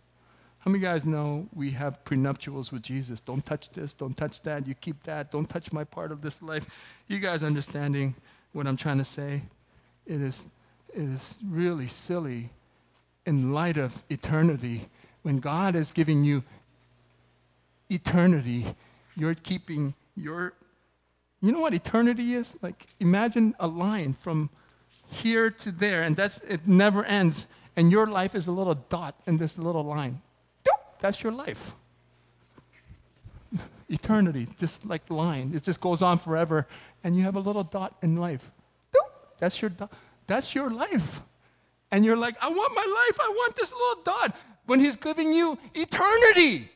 How 0.58 0.70
many 0.70 0.82
guys 0.82 1.06
know 1.06 1.46
we 1.54 1.70
have 1.70 2.04
prenuptials 2.04 2.72
with 2.72 2.82
Jesus? 2.82 3.20
Don't 3.20 3.44
touch 3.44 3.70
this, 3.70 3.92
don't 3.94 4.16
touch 4.16 4.42
that, 4.42 4.66
you 4.66 4.74
keep 4.74 5.04
that, 5.04 5.30
don't 5.30 5.48
touch 5.48 5.72
my 5.72 5.84
part 5.84 6.10
of 6.10 6.22
this 6.22 6.42
life. 6.42 6.66
You 7.06 7.18
guys 7.18 7.42
understanding 7.42 8.14
what 8.52 8.66
I'm 8.66 8.76
trying 8.76 8.98
to 8.98 9.04
say? 9.04 9.42
It 10.06 10.20
is, 10.20 10.48
it 10.92 11.02
is 11.02 11.40
really 11.46 11.86
silly 11.86 12.50
in 13.26 13.52
light 13.52 13.76
of 13.76 14.02
eternity. 14.08 14.88
When 15.22 15.38
God 15.38 15.74
is 15.74 15.90
giving 15.90 16.24
you 16.24 16.42
eternity, 17.88 18.74
you're 19.16 19.34
keeping 19.34 19.94
your 20.16 20.54
you 21.44 21.52
know 21.52 21.60
what 21.60 21.74
eternity 21.74 22.32
is? 22.32 22.56
Like, 22.62 22.86
imagine 23.00 23.54
a 23.60 23.66
line 23.66 24.14
from 24.14 24.48
here 25.06 25.50
to 25.50 25.70
there, 25.70 26.02
and 26.02 26.16
that's 26.16 26.38
it 26.38 26.66
never 26.66 27.04
ends. 27.04 27.46
And 27.76 27.90
your 27.90 28.06
life 28.06 28.34
is 28.34 28.46
a 28.46 28.52
little 28.52 28.74
dot 28.74 29.14
in 29.26 29.36
this 29.36 29.58
little 29.58 29.84
line. 29.84 30.22
That's 31.00 31.22
your 31.22 31.32
life. 31.32 31.74
Eternity, 33.90 34.48
just 34.58 34.86
like 34.86 35.02
line. 35.10 35.52
It 35.54 35.64
just 35.64 35.82
goes 35.82 36.00
on 36.00 36.16
forever, 36.16 36.66
and 37.02 37.14
you 37.14 37.24
have 37.24 37.36
a 37.36 37.40
little 37.40 37.64
dot 37.64 37.94
in 38.00 38.16
life. 38.16 38.50
That's 39.38 39.60
your 39.60 39.68
dot. 39.68 39.92
That's 40.26 40.54
your 40.54 40.70
life. 40.70 41.20
And 41.94 42.04
you're 42.04 42.16
like, 42.16 42.34
I 42.42 42.48
want 42.48 42.74
my 42.74 42.82
life. 42.82 43.20
I 43.20 43.28
want 43.28 43.54
this 43.54 43.72
little 43.72 44.02
dot. 44.02 44.36
When 44.66 44.80
he's 44.80 44.96
giving 44.96 45.32
you 45.32 45.56
eternity. 45.74 46.68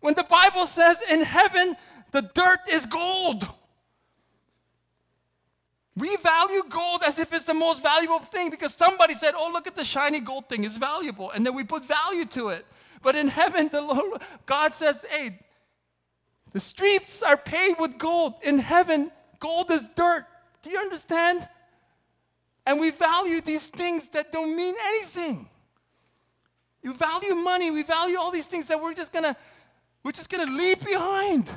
When 0.00 0.14
the 0.14 0.24
Bible 0.24 0.66
says 0.66 1.02
in 1.02 1.22
heaven, 1.24 1.76
the 2.12 2.22
dirt 2.22 2.60
is 2.72 2.86
gold. 2.86 3.46
We 5.94 6.16
value 6.16 6.62
gold 6.70 7.02
as 7.06 7.18
if 7.18 7.34
it's 7.34 7.44
the 7.44 7.52
most 7.52 7.82
valuable 7.82 8.20
thing 8.20 8.48
because 8.48 8.72
somebody 8.72 9.12
said, 9.12 9.34
Oh, 9.36 9.50
look 9.52 9.66
at 9.66 9.76
the 9.76 9.84
shiny 9.84 10.20
gold 10.20 10.48
thing, 10.48 10.64
it's 10.64 10.78
valuable. 10.78 11.30
And 11.30 11.44
then 11.44 11.54
we 11.54 11.64
put 11.64 11.84
value 11.84 12.24
to 12.24 12.48
it. 12.48 12.64
But 13.02 13.14
in 13.14 13.28
heaven, 13.28 13.68
the 13.70 13.82
Lord, 13.82 14.22
God 14.46 14.74
says, 14.74 15.04
Hey, 15.10 15.38
the 16.52 16.60
streets 16.60 17.22
are 17.22 17.36
paved 17.36 17.78
with 17.78 17.98
gold. 17.98 18.36
In 18.42 18.58
heaven, 18.58 19.10
gold 19.38 19.70
is 19.70 19.84
dirt. 19.96 20.24
Do 20.62 20.70
you 20.70 20.78
understand? 20.78 21.46
And 22.68 22.78
we 22.78 22.90
value 22.90 23.40
these 23.40 23.68
things 23.68 24.10
that 24.10 24.30
don't 24.30 24.54
mean 24.54 24.74
anything. 24.88 25.48
You 26.82 26.92
value 26.92 27.34
money, 27.34 27.70
we 27.70 27.82
value 27.82 28.18
all 28.18 28.30
these 28.30 28.44
things 28.44 28.68
that 28.68 28.78
we're 28.78 28.92
just 28.92 29.10
gonna, 29.10 29.34
we're 30.04 30.12
just 30.12 30.30
gonna 30.30 30.52
leave 30.52 30.78
behind. 30.84 31.50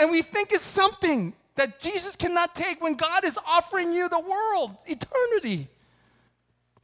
And 0.00 0.10
we 0.10 0.20
think 0.20 0.50
it's 0.50 0.64
something 0.64 1.32
that 1.54 1.78
Jesus 1.78 2.16
cannot 2.16 2.56
take 2.56 2.82
when 2.82 2.94
God 2.94 3.24
is 3.24 3.38
offering 3.46 3.92
you 3.92 4.08
the 4.08 4.18
world, 4.18 4.76
eternity. 4.84 5.68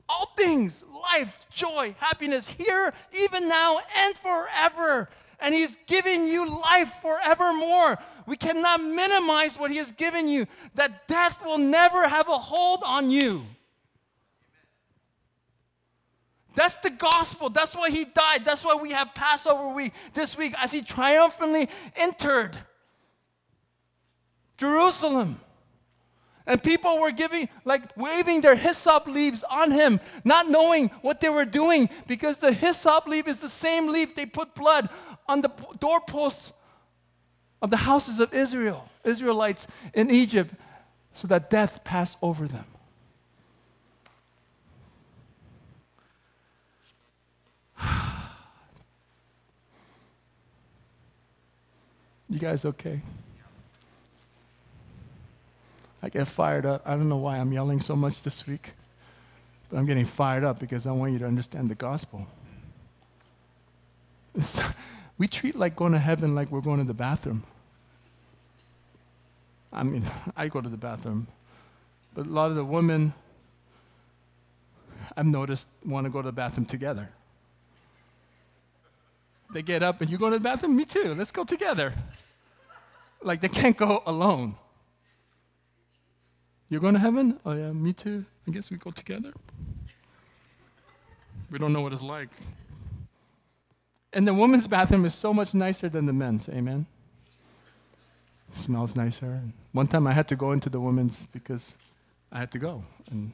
All 0.09 0.33
things, 0.37 0.85
life, 1.13 1.49
joy, 1.51 1.97
happiness, 1.99 2.47
here, 2.47 2.95
even 3.25 3.49
now, 3.49 3.81
and 3.97 4.15
forever. 4.15 5.09
And 5.41 5.53
He's 5.53 5.75
giving 5.87 6.29
you 6.29 6.49
life 6.49 6.95
forevermore. 7.03 7.99
We 8.27 8.37
cannot 8.37 8.81
minimize 8.81 9.59
what 9.59 9.71
He 9.71 9.77
has 9.79 9.93
given 9.93 10.29
you, 10.29 10.47
that 10.75 11.07
death 11.09 11.45
will 11.45 11.59
never 11.59 12.09
have 12.09 12.29
a 12.29 12.39
hold 12.39 12.83
on 12.85 13.11
you. 13.11 13.45
That's 16.55 16.77
the 16.77 16.91
gospel. 16.91 17.51
That's 17.51 17.77
why 17.77 17.91
He 17.91 18.05
died. 18.05 18.45
That's 18.45 18.65
why 18.65 18.77
we 18.81 18.93
have 18.93 19.15
Passover 19.15 19.75
week 19.75 19.93
this 20.15 20.39
week 20.39 20.55
as 20.63 20.73
He 20.73 20.83
triumphantly 20.83 21.69
entered. 21.97 22.57
Jerusalem. 24.57 25.41
And 26.47 26.63
people 26.63 27.01
were 27.01 27.11
giving, 27.11 27.49
like 27.65 27.97
waving 27.97 28.43
their 28.43 28.55
hyssop 28.55 29.07
leaves 29.07 29.43
on 29.45 29.71
him, 29.71 29.99
not 30.25 30.49
knowing 30.49 30.89
what 31.01 31.21
they 31.21 31.31
were 31.31 31.47
doing 31.47 31.89
because 32.07 32.37
the 32.37 32.53
hyssop 32.53 33.07
leaf 33.07 33.27
is 33.27 33.41
the 33.41 33.49
same 33.49 33.91
leaf 33.91 34.15
they 34.15 34.27
put 34.27 34.55
blood 34.55 34.91
on 35.27 35.41
the 35.41 35.51
doorposts 35.81 36.53
of 37.65 37.71
the 37.71 37.79
houses 37.79 38.21
of 38.21 38.35
Israel, 38.35 38.91
Israelites 39.05 39.67
in 39.95 40.11
Egypt, 40.11 40.53
so 41.15 41.27
that 41.27 41.49
death 41.49 41.83
passed 41.83 42.19
over 42.21 42.47
them. 42.47 42.67
You 52.29 52.39
guys 52.41 52.65
okay? 52.65 53.01
I 56.03 56.09
get 56.09 56.27
fired 56.27 56.67
up. 56.67 56.83
I 56.85 56.97
don't 56.97 57.09
know 57.09 57.17
why 57.17 57.39
I'm 57.39 57.53
yelling 57.53 57.81
so 57.81 57.95
much 57.97 58.23
this 58.23 58.47
week, 58.47 58.73
but 59.71 59.79
I'm 59.79 59.87
getting 59.87 60.05
fired 60.05 60.43
up 60.45 60.59
because 60.59 60.87
I 60.87 60.91
want 60.91 61.13
you 61.13 61.19
to 61.21 61.27
understand 61.27 61.71
the 61.71 61.77
gospel. 61.77 62.27
It's, 64.35 64.61
we 65.19 65.29
treat 65.29 65.55
like 65.55 65.77
going 65.77 65.93
to 65.93 65.99
heaven 65.99 66.35
like 66.35 66.51
we're 66.51 66.61
going 66.61 66.81
to 66.81 66.85
the 66.85 66.93
bathroom. 66.93 67.45
I 69.75 69.83
mean, 69.83 70.05
I 70.37 70.49
go 70.49 70.61
to 70.61 70.69
the 70.69 70.77
bathroom, 70.77 71.27
but 72.15 72.27
a 72.27 72.31
lot 72.31 72.51
of 72.51 72.57
the 72.57 72.65
women 72.65 73.13
I've 75.17 75.27
noticed 75.27 75.69
want 75.85 76.05
to 76.05 76.11
go 76.11 76.23
to 76.23 76.27
the 76.27 76.33
bathroom 76.33 76.67
together. 76.67 77.11
They 79.53 79.63
get 79.63 79.83
up 79.83 80.01
and 80.01 80.11
you 80.11 80.19
go 80.19 80.31
to 80.31 80.37
the 80.37 80.41
bathroom? 80.41 80.77
Me 80.77 80.85
too. 80.85 81.15
Let's 81.15 81.31
go 81.31 81.45
together. 81.45 81.93
Like 83.23 83.41
they 83.41 83.49
can't 83.49 83.77
go 83.77 84.03
alone. 84.07 84.57
You're 86.69 86.81
going 86.81 86.95
to 86.95 87.01
heaven? 87.01 87.39
Oh, 87.45 87.53
yeah, 87.53 87.73
me 87.73 87.93
too. 87.93 88.25
I 88.49 88.51
guess 88.51 88.71
we 88.71 88.77
go 88.77 88.91
together. 88.91 89.33
We 91.51 91.59
don't 91.59 91.73
know 91.73 91.83
what 91.83 91.93
it's 91.93 92.03
like. 92.03 92.31
And 94.13 94.27
the 94.27 94.35
women's 94.35 94.67
bathroom 94.67 95.05
is 95.05 95.15
so 95.15 95.33
much 95.33 95.55
nicer 95.55 95.89
than 95.89 96.07
the 96.07 96.13
men's. 96.13 96.49
Amen. 96.49 96.87
Smells 98.55 98.95
nicer. 98.97 99.41
One 99.73 99.87
time 99.87 100.07
I 100.07 100.13
had 100.13 100.29
to 100.29 100.37
go 100.37 100.53
into 100.53 100.71
the 100.71 100.81
women's 100.81 101.27
because 101.27 101.77
I 102.31 102.39
had 102.39 102.51
to 102.53 102.59
go. 102.59 102.85
And 103.11 103.33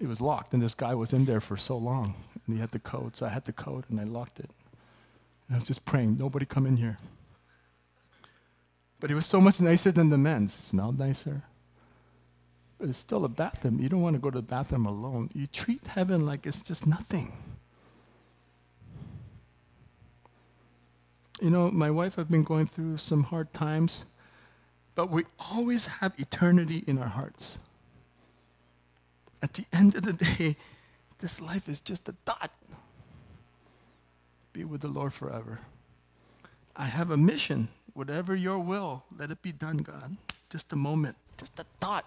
it 0.00 0.06
was 0.08 0.20
locked. 0.20 0.52
And 0.52 0.62
this 0.62 0.74
guy 0.74 0.94
was 0.94 1.12
in 1.12 1.24
there 1.24 1.40
for 1.40 1.56
so 1.56 1.76
long. 1.76 2.14
And 2.46 2.56
he 2.56 2.60
had 2.60 2.72
the 2.72 2.78
code. 2.78 3.16
So 3.16 3.26
I 3.26 3.28
had 3.28 3.44
the 3.44 3.52
code 3.52 3.84
and 3.88 4.00
I 4.00 4.04
locked 4.04 4.40
it. 4.40 4.50
And 5.46 5.54
I 5.54 5.58
was 5.58 5.64
just 5.64 5.84
praying, 5.84 6.16
nobody 6.18 6.44
come 6.44 6.66
in 6.66 6.76
here. 6.76 6.98
But 8.98 9.10
it 9.10 9.14
was 9.14 9.26
so 9.26 9.40
much 9.40 9.60
nicer 9.60 9.92
than 9.92 10.10
the 10.10 10.18
men's. 10.18 10.56
It 10.58 10.62
smelled 10.62 10.98
nicer. 10.98 11.42
But 12.78 12.88
it's 12.88 12.98
still 12.98 13.24
a 13.24 13.28
bathroom. 13.28 13.80
You 13.80 13.88
don't 13.88 14.02
want 14.02 14.14
to 14.14 14.20
go 14.20 14.30
to 14.30 14.38
the 14.38 14.42
bathroom 14.42 14.86
alone. 14.86 15.30
You 15.34 15.46
treat 15.46 15.86
heaven 15.86 16.26
like 16.26 16.46
it's 16.46 16.62
just 16.62 16.86
nothing. 16.86 17.32
You 21.40 21.50
know, 21.50 21.70
my 21.70 21.90
wife 21.90 22.18
I've 22.18 22.30
been 22.30 22.42
going 22.42 22.66
through 22.66 22.98
some 22.98 23.24
hard 23.24 23.52
times, 23.52 24.04
but 24.94 25.10
we 25.10 25.24
always 25.38 25.86
have 25.86 26.14
eternity 26.18 26.84
in 26.86 26.98
our 26.98 27.08
hearts. 27.08 27.58
At 29.42 29.54
the 29.54 29.64
end 29.72 29.96
of 29.96 30.02
the 30.02 30.12
day, 30.12 30.56
this 31.18 31.40
life 31.40 31.68
is 31.68 31.80
just 31.80 32.08
a 32.08 32.14
dot. 32.24 32.50
Be 34.52 34.64
with 34.64 34.82
the 34.82 34.88
Lord 34.88 35.12
forever. 35.12 35.60
I 36.76 36.84
have 36.84 37.10
a 37.10 37.16
mission. 37.16 37.68
Whatever 37.94 38.34
your 38.34 38.58
will, 38.58 39.04
let 39.18 39.30
it 39.30 39.42
be 39.42 39.52
done, 39.52 39.78
God. 39.78 40.16
Just 40.48 40.72
a 40.72 40.76
moment, 40.76 41.16
just 41.36 41.58
a 41.58 41.64
thought 41.80 42.06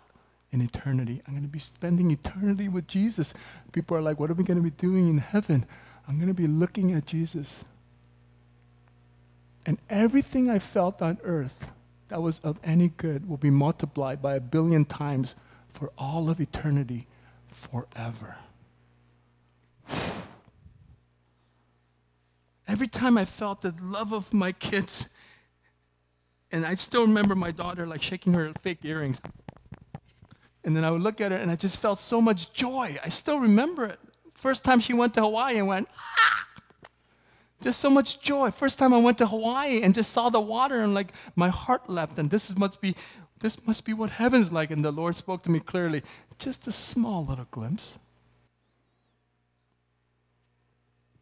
in 0.52 0.62
eternity. 0.62 1.22
I'm 1.28 1.34
going 1.34 1.44
to 1.44 1.50
be 1.50 1.60
spending 1.60 2.12
eternity 2.12 2.70
with 2.70 2.88
Jesus. 2.88 3.34
People 3.72 3.98
are 3.98 4.02
like, 4.02 4.20
what 4.20 4.30
are 4.30 4.36
we 4.36 4.44
going 4.44 4.58
to 4.58 4.64
be 4.64 4.70
doing 4.70 5.10
in 5.10 5.18
heaven? 5.18 5.66
I'm 6.08 6.16
going 6.18 6.28
to 6.28 6.34
be 6.34 6.48
looking 6.48 6.94
at 6.94 7.06
Jesus. 7.06 7.66
And 9.66 9.80
everything 9.90 10.50
I 10.50 10.60
felt 10.60 11.02
on 11.02 11.18
earth 11.24 11.72
that 12.10 12.22
was 12.22 12.40
of 12.40 12.60
any 12.64 12.90
good 12.90 13.28
will 13.28 13.38
be 13.38 13.50
multiplied 13.50 14.22
by 14.22 14.36
a 14.36 14.40
billion 14.40 14.86
times 14.86 15.36
for 15.74 15.92
all 15.98 16.30
of 16.30 16.40
eternity 16.40 17.08
forever. 17.48 18.38
Every 22.68 22.88
time 22.88 23.18
I 23.18 23.26
felt 23.26 23.62
the 23.62 23.76
love 23.82 24.12
of 24.12 24.34
my 24.34 24.52
kids, 24.52 25.10
and 26.52 26.66
I 26.66 26.76
still 26.76 27.06
remember 27.06 27.36
my 27.36 27.52
daughter 27.52 27.86
like 27.86 28.02
shaking 28.02 28.34
her 28.34 28.52
fake 28.62 28.80
earrings. 28.84 29.22
And 30.64 30.76
then 30.76 30.84
I 30.84 30.90
would 30.90 31.02
look 31.02 31.22
at 31.22 31.32
her 31.32 31.38
and 31.38 31.52
I 31.52 31.56
just 31.56 31.80
felt 31.80 32.00
so 32.00 32.22
much 32.22 32.54
joy. 32.54 32.96
I 33.04 33.10
still 33.10 33.40
remember 33.40 33.86
it. 33.86 34.00
First 34.34 34.64
time 34.64 34.80
she 34.80 34.94
went 34.94 35.14
to 35.16 35.22
Hawaii 35.22 35.58
and 35.58 35.68
went, 35.68 35.88
ah! 35.94 36.48
Just 37.66 37.80
so 37.80 37.90
much 37.90 38.22
joy. 38.22 38.52
First 38.52 38.80
time 38.80 38.94
I 38.94 39.00
went 39.00 39.18
to 39.18 39.26
Hawaii 39.26 39.82
and 39.82 39.94
just 39.94 40.14
saw 40.14 40.30
the 40.30 40.40
water 40.40 40.82
and 40.82 40.94
like 40.94 41.12
my 41.36 41.50
heart 41.50 41.90
leapt. 41.90 42.18
And 42.20 42.30
this 42.30 42.48
is, 42.50 42.58
must 42.58 42.80
be 42.80 42.96
this 43.40 43.66
must 43.66 43.84
be 43.84 43.94
what 43.94 44.12
heaven's 44.12 44.52
like. 44.52 44.70
And 44.70 44.86
the 44.86 44.92
Lord 44.92 45.16
spoke 45.16 45.42
to 45.44 45.50
me 45.50 45.60
clearly. 45.60 46.04
Just 46.38 46.68
a 46.68 46.72
small 46.72 47.26
little 47.26 47.48
glimpse. 47.50 47.96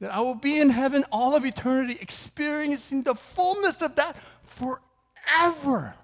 That 0.01 0.13
I 0.13 0.19
will 0.19 0.35
be 0.35 0.59
in 0.59 0.69
heaven 0.69 1.05
all 1.11 1.33
of 1.33 1.45
eternity, 1.45 1.97
experiencing 2.01 3.03
the 3.03 3.15
fullness 3.15 3.81
of 3.81 3.95
that 3.95 4.17
forever. 4.43 5.95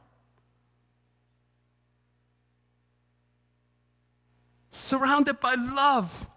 surrounded 4.79 5.39
by 5.39 5.55
love, 5.55 6.29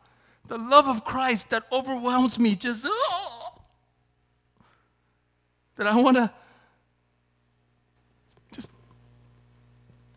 the 0.48 0.58
love 0.58 0.88
of 0.88 1.04
Christ 1.04 1.50
that 1.50 1.64
overwhelms 1.70 2.38
me, 2.38 2.54
just, 2.56 2.84
oh, 2.86 3.11
that 5.76 5.86
I 5.86 6.00
want 6.00 6.16
to 6.16 6.30
just 8.52 8.70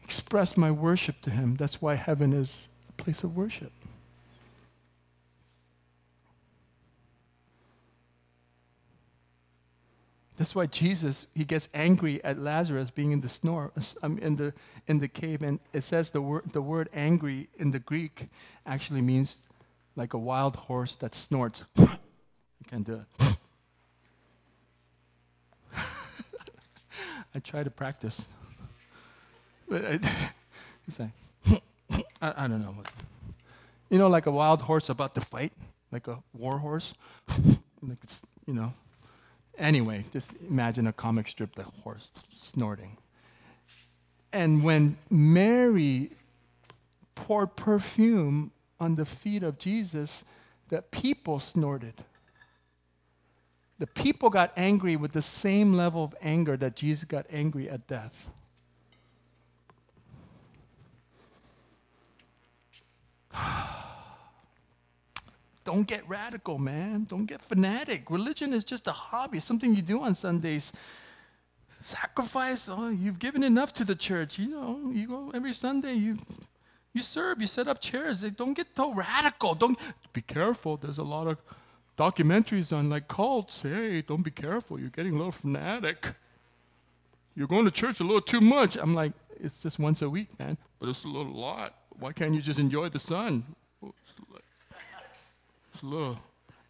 express 0.04 0.58
my 0.58 0.72
worship 0.72 1.22
to 1.22 1.30
Him. 1.30 1.56
That's 1.56 1.82
why 1.82 1.96
heaven 1.96 2.34
is 2.34 2.68
a 2.90 2.94
place 2.94 3.24
of 3.24 3.36
worship. 3.36 3.72
That's 10.38 10.54
why 10.54 10.66
Jesus 10.66 11.28
he 11.34 11.46
gets 11.46 11.70
angry 11.74 12.22
at 12.24 12.38
Lazarus 12.38 12.92
being 12.92 13.12
in 13.14 13.22
the 13.22 13.30
snore 13.30 13.72
in 14.04 14.36
the 14.36 14.54
in 14.88 15.00
the 15.00 15.08
cave, 15.08 15.42
and 15.42 15.60
it 15.72 15.82
says 15.82 16.10
the 16.10 16.22
word 16.22 16.44
the 16.52 16.62
word 16.62 16.90
angry 16.94 17.48
in 17.58 17.72
the 17.72 17.80
Greek 17.80 18.28
actually 18.66 19.02
means 19.02 19.38
like 19.96 20.14
a 20.14 20.18
wild 20.18 20.56
horse 20.56 20.96
that 20.96 21.16
snorts. 21.16 21.64
you 21.78 21.88
can 22.68 22.84
do 22.84 23.06
it. 23.20 23.38
I 27.36 27.40
try 27.40 27.64
to 27.64 27.70
practice, 27.70 28.28
but 29.70 29.86
I, 29.86 30.00
it's 30.88 31.00
like 31.00 31.10
I, 32.22 32.46
I 32.46 32.48
don't 32.48 32.62
know. 32.62 32.76
You 33.90 34.00
know, 34.00 34.08
like 34.08 34.26
a 34.26 34.32
wild 34.32 34.64
horse 34.64 34.90
about 34.90 35.14
to 35.16 35.22
fight, 35.22 35.54
like 35.92 36.08
a 36.08 36.24
war 36.34 36.60
horse. 36.60 36.94
like 37.82 38.00
it's 38.04 38.22
you 38.48 38.54
know 38.54 38.74
Anyway, 39.58 40.04
just 40.12 40.34
imagine 40.50 40.88
a 40.88 40.94
comic 40.94 41.28
strip, 41.28 41.56
the 41.56 41.64
horse 41.84 42.12
snorting. 42.38 42.98
And 44.34 44.64
when 44.64 44.98
Mary 45.10 46.12
poured 47.16 47.56
perfume 47.56 48.52
on 48.80 48.96
the 48.96 49.06
feet 49.06 49.44
of 49.44 49.58
Jesus, 49.58 50.26
the 50.68 50.82
people 50.82 51.40
snorted. 51.40 51.94
The 53.78 53.88
people 53.88 54.30
got 54.30 54.54
angry 54.56 54.96
with 54.96 55.12
the 55.12 55.22
same 55.22 55.74
level 55.74 56.04
of 56.04 56.16
anger 56.22 56.56
that 56.58 56.76
Jesus 56.76 57.04
got 57.04 57.26
angry 57.30 57.70
at 57.70 57.88
death. 57.88 58.30
Don't 65.66 65.88
get 65.88 66.08
radical, 66.08 66.58
man. 66.58 67.04
Don't 67.04 67.26
get 67.26 67.42
fanatic. 67.42 68.10
Religion 68.10 68.54
is 68.54 68.64
just 68.64 68.88
a 68.88 68.92
hobby, 68.92 69.40
something 69.40 69.76
you 69.76 69.82
do 69.82 70.04
on 70.04 70.16
Sundays. 70.16 70.72
Sacrifice, 71.80 72.70
oh, 72.72 72.90
you've 72.90 73.20
given 73.20 73.44
enough 73.44 73.74
to 73.74 73.84
the 73.84 73.96
church. 73.96 74.40
You 74.40 74.50
know, 74.50 74.92
you 74.94 75.08
go 75.08 75.32
every 75.34 75.54
Sunday, 75.54 75.96
you 75.96 76.18
you 76.94 77.02
serve, 77.02 77.42
you 77.42 77.48
set 77.48 77.68
up 77.68 77.82
chairs. 77.82 78.22
Don't 78.22 78.54
get 78.54 78.68
so 78.74 78.94
radical. 78.94 79.54
Don't 79.54 79.78
be 80.14 80.22
careful. 80.22 80.78
There's 80.78 80.98
a 80.98 81.04
lot 81.04 81.28
of 81.28 81.38
documentaries 81.98 82.76
on 82.76 82.90
like 82.90 83.08
cults. 83.08 83.62
Hey, 83.62 84.02
don't 84.02 84.24
be 84.24 84.32
careful. 84.32 84.80
You're 84.80 84.90
getting 84.90 85.14
a 85.14 85.18
little 85.18 85.32
fanatic. 85.32 86.14
You're 87.36 87.48
going 87.48 87.66
to 87.66 87.72
church 87.72 88.00
a 88.00 88.04
little 88.04 88.22
too 88.22 88.42
much. 88.42 88.78
I'm 88.78 88.94
like, 88.94 89.14
it's 89.40 89.64
just 89.64 89.80
once 89.80 90.02
a 90.02 90.10
week, 90.10 90.38
man. 90.40 90.58
But 90.80 90.90
it's 90.90 91.04
a 91.04 91.08
little 91.08 91.34
lot. 91.34 91.76
Why 92.00 92.14
can't 92.14 92.34
you 92.34 92.42
just 92.42 92.60
enjoy 92.60 92.90
the 92.90 93.00
sun? 93.00 93.44
It's 95.74 95.84
a 95.84 95.86
little, 95.86 96.20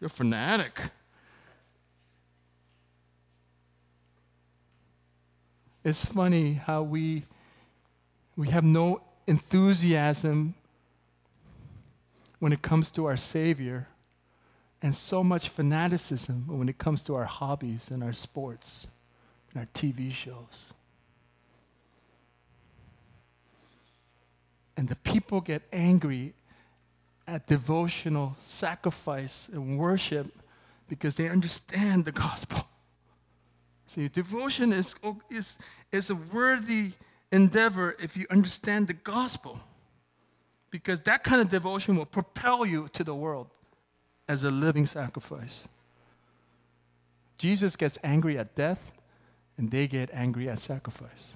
you're 0.00 0.06
a 0.06 0.10
fanatic. 0.10 0.80
It's 5.84 6.04
funny 6.04 6.54
how 6.54 6.82
we 6.82 7.22
we 8.36 8.48
have 8.48 8.64
no 8.64 9.02
enthusiasm 9.26 10.54
when 12.38 12.52
it 12.52 12.60
comes 12.60 12.90
to 12.90 13.06
our 13.06 13.16
Savior, 13.16 13.88
and 14.82 14.94
so 14.94 15.24
much 15.24 15.48
fanaticism 15.48 16.44
when 16.46 16.68
it 16.68 16.78
comes 16.78 17.02
to 17.02 17.14
our 17.14 17.24
hobbies 17.24 17.90
and 17.90 18.02
our 18.02 18.12
sports 18.12 18.86
and 19.50 19.60
our 19.60 19.68
TV 19.74 20.12
shows. 20.12 20.72
And 24.76 24.88
the 24.88 24.96
people 24.96 25.40
get 25.40 25.62
angry 25.72 26.34
at 27.26 27.46
devotional 27.46 28.36
sacrifice 28.46 29.48
and 29.48 29.78
worship 29.78 30.26
because 30.88 31.16
they 31.16 31.28
understand 31.28 32.04
the 32.04 32.12
gospel. 32.12 32.68
See, 33.88 34.08
devotion 34.08 34.72
is, 34.72 34.94
is, 35.30 35.56
is 35.90 36.10
a 36.10 36.14
worthy 36.14 36.92
endeavor 37.32 37.96
if 38.00 38.16
you 38.16 38.26
understand 38.30 38.88
the 38.88 38.94
gospel, 38.94 39.58
because 40.70 41.00
that 41.00 41.24
kind 41.24 41.40
of 41.40 41.48
devotion 41.48 41.96
will 41.96 42.06
propel 42.06 42.66
you 42.66 42.88
to 42.92 43.02
the 43.02 43.14
world 43.14 43.48
as 44.28 44.44
a 44.44 44.50
living 44.50 44.86
sacrifice. 44.86 45.68
Jesus 47.38 47.76
gets 47.76 47.98
angry 48.02 48.38
at 48.38 48.54
death, 48.54 48.92
and 49.56 49.70
they 49.70 49.86
get 49.86 50.10
angry 50.12 50.48
at 50.48 50.58
sacrifice. 50.58 51.34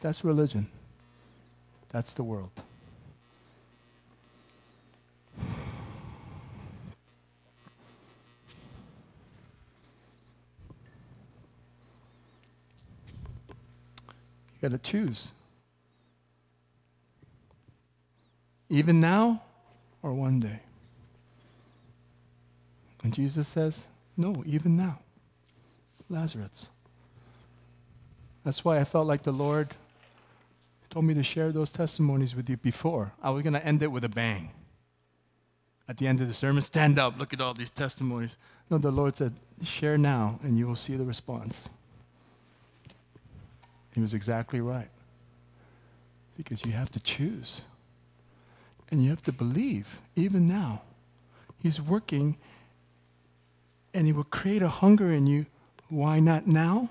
That's 0.00 0.24
religion. 0.24 0.68
That's 1.90 2.14
the 2.14 2.22
world. 2.22 2.50
You 14.62 14.68
got 14.68 14.70
to 14.70 14.78
choose. 14.78 15.32
Even 18.68 19.00
now 19.00 19.42
or 20.02 20.12
one 20.12 20.40
day. 20.40 20.60
And 23.02 23.12
Jesus 23.12 23.48
says, 23.48 23.86
No, 24.16 24.42
even 24.46 24.76
now. 24.76 25.00
Lazarus. 26.08 26.68
That's 28.44 28.64
why 28.64 28.78
I 28.78 28.84
felt 28.84 29.06
like 29.06 29.22
the 29.22 29.32
Lord 29.32 29.68
told 30.90 31.04
me 31.04 31.14
to 31.14 31.22
share 31.22 31.52
those 31.52 31.70
testimonies 31.70 32.36
with 32.36 32.50
you 32.50 32.56
before. 32.56 33.12
I 33.22 33.30
was 33.30 33.42
going 33.42 33.54
to 33.54 33.64
end 33.64 33.82
it 33.82 33.86
with 33.86 34.04
a 34.04 34.08
bang. 34.08 34.50
At 35.88 35.96
the 35.96 36.06
end 36.06 36.20
of 36.20 36.28
the 36.28 36.34
sermon, 36.34 36.62
stand 36.62 36.98
up, 36.98 37.18
look 37.18 37.32
at 37.32 37.40
all 37.40 37.54
these 37.54 37.70
testimonies. 37.70 38.36
No, 38.70 38.78
the 38.78 38.90
Lord 38.90 39.16
said, 39.16 39.32
share 39.64 39.96
now, 39.96 40.38
and 40.42 40.58
you 40.58 40.66
will 40.66 40.76
see 40.76 40.96
the 40.96 41.04
response. 41.04 41.68
He 43.94 44.00
was 44.00 44.14
exactly 44.14 44.60
right. 44.60 44.88
Because 46.36 46.64
you 46.64 46.72
have 46.72 46.90
to 46.92 47.00
choose. 47.00 47.62
And 48.92 49.02
you 49.02 49.10
have 49.10 49.22
to 49.22 49.32
believe, 49.32 50.00
even 50.14 50.46
now. 50.46 50.82
He's 51.60 51.80
working 51.80 52.36
and 53.94 54.06
He 54.06 54.12
will 54.12 54.24
create 54.24 54.62
a 54.62 54.68
hunger 54.68 55.10
in 55.10 55.26
you. 55.26 55.46
Why 55.88 56.20
not 56.20 56.46
now? 56.46 56.90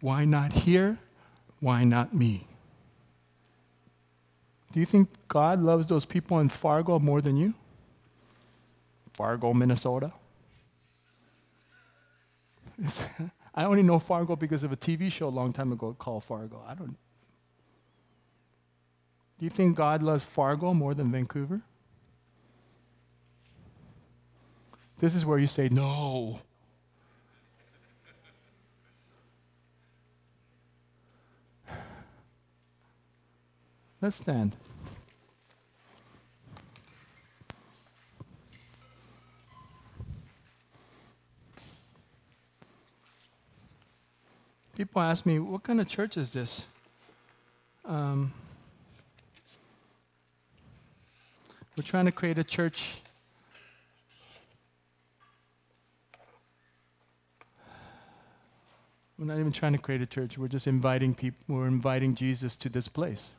Why 0.00 0.24
not 0.24 0.52
here? 0.52 0.98
Why 1.60 1.84
not 1.84 2.14
me? 2.14 2.46
Do 4.72 4.80
you 4.80 4.86
think 4.86 5.08
God 5.28 5.60
loves 5.60 5.86
those 5.86 6.04
people 6.04 6.40
in 6.40 6.48
Fargo 6.48 6.98
more 6.98 7.20
than 7.20 7.36
you? 7.36 7.54
Fargo, 9.12 9.52
Minnesota? 9.54 10.12
I 13.54 13.64
only 13.64 13.82
know 13.82 13.98
Fargo 14.00 14.34
because 14.34 14.62
of 14.64 14.72
a 14.72 14.76
TV 14.76 15.10
show 15.10 15.28
a 15.28 15.30
long 15.30 15.52
time 15.52 15.72
ago 15.72 15.94
called 15.96 16.24
Fargo. 16.24 16.62
I 16.66 16.74
don't. 16.74 16.96
You 19.44 19.50
think 19.50 19.76
God 19.76 20.02
loves 20.02 20.24
Fargo 20.24 20.72
more 20.72 20.94
than 20.94 21.12
Vancouver? 21.12 21.60
This 25.00 25.14
is 25.14 25.26
where 25.26 25.38
you 25.38 25.46
say 25.46 25.68
no. 25.68 26.40
Let's 34.00 34.16
stand. 34.16 34.56
people 44.74 45.02
ask 45.02 45.26
me, 45.26 45.38
what 45.38 45.62
kind 45.62 45.82
of 45.82 45.86
church 45.86 46.16
is 46.16 46.30
this? 46.30 46.66
Um, 47.84 48.32
we're 51.76 51.84
trying 51.84 52.06
to 52.06 52.12
create 52.12 52.38
a 52.38 52.44
church. 52.44 52.96
We're 59.18 59.26
not 59.26 59.38
even 59.38 59.52
trying 59.52 59.72
to 59.72 59.78
create 59.78 60.02
a 60.02 60.06
church. 60.06 60.36
We're 60.36 60.48
just 60.48 60.66
inviting 60.66 61.14
people. 61.14 61.56
We're 61.56 61.66
inviting 61.66 62.14
Jesus 62.14 62.56
to 62.56 62.68
this 62.68 62.88
place. 62.88 63.32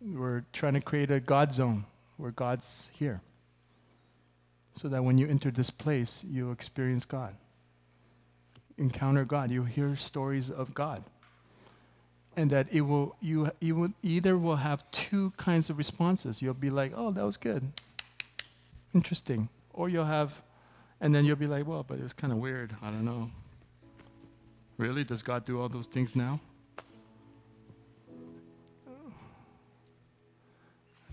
We're 0.00 0.44
trying 0.52 0.74
to 0.74 0.80
create 0.80 1.10
a 1.10 1.18
God 1.20 1.52
zone 1.52 1.86
where 2.16 2.30
God's 2.30 2.88
here. 2.92 3.20
So 4.76 4.88
that 4.88 5.04
when 5.04 5.18
you 5.18 5.28
enter 5.28 5.50
this 5.50 5.70
place, 5.70 6.24
you 6.28 6.50
experience 6.50 7.04
God 7.04 7.36
encounter 8.78 9.24
God. 9.24 9.50
You 9.50 9.64
hear 9.64 9.96
stories 9.96 10.50
of 10.50 10.74
God. 10.74 11.04
And 12.36 12.50
that 12.50 12.72
it 12.72 12.82
will 12.82 13.16
you 13.20 13.50
you 13.60 13.76
will 13.76 13.92
either 14.02 14.36
will 14.36 14.56
have 14.56 14.90
two 14.90 15.30
kinds 15.36 15.70
of 15.70 15.78
responses. 15.78 16.42
You'll 16.42 16.54
be 16.54 16.70
like, 16.70 16.92
oh, 16.96 17.12
that 17.12 17.24
was 17.24 17.36
good. 17.36 17.70
Interesting. 18.94 19.48
Or 19.72 19.88
you'll 19.88 20.04
have 20.04 20.42
and 21.00 21.14
then 21.14 21.24
you'll 21.24 21.36
be 21.36 21.46
like, 21.46 21.66
well, 21.66 21.84
but 21.86 21.98
it 21.98 22.02
was 22.02 22.12
kind 22.12 22.32
of 22.32 22.38
weird. 22.38 22.74
I 22.82 22.90
don't 22.90 23.04
know. 23.04 23.30
Really? 24.78 25.04
Does 25.04 25.22
God 25.22 25.44
do 25.44 25.60
all 25.60 25.68
those 25.68 25.86
things 25.86 26.16
now? 26.16 26.40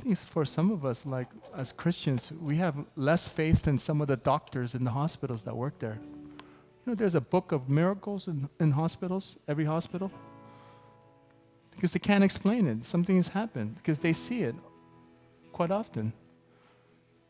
I 0.01 0.03
think 0.03 0.17
for 0.17 0.45
some 0.45 0.72
of 0.72 0.84
us, 0.84 1.05
like 1.05 1.28
as 1.55 1.72
Christians, 1.72 2.32
we 2.41 2.55
have 2.55 2.76
less 2.95 3.28
faith 3.28 3.63
than 3.63 3.78
some 3.78 4.01
of 4.01 4.07
the 4.07 4.17
doctors 4.17 4.74
in 4.74 4.84
the 4.84 4.91
hospitals 4.91 5.43
that 5.43 5.55
work 5.55 5.78
there. 5.78 5.99
You 6.01 6.88
know, 6.88 6.95
there's 6.95 7.13
a 7.13 7.22
book 7.22 7.51
of 7.51 7.69
miracles 7.69 8.28
in, 8.28 8.49
in 8.59 8.72
hospitals, 8.72 9.36
every 9.47 9.65
hospital, 9.65 10.11
because 11.82 11.93
they 11.93 11.99
can't 11.99 12.23
explain 12.23 12.67
it. 12.67 12.86
Something 12.86 13.15
has 13.15 13.29
happened 13.29 13.73
because 13.77 13.97
they 13.97 14.13
see 14.13 14.43
it 14.43 14.53
quite 15.51 15.71
often. 15.71 16.13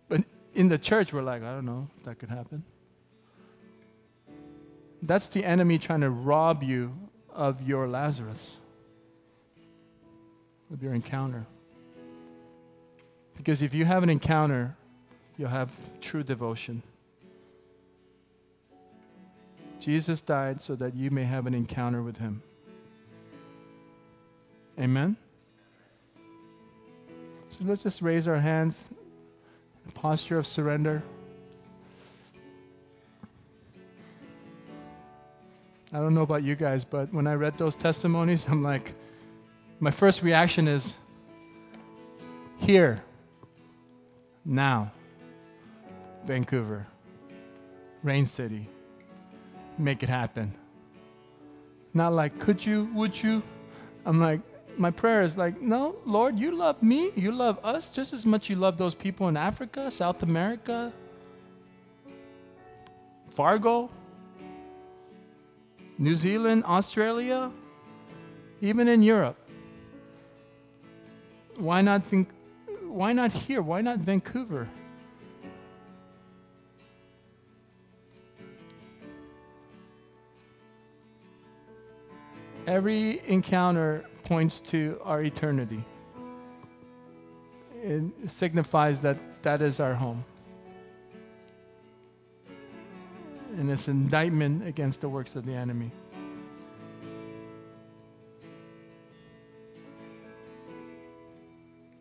But 0.10 0.26
in 0.54 0.68
the 0.68 0.78
church, 0.78 1.14
we're 1.14 1.22
like, 1.22 1.42
I 1.42 1.54
don't 1.54 1.64
know, 1.64 1.88
that 2.04 2.20
could 2.20 2.28
happen. 2.28 2.66
That's 5.02 5.28
the 5.28 5.46
enemy 5.46 5.78
trying 5.78 6.02
to 6.02 6.10
rob 6.10 6.64
you 6.64 6.94
of 7.34 7.66
your 7.66 7.88
Lazarus, 7.88 8.58
of 10.70 10.84
your 10.84 10.94
encounter. 10.94 11.46
Because 13.38 13.62
if 13.62 13.74
you 13.74 13.86
have 13.86 14.04
an 14.04 14.10
encounter, 14.10 14.76
you'll 15.38 15.48
have 15.48 15.72
true 16.02 16.24
devotion. 16.24 16.84
Jesus 19.80 20.20
died 20.20 20.62
so 20.62 20.76
that 20.76 20.94
you 20.94 21.10
may 21.10 21.24
have 21.24 21.48
an 21.48 21.54
encounter 21.54 22.04
with 22.04 22.18
him. 22.18 22.44
Amen? 24.82 25.16
So 27.52 27.58
let's 27.62 27.84
just 27.84 28.02
raise 28.02 28.28
our 28.28 28.40
hands, 28.40 28.90
posture 29.94 30.40
of 30.40 30.48
surrender. 30.48 31.04
I 35.94 35.98
don't 35.98 36.16
know 36.16 36.24
about 36.24 36.42
you 36.42 36.56
guys, 36.56 36.84
but 36.84 37.14
when 37.14 37.28
I 37.28 37.36
read 37.36 37.60
those 37.60 37.76
testimonies, 37.76 38.48
I'm 38.48 38.64
like, 38.64 38.94
my 39.80 39.92
first 39.92 40.24
reaction 40.24 40.68
is 40.68 40.96
here, 42.58 43.04
now, 44.44 44.92
Vancouver, 46.26 46.88
Reign 48.02 48.26
City, 48.26 48.68
make 49.78 50.02
it 50.02 50.10
happen. 50.10 50.56
Not 51.94 52.14
like, 52.14 52.40
could 52.40 52.66
you, 52.66 52.90
would 52.96 53.22
you? 53.22 53.44
I'm 54.06 54.20
like, 54.20 54.40
my 54.78 54.92
prayer 54.92 55.22
is 55.22 55.38
like, 55.38 55.62
no, 55.62 55.96
Lord, 56.06 56.40
you 56.40 56.56
love 56.56 56.82
me. 56.82 57.12
You 57.16 57.32
love 57.32 57.60
us 57.64 57.90
just 57.90 58.14
as 58.14 58.26
much 58.26 58.50
you 58.50 58.56
love 58.56 58.78
those 58.78 58.96
people 58.96 59.28
in 59.28 59.38
Africa, 59.38 59.92
South 59.92 60.24
America, 60.24 60.92
Fargo, 63.34 63.90
New 65.98 66.16
Zealand, 66.16 66.64
Australia, 66.66 67.52
even 68.62 68.88
in 68.88 69.04
Europe. 69.04 69.38
Why 71.58 71.82
not 71.82 72.06
think 72.06 72.30
why 72.92 73.14
not 73.14 73.32
here? 73.32 73.62
Why 73.62 73.82
not 73.82 74.00
Vancouver? 74.00 74.68
Every 82.68 83.22
encounter 83.28 84.06
points 84.24 84.60
to 84.60 85.00
our 85.04 85.22
eternity. 85.22 85.84
It 87.84 88.04
signifies 88.28 89.02
that 89.02 89.18
that 89.44 89.62
is 89.62 89.80
our 89.80 89.96
home. 89.96 90.24
And 93.58 93.70
it's 93.70 93.88
indictment 93.88 94.66
against 94.66 95.02
the 95.02 95.10
works 95.10 95.36
of 95.36 95.46
the 95.46 95.54
enemy. 95.54 95.92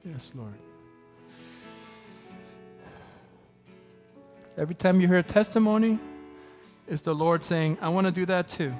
Yes, 0.05 0.33
Lord. 0.35 0.55
Every 4.57 4.75
time 4.75 5.01
you 5.01 5.09
hear 5.09 5.19
a 5.19 5.23
testimony, 5.23 5.99
it's 6.87 7.03
the 7.03 7.15
Lord 7.15 7.43
saying, 7.43 7.79
I 7.81 7.89
want 7.89 8.07
to 8.07 8.13
do 8.13 8.27
that 8.27 8.49
too. 8.49 8.75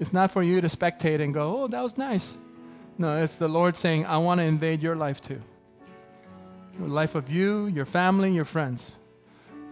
It's 0.00 0.12
not 0.14 0.32
for 0.32 0.42
you 0.42 0.60
to 0.62 0.66
spectate 0.66 1.20
and 1.20 1.32
go, 1.32 1.62
oh, 1.62 1.66
that 1.68 1.82
was 1.82 1.98
nice. 1.98 2.36
No, 2.96 3.22
it's 3.22 3.36
the 3.36 3.48
Lord 3.48 3.76
saying, 3.76 4.06
I 4.06 4.16
want 4.16 4.40
to 4.40 4.44
invade 4.44 4.82
your 4.82 4.96
life 4.96 5.20
too. 5.20 5.40
The 6.78 6.88
life 6.88 7.14
of 7.14 7.30
you, 7.30 7.66
your 7.66 7.84
family, 7.84 8.32
your 8.32 8.46
friends. 8.46 8.96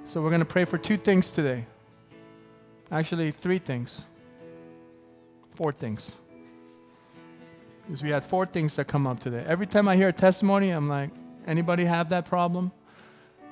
So 0.05 0.21
we're 0.21 0.29
going 0.31 0.41
to 0.41 0.47
pray 0.47 0.67
for 0.67 0.77
two 0.77 0.99
things 0.99 1.31
today. 1.31 1.67
Actually, 2.91 3.31
three 3.31 3.59
things. 3.59 4.03
Four 5.55 5.73
things. 5.73 6.15
Because 7.87 8.03
we 8.03 8.11
had 8.11 8.25
four 8.25 8.45
things 8.45 8.77
that 8.77 8.87
come 8.87 9.07
up 9.07 9.21
today. 9.21 9.45
Every 9.47 9.67
time 9.67 9.89
I 9.89 9.97
hear 9.97 10.09
a 10.09 10.13
testimony, 10.13 10.71
I'm 10.71 10.89
like, 10.89 11.11
anybody 11.47 11.87
have 11.87 12.11
that 12.11 12.27
problem? 12.27 12.71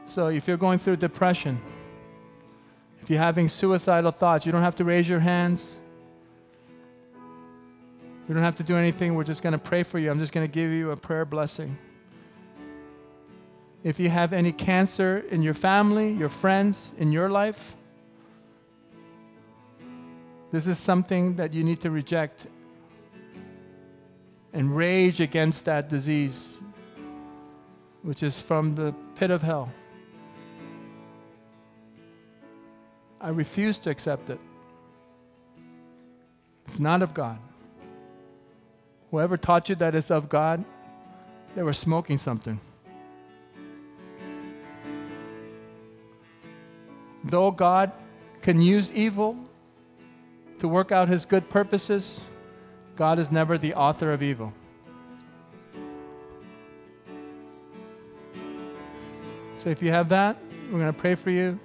So 0.04 0.28
if 0.28 0.46
you're 0.46 0.58
going 0.58 0.78
through 0.78 0.96
depression, 0.96 1.60
if 3.00 3.08
you're 3.08 3.18
having 3.18 3.48
suicidal 3.48 4.10
thoughts, 4.10 4.44
you 4.44 4.52
don't 4.52 4.62
have 4.62 4.76
to 4.76 4.84
raise 4.84 5.08
your 5.08 5.20
hands. 5.20 5.76
We 8.28 8.34
don't 8.34 8.42
have 8.42 8.56
to 8.56 8.64
do 8.64 8.76
anything. 8.76 9.14
We're 9.14 9.24
just 9.24 9.42
going 9.42 9.52
to 9.52 9.58
pray 9.58 9.82
for 9.82 9.98
you. 9.98 10.10
I'm 10.10 10.18
just 10.18 10.32
going 10.32 10.46
to 10.46 10.52
give 10.52 10.70
you 10.70 10.90
a 10.90 10.96
prayer 10.96 11.24
blessing. 11.24 11.78
If 13.84 14.00
you 14.00 14.10
have 14.10 14.32
any 14.32 14.50
cancer 14.50 15.24
in 15.30 15.42
your 15.42 15.54
family, 15.54 16.12
your 16.12 16.28
friends, 16.28 16.92
in 16.98 17.12
your 17.12 17.28
life, 17.28 17.76
this 20.50 20.66
is 20.66 20.78
something 20.78 21.36
that 21.36 21.52
you 21.52 21.62
need 21.62 21.80
to 21.82 21.90
reject 21.90 22.46
and 24.52 24.74
rage 24.74 25.20
against 25.20 25.66
that 25.66 25.88
disease, 25.88 26.58
which 28.02 28.22
is 28.22 28.40
from 28.42 28.74
the 28.74 28.94
pit 29.14 29.30
of 29.30 29.42
hell. 29.42 29.70
I 33.20 33.28
refuse 33.28 33.78
to 33.78 33.90
accept 33.90 34.30
it. 34.30 34.40
It's 36.66 36.80
not 36.80 37.02
of 37.02 37.14
God. 37.14 37.38
Whoever 39.16 39.38
taught 39.38 39.70
you 39.70 39.74
that 39.76 39.94
it's 39.94 40.10
of 40.10 40.28
God, 40.28 40.62
they 41.54 41.62
were 41.62 41.72
smoking 41.72 42.18
something. 42.18 42.60
Though 47.24 47.50
God 47.50 47.92
can 48.42 48.60
use 48.60 48.92
evil 48.92 49.38
to 50.58 50.68
work 50.68 50.92
out 50.92 51.08
his 51.08 51.24
good 51.24 51.48
purposes, 51.48 52.20
God 52.94 53.18
is 53.18 53.32
never 53.32 53.56
the 53.56 53.72
author 53.72 54.12
of 54.12 54.22
evil. 54.22 54.52
So 59.56 59.70
if 59.70 59.82
you 59.82 59.92
have 59.92 60.10
that, 60.10 60.36
we're 60.70 60.78
going 60.78 60.92
to 60.92 61.00
pray 61.00 61.14
for 61.14 61.30
you. 61.30 61.58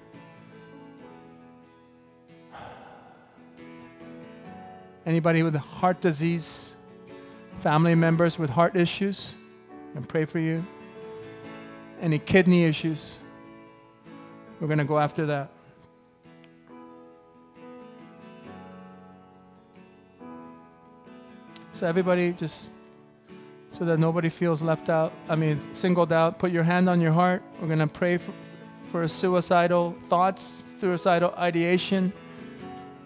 Anybody 5.06 5.44
with 5.44 5.56
heart 5.56 6.00
disease, 6.00 6.71
family 7.62 7.94
members 7.94 8.40
with 8.40 8.50
heart 8.50 8.76
issues, 8.76 9.36
and 9.96 10.08
pray 10.08 10.26
for 10.26 10.40
you. 10.40 10.66
Any 12.02 12.18
kidney 12.18 12.64
issues, 12.64 13.20
we're 14.60 14.68
going 14.68 14.80
to 14.80 14.86
go 14.86 14.98
after 14.98 15.28
that. 15.28 15.52
So 21.74 21.88
everybody 21.88 22.34
just 22.34 22.68
so 23.72 23.86
that 23.86 24.00
nobody 24.00 24.30
feels 24.30 24.62
left 24.62 24.90
out, 24.90 25.14
I 25.30 25.36
mean, 25.36 25.60
singled 25.74 26.12
out, 26.12 26.40
put 26.40 26.52
your 26.52 26.64
hand 26.64 26.90
on 26.90 27.00
your 27.00 27.12
heart. 27.12 27.44
We're 27.60 27.68
going 27.68 27.80
to 27.80 27.88
pray 27.88 28.18
for, 28.18 28.34
for 28.92 29.08
suicidal 29.08 29.96
thoughts, 30.10 30.64
suicidal 30.80 31.34
ideation. 31.38 32.12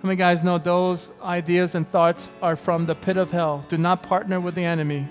How 0.06 0.08
many 0.08 0.20
guys 0.20 0.44
know 0.44 0.60
those 0.60 1.10
ideas 1.24 1.74
and 1.74 1.84
thoughts 1.84 2.30
are 2.40 2.56
from 2.56 2.86
the 2.86 2.94
pit 2.94 3.18
of 3.18 3.32
hell? 3.32 3.66
Do 3.70 3.76
not 3.76 4.04
partner 4.04 4.40
with 4.40 4.54
the 4.54 4.64
enemy. 4.64 5.08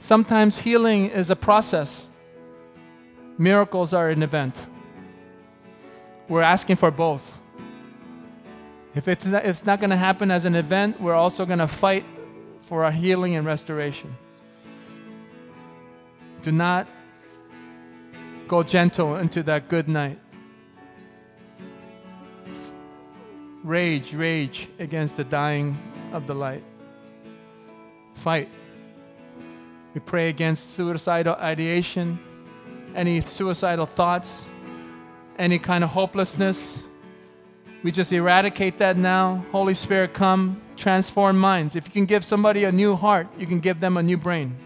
Sometimes 0.00 0.58
healing 0.58 1.10
is 1.10 1.30
a 1.30 1.36
process, 1.36 2.08
miracles 3.38 3.94
are 3.94 4.08
an 4.10 4.24
event. 4.24 4.56
We're 6.28 6.42
asking 6.42 6.74
for 6.74 6.90
both. 6.90 7.38
If 8.96 9.06
it's 9.06 9.24
not, 9.24 9.44
it's 9.44 9.64
not 9.64 9.78
going 9.78 9.90
to 9.90 9.96
happen 9.96 10.32
as 10.32 10.44
an 10.44 10.56
event, 10.56 11.00
we're 11.00 11.14
also 11.14 11.46
going 11.46 11.60
to 11.60 11.68
fight 11.68 12.04
for 12.62 12.84
our 12.84 12.90
healing 12.90 13.36
and 13.36 13.46
restoration. 13.46 14.16
Do 16.42 16.50
not 16.50 16.88
go 18.48 18.64
gentle 18.64 19.14
into 19.14 19.44
that 19.44 19.68
good 19.68 19.86
night. 19.88 20.18
Rage, 23.68 24.14
rage 24.14 24.66
against 24.78 25.18
the 25.18 25.24
dying 25.24 25.76
of 26.14 26.26
the 26.26 26.32
light. 26.32 26.64
Fight. 28.14 28.48
We 29.92 30.00
pray 30.00 30.30
against 30.30 30.70
suicidal 30.70 31.34
ideation, 31.34 32.18
any 32.94 33.20
suicidal 33.20 33.84
thoughts, 33.84 34.42
any 35.38 35.58
kind 35.58 35.84
of 35.84 35.90
hopelessness 35.90 36.82
We 37.84 37.92
just 37.92 38.10
eradicate 38.10 38.78
that 38.78 38.96
now. 38.96 39.44
Holy 39.52 39.74
Spirit, 39.74 40.14
come, 40.14 40.62
transform 40.76 41.38
minds. 41.38 41.76
If 41.76 41.86
you 41.86 41.92
can 41.92 42.06
give 42.06 42.24
somebody 42.24 42.64
a 42.64 42.72
new 42.72 42.96
heart, 42.96 43.28
you 43.38 43.46
can 43.46 43.60
give 43.60 43.80
them 43.80 43.98
a 43.98 44.02
new 44.02 44.16
brain. 44.16 44.56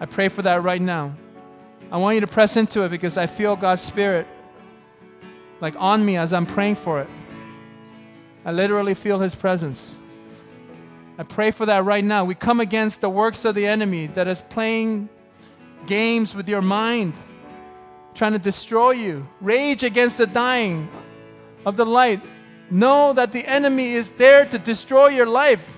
I 0.00 0.06
pray 0.06 0.28
for 0.28 0.40
that 0.42 0.62
right 0.62 0.82
now. 0.82 1.14
I 1.92 1.98
want 1.98 2.14
you 2.14 2.22
to 2.22 2.26
press 2.26 2.56
into 2.56 2.84
it 2.84 2.88
because 2.88 3.18
I 3.18 3.26
feel 3.26 3.54
God's 3.54 3.82
Spirit 3.82 4.26
like 5.60 5.74
on 5.78 6.04
me 6.04 6.16
as 6.16 6.32
I'm 6.32 6.46
praying 6.46 6.76
for 6.76 7.02
it. 7.02 7.08
I 8.44 8.52
literally 8.52 8.94
feel 8.94 9.20
His 9.20 9.34
presence. 9.34 9.96
I 11.16 11.22
pray 11.22 11.50
for 11.50 11.64
that 11.66 11.84
right 11.84 12.04
now. 12.04 12.24
We 12.24 12.34
come 12.34 12.60
against 12.60 13.00
the 13.00 13.08
works 13.08 13.44
of 13.44 13.54
the 13.54 13.66
enemy 13.66 14.08
that 14.08 14.26
is 14.26 14.42
playing 14.42 15.08
games 15.86 16.34
with 16.34 16.48
your 16.48 16.62
mind, 16.62 17.14
trying 18.14 18.32
to 18.32 18.38
destroy 18.38 18.92
you. 18.92 19.26
Rage 19.40 19.82
against 19.82 20.18
the 20.18 20.26
dying 20.26 20.88
of 21.64 21.76
the 21.76 21.86
light. 21.86 22.20
Know 22.70 23.12
that 23.12 23.32
the 23.32 23.46
enemy 23.46 23.92
is 23.92 24.10
there 24.12 24.44
to 24.46 24.58
destroy 24.58 25.08
your 25.08 25.26
life. 25.26 25.70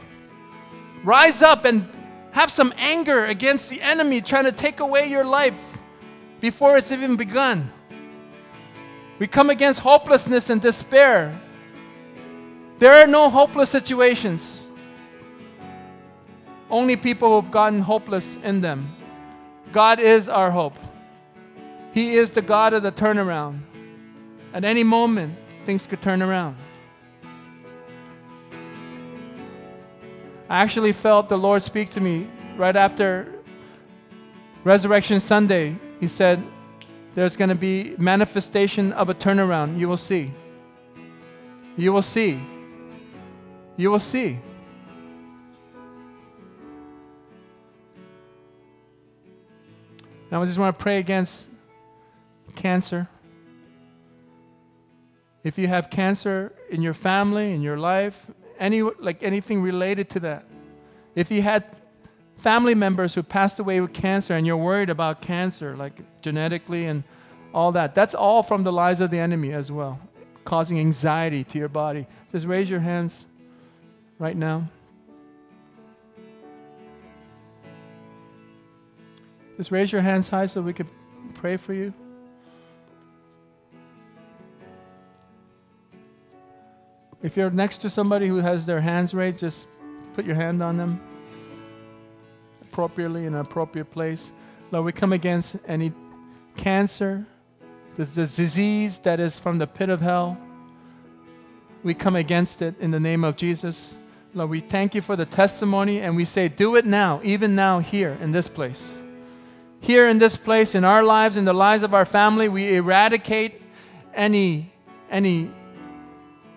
Rise 1.05 1.43
up 1.43 1.65
and 1.65 1.87
have 2.33 2.51
some 2.51 2.73
anger 2.77 3.27
against 3.27 3.71
the 3.71 3.81
enemy 3.83 4.21
trying 4.21 4.45
to 4.45 4.53
take 4.53 4.81
away 4.81 5.07
your 5.09 5.25
life 5.25 5.79
before 6.41 6.77
it's 6.77 6.93
even 6.93 7.17
begun. 7.17 7.71
We 9.19 9.27
come 9.27 9.51
against 9.51 9.81
hopelessness 9.81 10.51
and 10.51 10.61
despair. 10.61 11.39
There 12.79 12.93
are 12.93 13.07
no 13.07 13.31
hopeless 13.31 13.71
situations. 13.71 14.67
Only 16.69 16.97
people 16.97 17.41
who've 17.41 17.51
gotten 17.51 17.81
hopeless 17.81 18.37
in 18.43 18.61
them. 18.61 18.95
God 19.73 20.01
is 20.01 20.29
our 20.29 20.51
hope. 20.51 20.77
He 21.93 22.15
is 22.15 22.31
the 22.33 22.43
God 22.43 22.75
of 22.75 22.83
the 22.83 22.93
turnaround. 22.93 23.61
At 24.53 24.65
any 24.65 24.85
moment, 24.85 25.37
things 25.65 25.87
could 25.87 26.03
turn 26.03 26.23
around. 26.23 26.57
I 30.49 30.61
actually 30.63 30.93
felt 30.93 31.29
the 31.29 31.39
Lord 31.39 31.63
speak 31.63 31.91
to 31.91 32.01
me 32.01 32.27
right 32.57 32.77
after 32.77 33.33
Resurrection 34.65 35.21
Sunday. 35.21 35.77
He 35.99 36.09
said, 36.09 36.43
There's 37.15 37.37
going 37.37 37.49
to 37.49 37.55
be 37.55 37.95
manifestation 37.99 38.93
of 38.93 39.09
a 39.09 39.15
turnaround. 39.15 39.79
You 39.79 39.89
will 39.89 39.97
see. 39.97 40.33
You 41.77 41.93
will 41.93 42.03
see. 42.03 42.41
You 43.77 43.91
will 43.91 43.99
see. 43.99 44.39
Now, 50.31 50.43
I 50.43 50.47
just 50.47 50.59
want 50.59 50.77
to 50.77 50.83
pray 50.83 50.99
against 50.99 51.47
cancer. 52.55 53.09
If 55.45 55.59
you 55.59 55.69
have 55.69 55.91
cancer 55.91 56.53
in 56.71 56.83
your 56.83 56.95
family, 56.95 57.53
in 57.53 57.63
your 57.63 57.77
life, 57.77 58.31
any 58.59 58.83
like 58.83 59.23
anything 59.23 59.61
related 59.61 60.09
to 60.11 60.21
that. 60.21 60.47
If 61.15 61.31
you 61.31 61.43
had 61.43 61.65
family 62.39 62.75
members 62.75 63.15
who 63.15 63.23
passed 63.23 63.59
away 63.59 63.81
with 63.81 63.93
cancer 63.93 64.35
and 64.35 64.47
you're 64.47 64.57
worried 64.57 64.91
about 64.91 65.23
cancer, 65.23 65.77
like 65.77 66.01
genetically 66.23 66.87
and 66.87 67.05
all 67.55 67.73
that, 67.73 67.95
that's 67.95 68.15
all 68.15 68.43
from 68.43 68.65
the 68.65 68.73
lies 68.73 69.01
of 69.01 69.11
the 69.11 69.19
enemy 69.19 69.53
as 69.53 69.71
well, 69.71 70.01
causing 70.45 70.81
anxiety 70.81 71.45
to 71.45 71.59
your 71.59 71.69
body. 71.69 72.07
Just 72.33 72.47
raise 72.47 72.69
your 72.69 72.81
hands 72.81 73.27
right 74.19 74.37
now. 74.37 74.69
Just 79.57 79.71
raise 79.71 79.91
your 79.91 80.03
hands 80.03 80.29
high 80.29 80.47
so 80.47 80.61
we 80.61 80.73
could 80.73 80.89
pray 81.35 81.57
for 81.57 81.73
you. 81.73 81.93
If 87.23 87.37
you're 87.37 87.51
next 87.51 87.79
to 87.79 87.91
somebody 87.91 88.29
who 88.29 88.37
has 88.37 88.67
their 88.67 88.81
hands 88.81 89.15
raised, 89.15 89.39
just 89.39 89.67
put 90.13 90.25
your 90.25 90.37
hand 90.37 90.63
on 90.63 90.77
them 90.77 91.01
appropriately 92.63 93.25
in 93.25 93.35
an 93.35 93.41
appropriate 93.41 93.91
place. 93.91 94.31
Lord, 94.71 94.85
we 94.85 94.93
come 94.93 95.13
against 95.13 95.57
any 95.67 95.93
cancer, 96.57 97.27
this, 97.95 98.15
disease 98.15 98.99
that 99.01 99.19
is 99.19 99.39
from 99.39 99.59
the 99.59 99.67
pit 99.67 99.89
of 99.89 100.03
hell. 100.03 100.39
We 101.83 101.95
come 101.95 102.17
against 102.17 102.61
it 102.61 102.79
in 102.81 102.91
the 102.91 103.01
name 103.01 103.25
of 103.25 103.37
Jesus. 103.37 103.95
Lord, 104.37 104.51
we 104.51 104.61
thank 104.61 104.95
you 104.95 105.01
for 105.01 105.17
the 105.17 105.25
testimony 105.25 106.03
and 106.03 106.15
we 106.15 106.27
say, 106.27 106.49
do 106.49 106.77
it 106.77 106.85
now, 106.85 107.21
even 107.25 107.55
now, 107.55 107.79
here 107.79 108.19
in 108.21 108.33
this 108.33 108.49
place. 108.49 108.99
Here 109.81 110.09
in 110.09 110.19
this 110.19 110.37
place, 110.37 110.75
in 110.75 110.85
our 110.85 111.03
lives, 111.03 111.37
in 111.37 111.47
the 111.47 111.55
lives 111.55 111.83
of 111.83 111.95
our 111.95 112.05
family, 112.05 112.47
we 112.51 112.75
eradicate 112.75 113.63
any, 114.13 114.71
any 115.11 115.51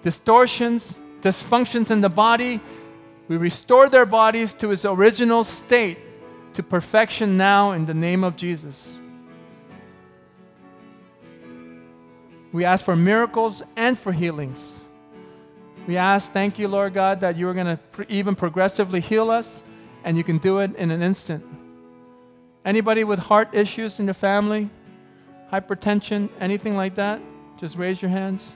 distortions, 0.02 0.94
dysfunctions 1.22 1.90
in 1.90 2.02
the 2.02 2.10
body. 2.10 2.60
We 3.30 3.38
restore 3.38 3.88
their 3.88 4.06
bodies 4.06 4.52
to 4.56 4.72
its 4.72 4.84
original 4.84 5.46
state, 5.46 6.00
to 6.56 6.64
perfection 6.64 7.38
now 7.38 7.72
in 7.72 7.86
the 7.86 7.94
name 7.94 8.26
of 8.26 8.36
Jesus. 8.36 9.00
We 12.52 12.66
ask 12.66 12.84
for 12.84 12.98
miracles 12.98 13.64
and 13.78 13.98
for 13.98 14.12
healings. 14.12 14.79
We 15.90 15.98
ask, 15.98 16.32
thank 16.32 16.60
you, 16.60 16.68
Lord 16.68 16.94
God, 16.94 17.22
that 17.22 17.36
you 17.36 17.50
are 17.50 17.54
going 17.56 17.66
to 17.66 17.78
pr- 17.78 18.04
even 18.10 18.36
progressively 18.36 19.00
heal 19.00 19.32
us, 19.32 19.64
and 20.04 20.18
you 20.18 20.24
can 20.24 20.38
do 20.38 20.60
it 20.60 20.76
in 20.76 20.92
an 20.92 21.02
instant. 21.02 21.44
Anybody 22.64 23.04
with 23.04 23.18
heart 23.18 23.50
issues 23.56 24.00
in 24.00 24.06
the 24.06 24.14
family, 24.14 24.70
hypertension, 25.52 26.30
anything 26.40 26.78
like 26.78 26.94
that, 26.94 27.20
just 27.58 27.76
raise 27.76 28.04
your 28.04 28.12
hands 28.12 28.54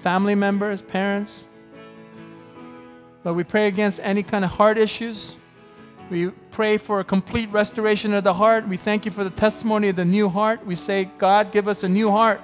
family 0.00 0.34
members, 0.34 0.82
parents. 0.82 1.46
But 3.22 3.32
we 3.32 3.44
pray 3.44 3.68
against 3.68 4.00
any 4.02 4.22
kind 4.22 4.44
of 4.44 4.50
heart 4.50 4.76
issues. 4.76 5.36
We 6.10 6.28
pray 6.50 6.76
for 6.76 7.00
a 7.00 7.04
complete 7.04 7.48
restoration 7.50 8.12
of 8.12 8.22
the 8.22 8.34
heart. 8.34 8.68
We 8.68 8.76
thank 8.76 9.06
you 9.06 9.12
for 9.12 9.24
the 9.24 9.30
testimony 9.30 9.88
of 9.88 9.96
the 9.96 10.04
new 10.04 10.28
heart. 10.28 10.66
We 10.66 10.76
say, 10.76 11.08
God, 11.16 11.52
give 11.52 11.68
us 11.68 11.84
a 11.84 11.88
new 11.88 12.10
heart. 12.10 12.42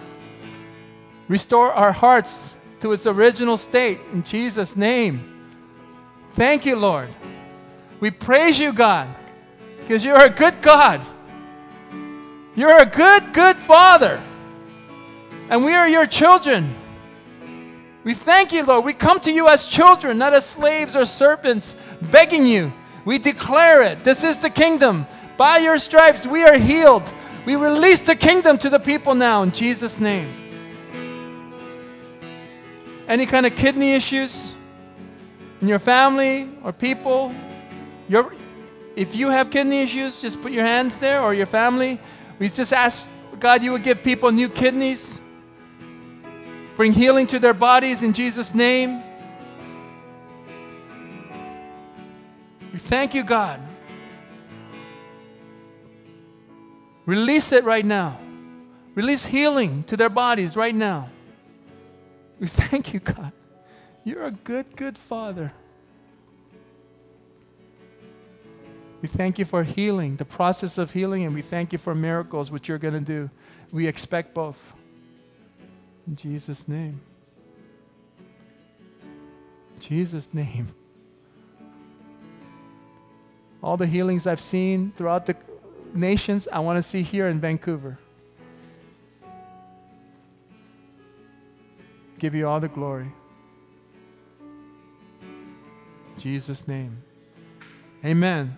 Restore 1.28 1.70
our 1.72 1.92
hearts 1.92 2.54
to 2.80 2.92
its 2.92 3.06
original 3.06 3.56
state 3.56 4.00
in 4.12 4.22
Jesus' 4.22 4.76
name. 4.76 5.52
Thank 6.30 6.64
you, 6.64 6.76
Lord. 6.76 7.08
We 8.00 8.10
praise 8.10 8.58
you, 8.58 8.72
God, 8.72 9.08
because 9.80 10.04
you're 10.04 10.20
a 10.20 10.30
good 10.30 10.60
God. 10.62 11.00
You're 12.54 12.80
a 12.80 12.86
good, 12.86 13.32
good 13.32 13.56
Father. 13.56 14.20
And 15.50 15.64
we 15.64 15.74
are 15.74 15.88
your 15.88 16.06
children. 16.06 16.74
We 18.04 18.14
thank 18.14 18.52
you, 18.52 18.64
Lord. 18.64 18.84
We 18.84 18.94
come 18.94 19.20
to 19.20 19.32
you 19.32 19.48
as 19.48 19.66
children, 19.66 20.18
not 20.18 20.32
as 20.32 20.46
slaves 20.46 20.96
or 20.96 21.04
serpents, 21.06 21.76
begging 22.00 22.46
you. 22.46 22.72
We 23.04 23.18
declare 23.18 23.82
it. 23.82 24.04
This 24.04 24.24
is 24.24 24.38
the 24.38 24.50
kingdom. 24.50 25.06
By 25.36 25.58
your 25.58 25.78
stripes, 25.78 26.26
we 26.26 26.44
are 26.44 26.56
healed. 26.56 27.12
We 27.44 27.56
release 27.56 28.00
the 28.00 28.16
kingdom 28.16 28.58
to 28.58 28.70
the 28.70 28.78
people 28.78 29.14
now 29.14 29.42
in 29.42 29.52
Jesus' 29.52 30.00
name. 30.00 30.47
Any 33.08 33.26
kind 33.26 33.46
of 33.46 33.56
kidney 33.56 33.94
issues 33.94 34.52
in 35.60 35.66
your 35.68 35.78
family 35.80 36.48
or 36.62 36.72
people, 36.72 37.34
your, 38.08 38.34
if 38.94 39.16
you 39.16 39.30
have 39.30 39.50
kidney 39.50 39.80
issues, 39.82 40.20
just 40.20 40.40
put 40.40 40.52
your 40.52 40.64
hands 40.64 40.98
there 40.98 41.22
or 41.22 41.34
your 41.34 41.46
family. 41.46 41.98
We 42.38 42.50
just 42.50 42.72
ask 42.72 43.08
God 43.40 43.62
you 43.62 43.72
would 43.72 43.82
give 43.82 44.02
people 44.02 44.30
new 44.30 44.48
kidneys 44.48 45.20
Bring 46.78 46.92
healing 46.92 47.26
to 47.26 47.40
their 47.40 47.54
bodies 47.54 48.04
in 48.04 48.12
Jesus' 48.12 48.54
name. 48.54 49.02
We 52.72 52.78
thank 52.78 53.14
you, 53.16 53.24
God. 53.24 53.60
Release 57.04 57.50
it 57.50 57.64
right 57.64 57.84
now. 57.84 58.20
Release 58.94 59.24
healing 59.24 59.82
to 59.88 59.96
their 59.96 60.08
bodies 60.08 60.54
right 60.54 60.74
now. 60.74 61.10
We 62.40 62.46
thank 62.48 62.92
you, 62.94 63.00
God. 63.00 63.32
You're 64.04 64.24
a 64.24 64.30
good, 64.30 64.76
good 64.76 64.96
Father. 64.96 65.52
We 69.00 69.08
thank 69.08 69.38
you 69.38 69.44
for 69.44 69.62
healing, 69.62 70.16
the 70.16 70.24
process 70.24 70.76
of 70.76 70.92
healing, 70.92 71.24
and 71.24 71.34
we 71.34 71.42
thank 71.42 71.72
you 71.72 71.78
for 71.78 71.94
miracles, 71.94 72.50
which 72.50 72.68
you're 72.68 72.78
going 72.78 72.94
to 72.94 73.00
do. 73.00 73.30
We 73.70 73.86
expect 73.86 74.34
both. 74.34 74.72
In 76.06 76.16
Jesus' 76.16 76.66
name. 76.66 77.00
Jesus' 79.78 80.32
name. 80.32 80.68
All 83.62 83.76
the 83.76 83.86
healings 83.86 84.26
I've 84.26 84.40
seen 84.40 84.92
throughout 84.96 85.26
the 85.26 85.36
nations, 85.94 86.48
I 86.52 86.60
want 86.60 86.76
to 86.78 86.82
see 86.82 87.02
here 87.02 87.28
in 87.28 87.40
Vancouver. 87.40 87.98
Give 92.18 92.34
you 92.34 92.48
all 92.48 92.60
the 92.60 92.68
glory. 92.68 93.12
Jesus' 96.18 96.66
name. 96.66 97.02
Amen. 98.04 98.56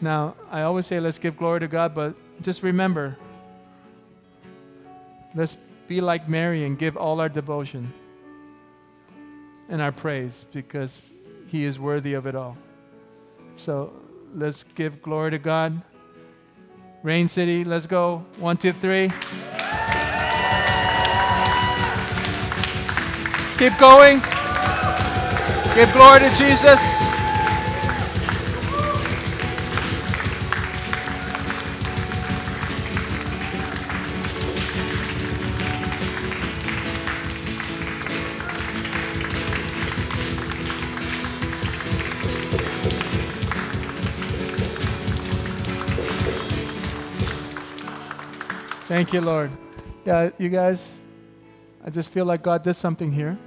Now, 0.00 0.34
I 0.50 0.62
always 0.62 0.86
say 0.86 1.00
let's 1.00 1.18
give 1.18 1.36
glory 1.36 1.60
to 1.60 1.68
God, 1.68 1.94
but 1.94 2.14
just 2.42 2.62
remember 2.62 3.16
Let's 5.34 5.56
be 5.88 6.00
like 6.00 6.28
Mary 6.28 6.64
and 6.64 6.78
give 6.78 6.96
all 6.96 7.20
our 7.20 7.28
devotion 7.28 7.92
and 9.68 9.80
our 9.80 9.92
praise 9.92 10.44
because 10.52 11.08
He 11.46 11.64
is 11.64 11.78
worthy 11.78 12.12
of 12.14 12.26
it 12.26 12.34
all. 12.34 12.58
So 13.56 13.92
let's 14.34 14.62
give 14.62 15.00
glory 15.00 15.30
to 15.30 15.38
God. 15.38 15.80
Reign 17.02 17.28
City, 17.28 17.64
let's 17.64 17.86
go. 17.86 18.26
One, 18.38 18.58
two, 18.58 18.72
three. 18.72 19.10
Keep 23.62 23.78
going. 23.78 24.18
Give 25.76 25.92
glory 25.92 26.18
to 26.18 26.30
Jesus. 26.34 26.82
Thank 48.88 49.12
you, 49.12 49.20
Lord. 49.20 49.52
Yeah, 50.04 50.30
you 50.36 50.48
guys, 50.48 50.96
I 51.84 51.90
just 51.90 52.10
feel 52.10 52.24
like 52.24 52.42
God 52.42 52.64
did 52.64 52.74
something 52.74 53.12
here. 53.12 53.38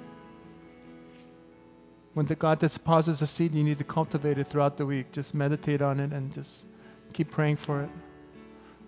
When 2.16 2.28
the 2.28 2.36
God 2.36 2.62
that 2.62 2.72
deposits 2.72 3.22
a 3.22 3.28
seed, 3.28 3.54
you 3.54 3.62
need 3.62 3.78
to 3.78 3.84
cultivate 3.84 4.38
it 4.38 4.48
throughout 4.48 4.78
the 4.78 4.86
week. 4.86 5.12
Just 5.12 5.36
meditate 5.36 5.82
on 5.82 6.00
it 6.00 6.14
and 6.14 6.34
just 6.34 6.64
keep 7.12 7.30
praying 7.30 7.58
for 7.58 7.84
it. 7.84 7.90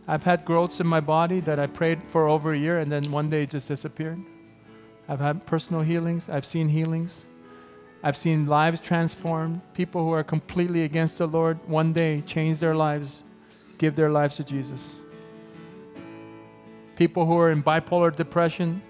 I've 0.07 0.23
had 0.23 0.45
growths 0.45 0.79
in 0.79 0.87
my 0.87 1.01
body 1.01 1.41
that 1.41 1.59
I 1.59 1.67
prayed 1.67 2.01
for 2.07 2.29
over 2.29 2.53
a 2.53 2.57
year 2.57 2.79
and 2.79 2.89
then 2.89 3.03
one 3.11 3.29
day 3.29 3.43
it 3.43 3.49
just 3.49 3.67
disappeared. 3.67 4.23
I've 5.09 5.19
had 5.19 5.45
personal 5.45 5.81
healings. 5.81 6.29
I've 6.29 6.45
seen 6.45 6.69
healings. 6.69 7.25
I've 8.01 8.15
seen 8.15 8.45
lives 8.45 8.79
transformed. 8.79 9.59
People 9.73 10.05
who 10.05 10.11
are 10.11 10.23
completely 10.23 10.83
against 10.83 11.17
the 11.17 11.27
Lord 11.27 11.59
one 11.67 11.91
day 11.91 12.21
change 12.21 12.59
their 12.59 12.75
lives, 12.75 13.23
give 13.77 13.97
their 13.97 14.09
lives 14.09 14.37
to 14.37 14.45
Jesus. 14.45 14.99
People 16.95 17.25
who 17.25 17.37
are 17.37 17.51
in 17.51 17.61
bipolar 17.61 18.15
depression 18.15 18.81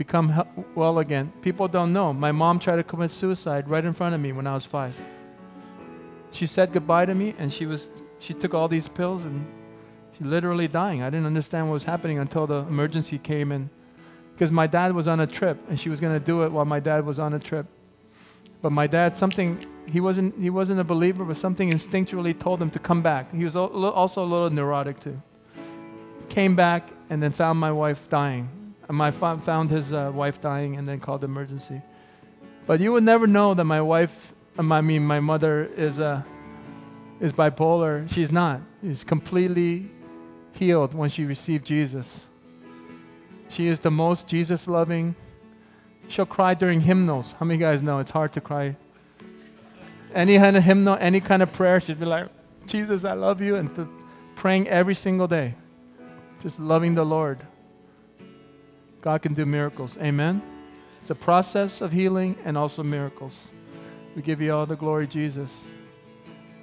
become 0.00 0.46
well 0.74 0.98
again. 0.98 1.30
People 1.42 1.68
don't 1.68 1.92
know. 1.92 2.10
My 2.10 2.32
mom 2.32 2.58
tried 2.58 2.76
to 2.76 2.82
commit 2.82 3.10
suicide 3.10 3.68
right 3.68 3.84
in 3.84 3.92
front 3.92 4.14
of 4.14 4.20
me 4.22 4.32
when 4.32 4.46
I 4.46 4.54
was 4.54 4.64
five. 4.64 4.98
She 6.32 6.46
said 6.46 6.72
goodbye 6.72 7.04
to 7.04 7.14
me, 7.14 7.34
and 7.38 7.52
she 7.52 7.66
was 7.66 7.90
she 8.18 8.32
took 8.32 8.54
all 8.54 8.66
these 8.66 8.88
pills, 8.88 9.26
and 9.26 9.46
she 10.16 10.24
literally 10.24 10.68
dying. 10.68 11.02
I 11.02 11.10
didn't 11.10 11.26
understand 11.26 11.66
what 11.66 11.74
was 11.74 11.82
happening 11.82 12.18
until 12.18 12.46
the 12.46 12.60
emergency 12.74 13.18
came 13.18 13.52
in, 13.52 13.68
because 14.32 14.50
my 14.50 14.66
dad 14.66 14.94
was 14.94 15.06
on 15.06 15.20
a 15.20 15.26
trip, 15.26 15.58
and 15.68 15.78
she 15.78 15.90
was 15.90 16.00
going 16.00 16.18
to 16.18 16.24
do 16.32 16.44
it 16.44 16.50
while 16.50 16.64
my 16.64 16.80
dad 16.80 17.04
was 17.04 17.18
on 17.18 17.34
a 17.34 17.38
trip. 17.38 17.66
But 18.62 18.72
my 18.72 18.86
dad, 18.86 19.18
something 19.18 19.58
he 19.92 20.00
wasn't 20.00 20.40
he 20.40 20.48
wasn't 20.48 20.80
a 20.80 20.84
believer, 20.94 21.26
but 21.26 21.36
something 21.36 21.70
instinctually 21.70 22.32
told 22.38 22.62
him 22.62 22.70
to 22.70 22.78
come 22.78 23.02
back. 23.02 23.34
He 23.34 23.44
was 23.44 23.54
also 23.54 24.24
a 24.24 24.28
little 24.34 24.48
neurotic 24.48 24.98
too 25.00 25.20
came 26.30 26.54
back 26.54 26.88
and 27.10 27.20
then 27.20 27.32
found 27.32 27.58
my 27.58 27.72
wife 27.72 28.08
dying. 28.08 28.59
And 28.90 28.98
my 28.98 29.12
fa- 29.12 29.38
found 29.38 29.70
his 29.70 29.92
uh, 29.92 30.10
wife 30.12 30.40
dying 30.40 30.76
and 30.76 30.84
then 30.84 30.98
called 30.98 31.22
emergency. 31.22 31.80
But 32.66 32.80
you 32.80 32.90
would 32.90 33.04
never 33.04 33.28
know 33.28 33.54
that 33.54 33.62
my 33.62 33.80
wife, 33.80 34.34
I 34.58 34.80
mean, 34.80 35.06
my 35.06 35.20
mother 35.20 35.70
is 35.76 36.00
uh, 36.00 36.22
is 37.20 37.32
bipolar. 37.32 38.10
She's 38.12 38.32
not. 38.32 38.62
She's 38.82 39.04
completely 39.04 39.90
healed 40.54 40.92
when 40.92 41.08
she 41.08 41.24
received 41.24 41.64
Jesus. 41.64 42.26
She 43.48 43.68
is 43.68 43.78
the 43.78 43.92
most 43.92 44.26
Jesus 44.26 44.66
loving. 44.66 45.14
She'll 46.08 46.26
cry 46.26 46.54
during 46.54 46.80
hymnals. 46.80 47.36
How 47.38 47.46
many 47.46 47.60
guys 47.60 47.82
know 47.82 48.00
it's 48.00 48.10
hard 48.10 48.32
to 48.32 48.40
cry? 48.40 48.74
Any 50.12 50.36
kind 50.36 50.56
of 50.56 50.64
hymnal, 50.64 50.96
any 51.00 51.20
kind 51.20 51.44
of 51.44 51.52
prayer, 51.52 51.80
she'd 51.80 52.00
be 52.00 52.06
like, 52.06 52.26
Jesus, 52.66 53.04
I 53.04 53.12
love 53.12 53.40
you, 53.40 53.54
and 53.54 53.70
praying 54.34 54.66
every 54.66 54.96
single 54.96 55.28
day 55.28 55.54
just 56.42 56.58
loving 56.58 56.96
the 56.96 57.04
Lord. 57.04 57.46
God 59.00 59.22
can 59.22 59.34
do 59.34 59.46
miracles. 59.46 59.96
Amen. 59.98 60.42
It's 61.00 61.10
a 61.10 61.14
process 61.14 61.80
of 61.80 61.92
healing 61.92 62.36
and 62.44 62.58
also 62.58 62.82
miracles. 62.82 63.50
We 64.14 64.22
give 64.22 64.40
you 64.40 64.54
all 64.54 64.66
the 64.66 64.76
glory, 64.76 65.06
Jesus. 65.06 65.66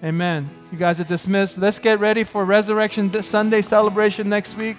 Amen. 0.03 0.49
You 0.71 0.77
guys 0.77 0.99
are 0.99 1.05
dismissed. 1.05 1.57
Let's 1.57 1.79
get 1.79 1.99
ready 1.99 2.23
for 2.23 2.45
Resurrection 2.45 3.11
Sunday 3.23 3.63
celebration 3.63 4.29
next 4.29 4.55
week. 4.55 4.77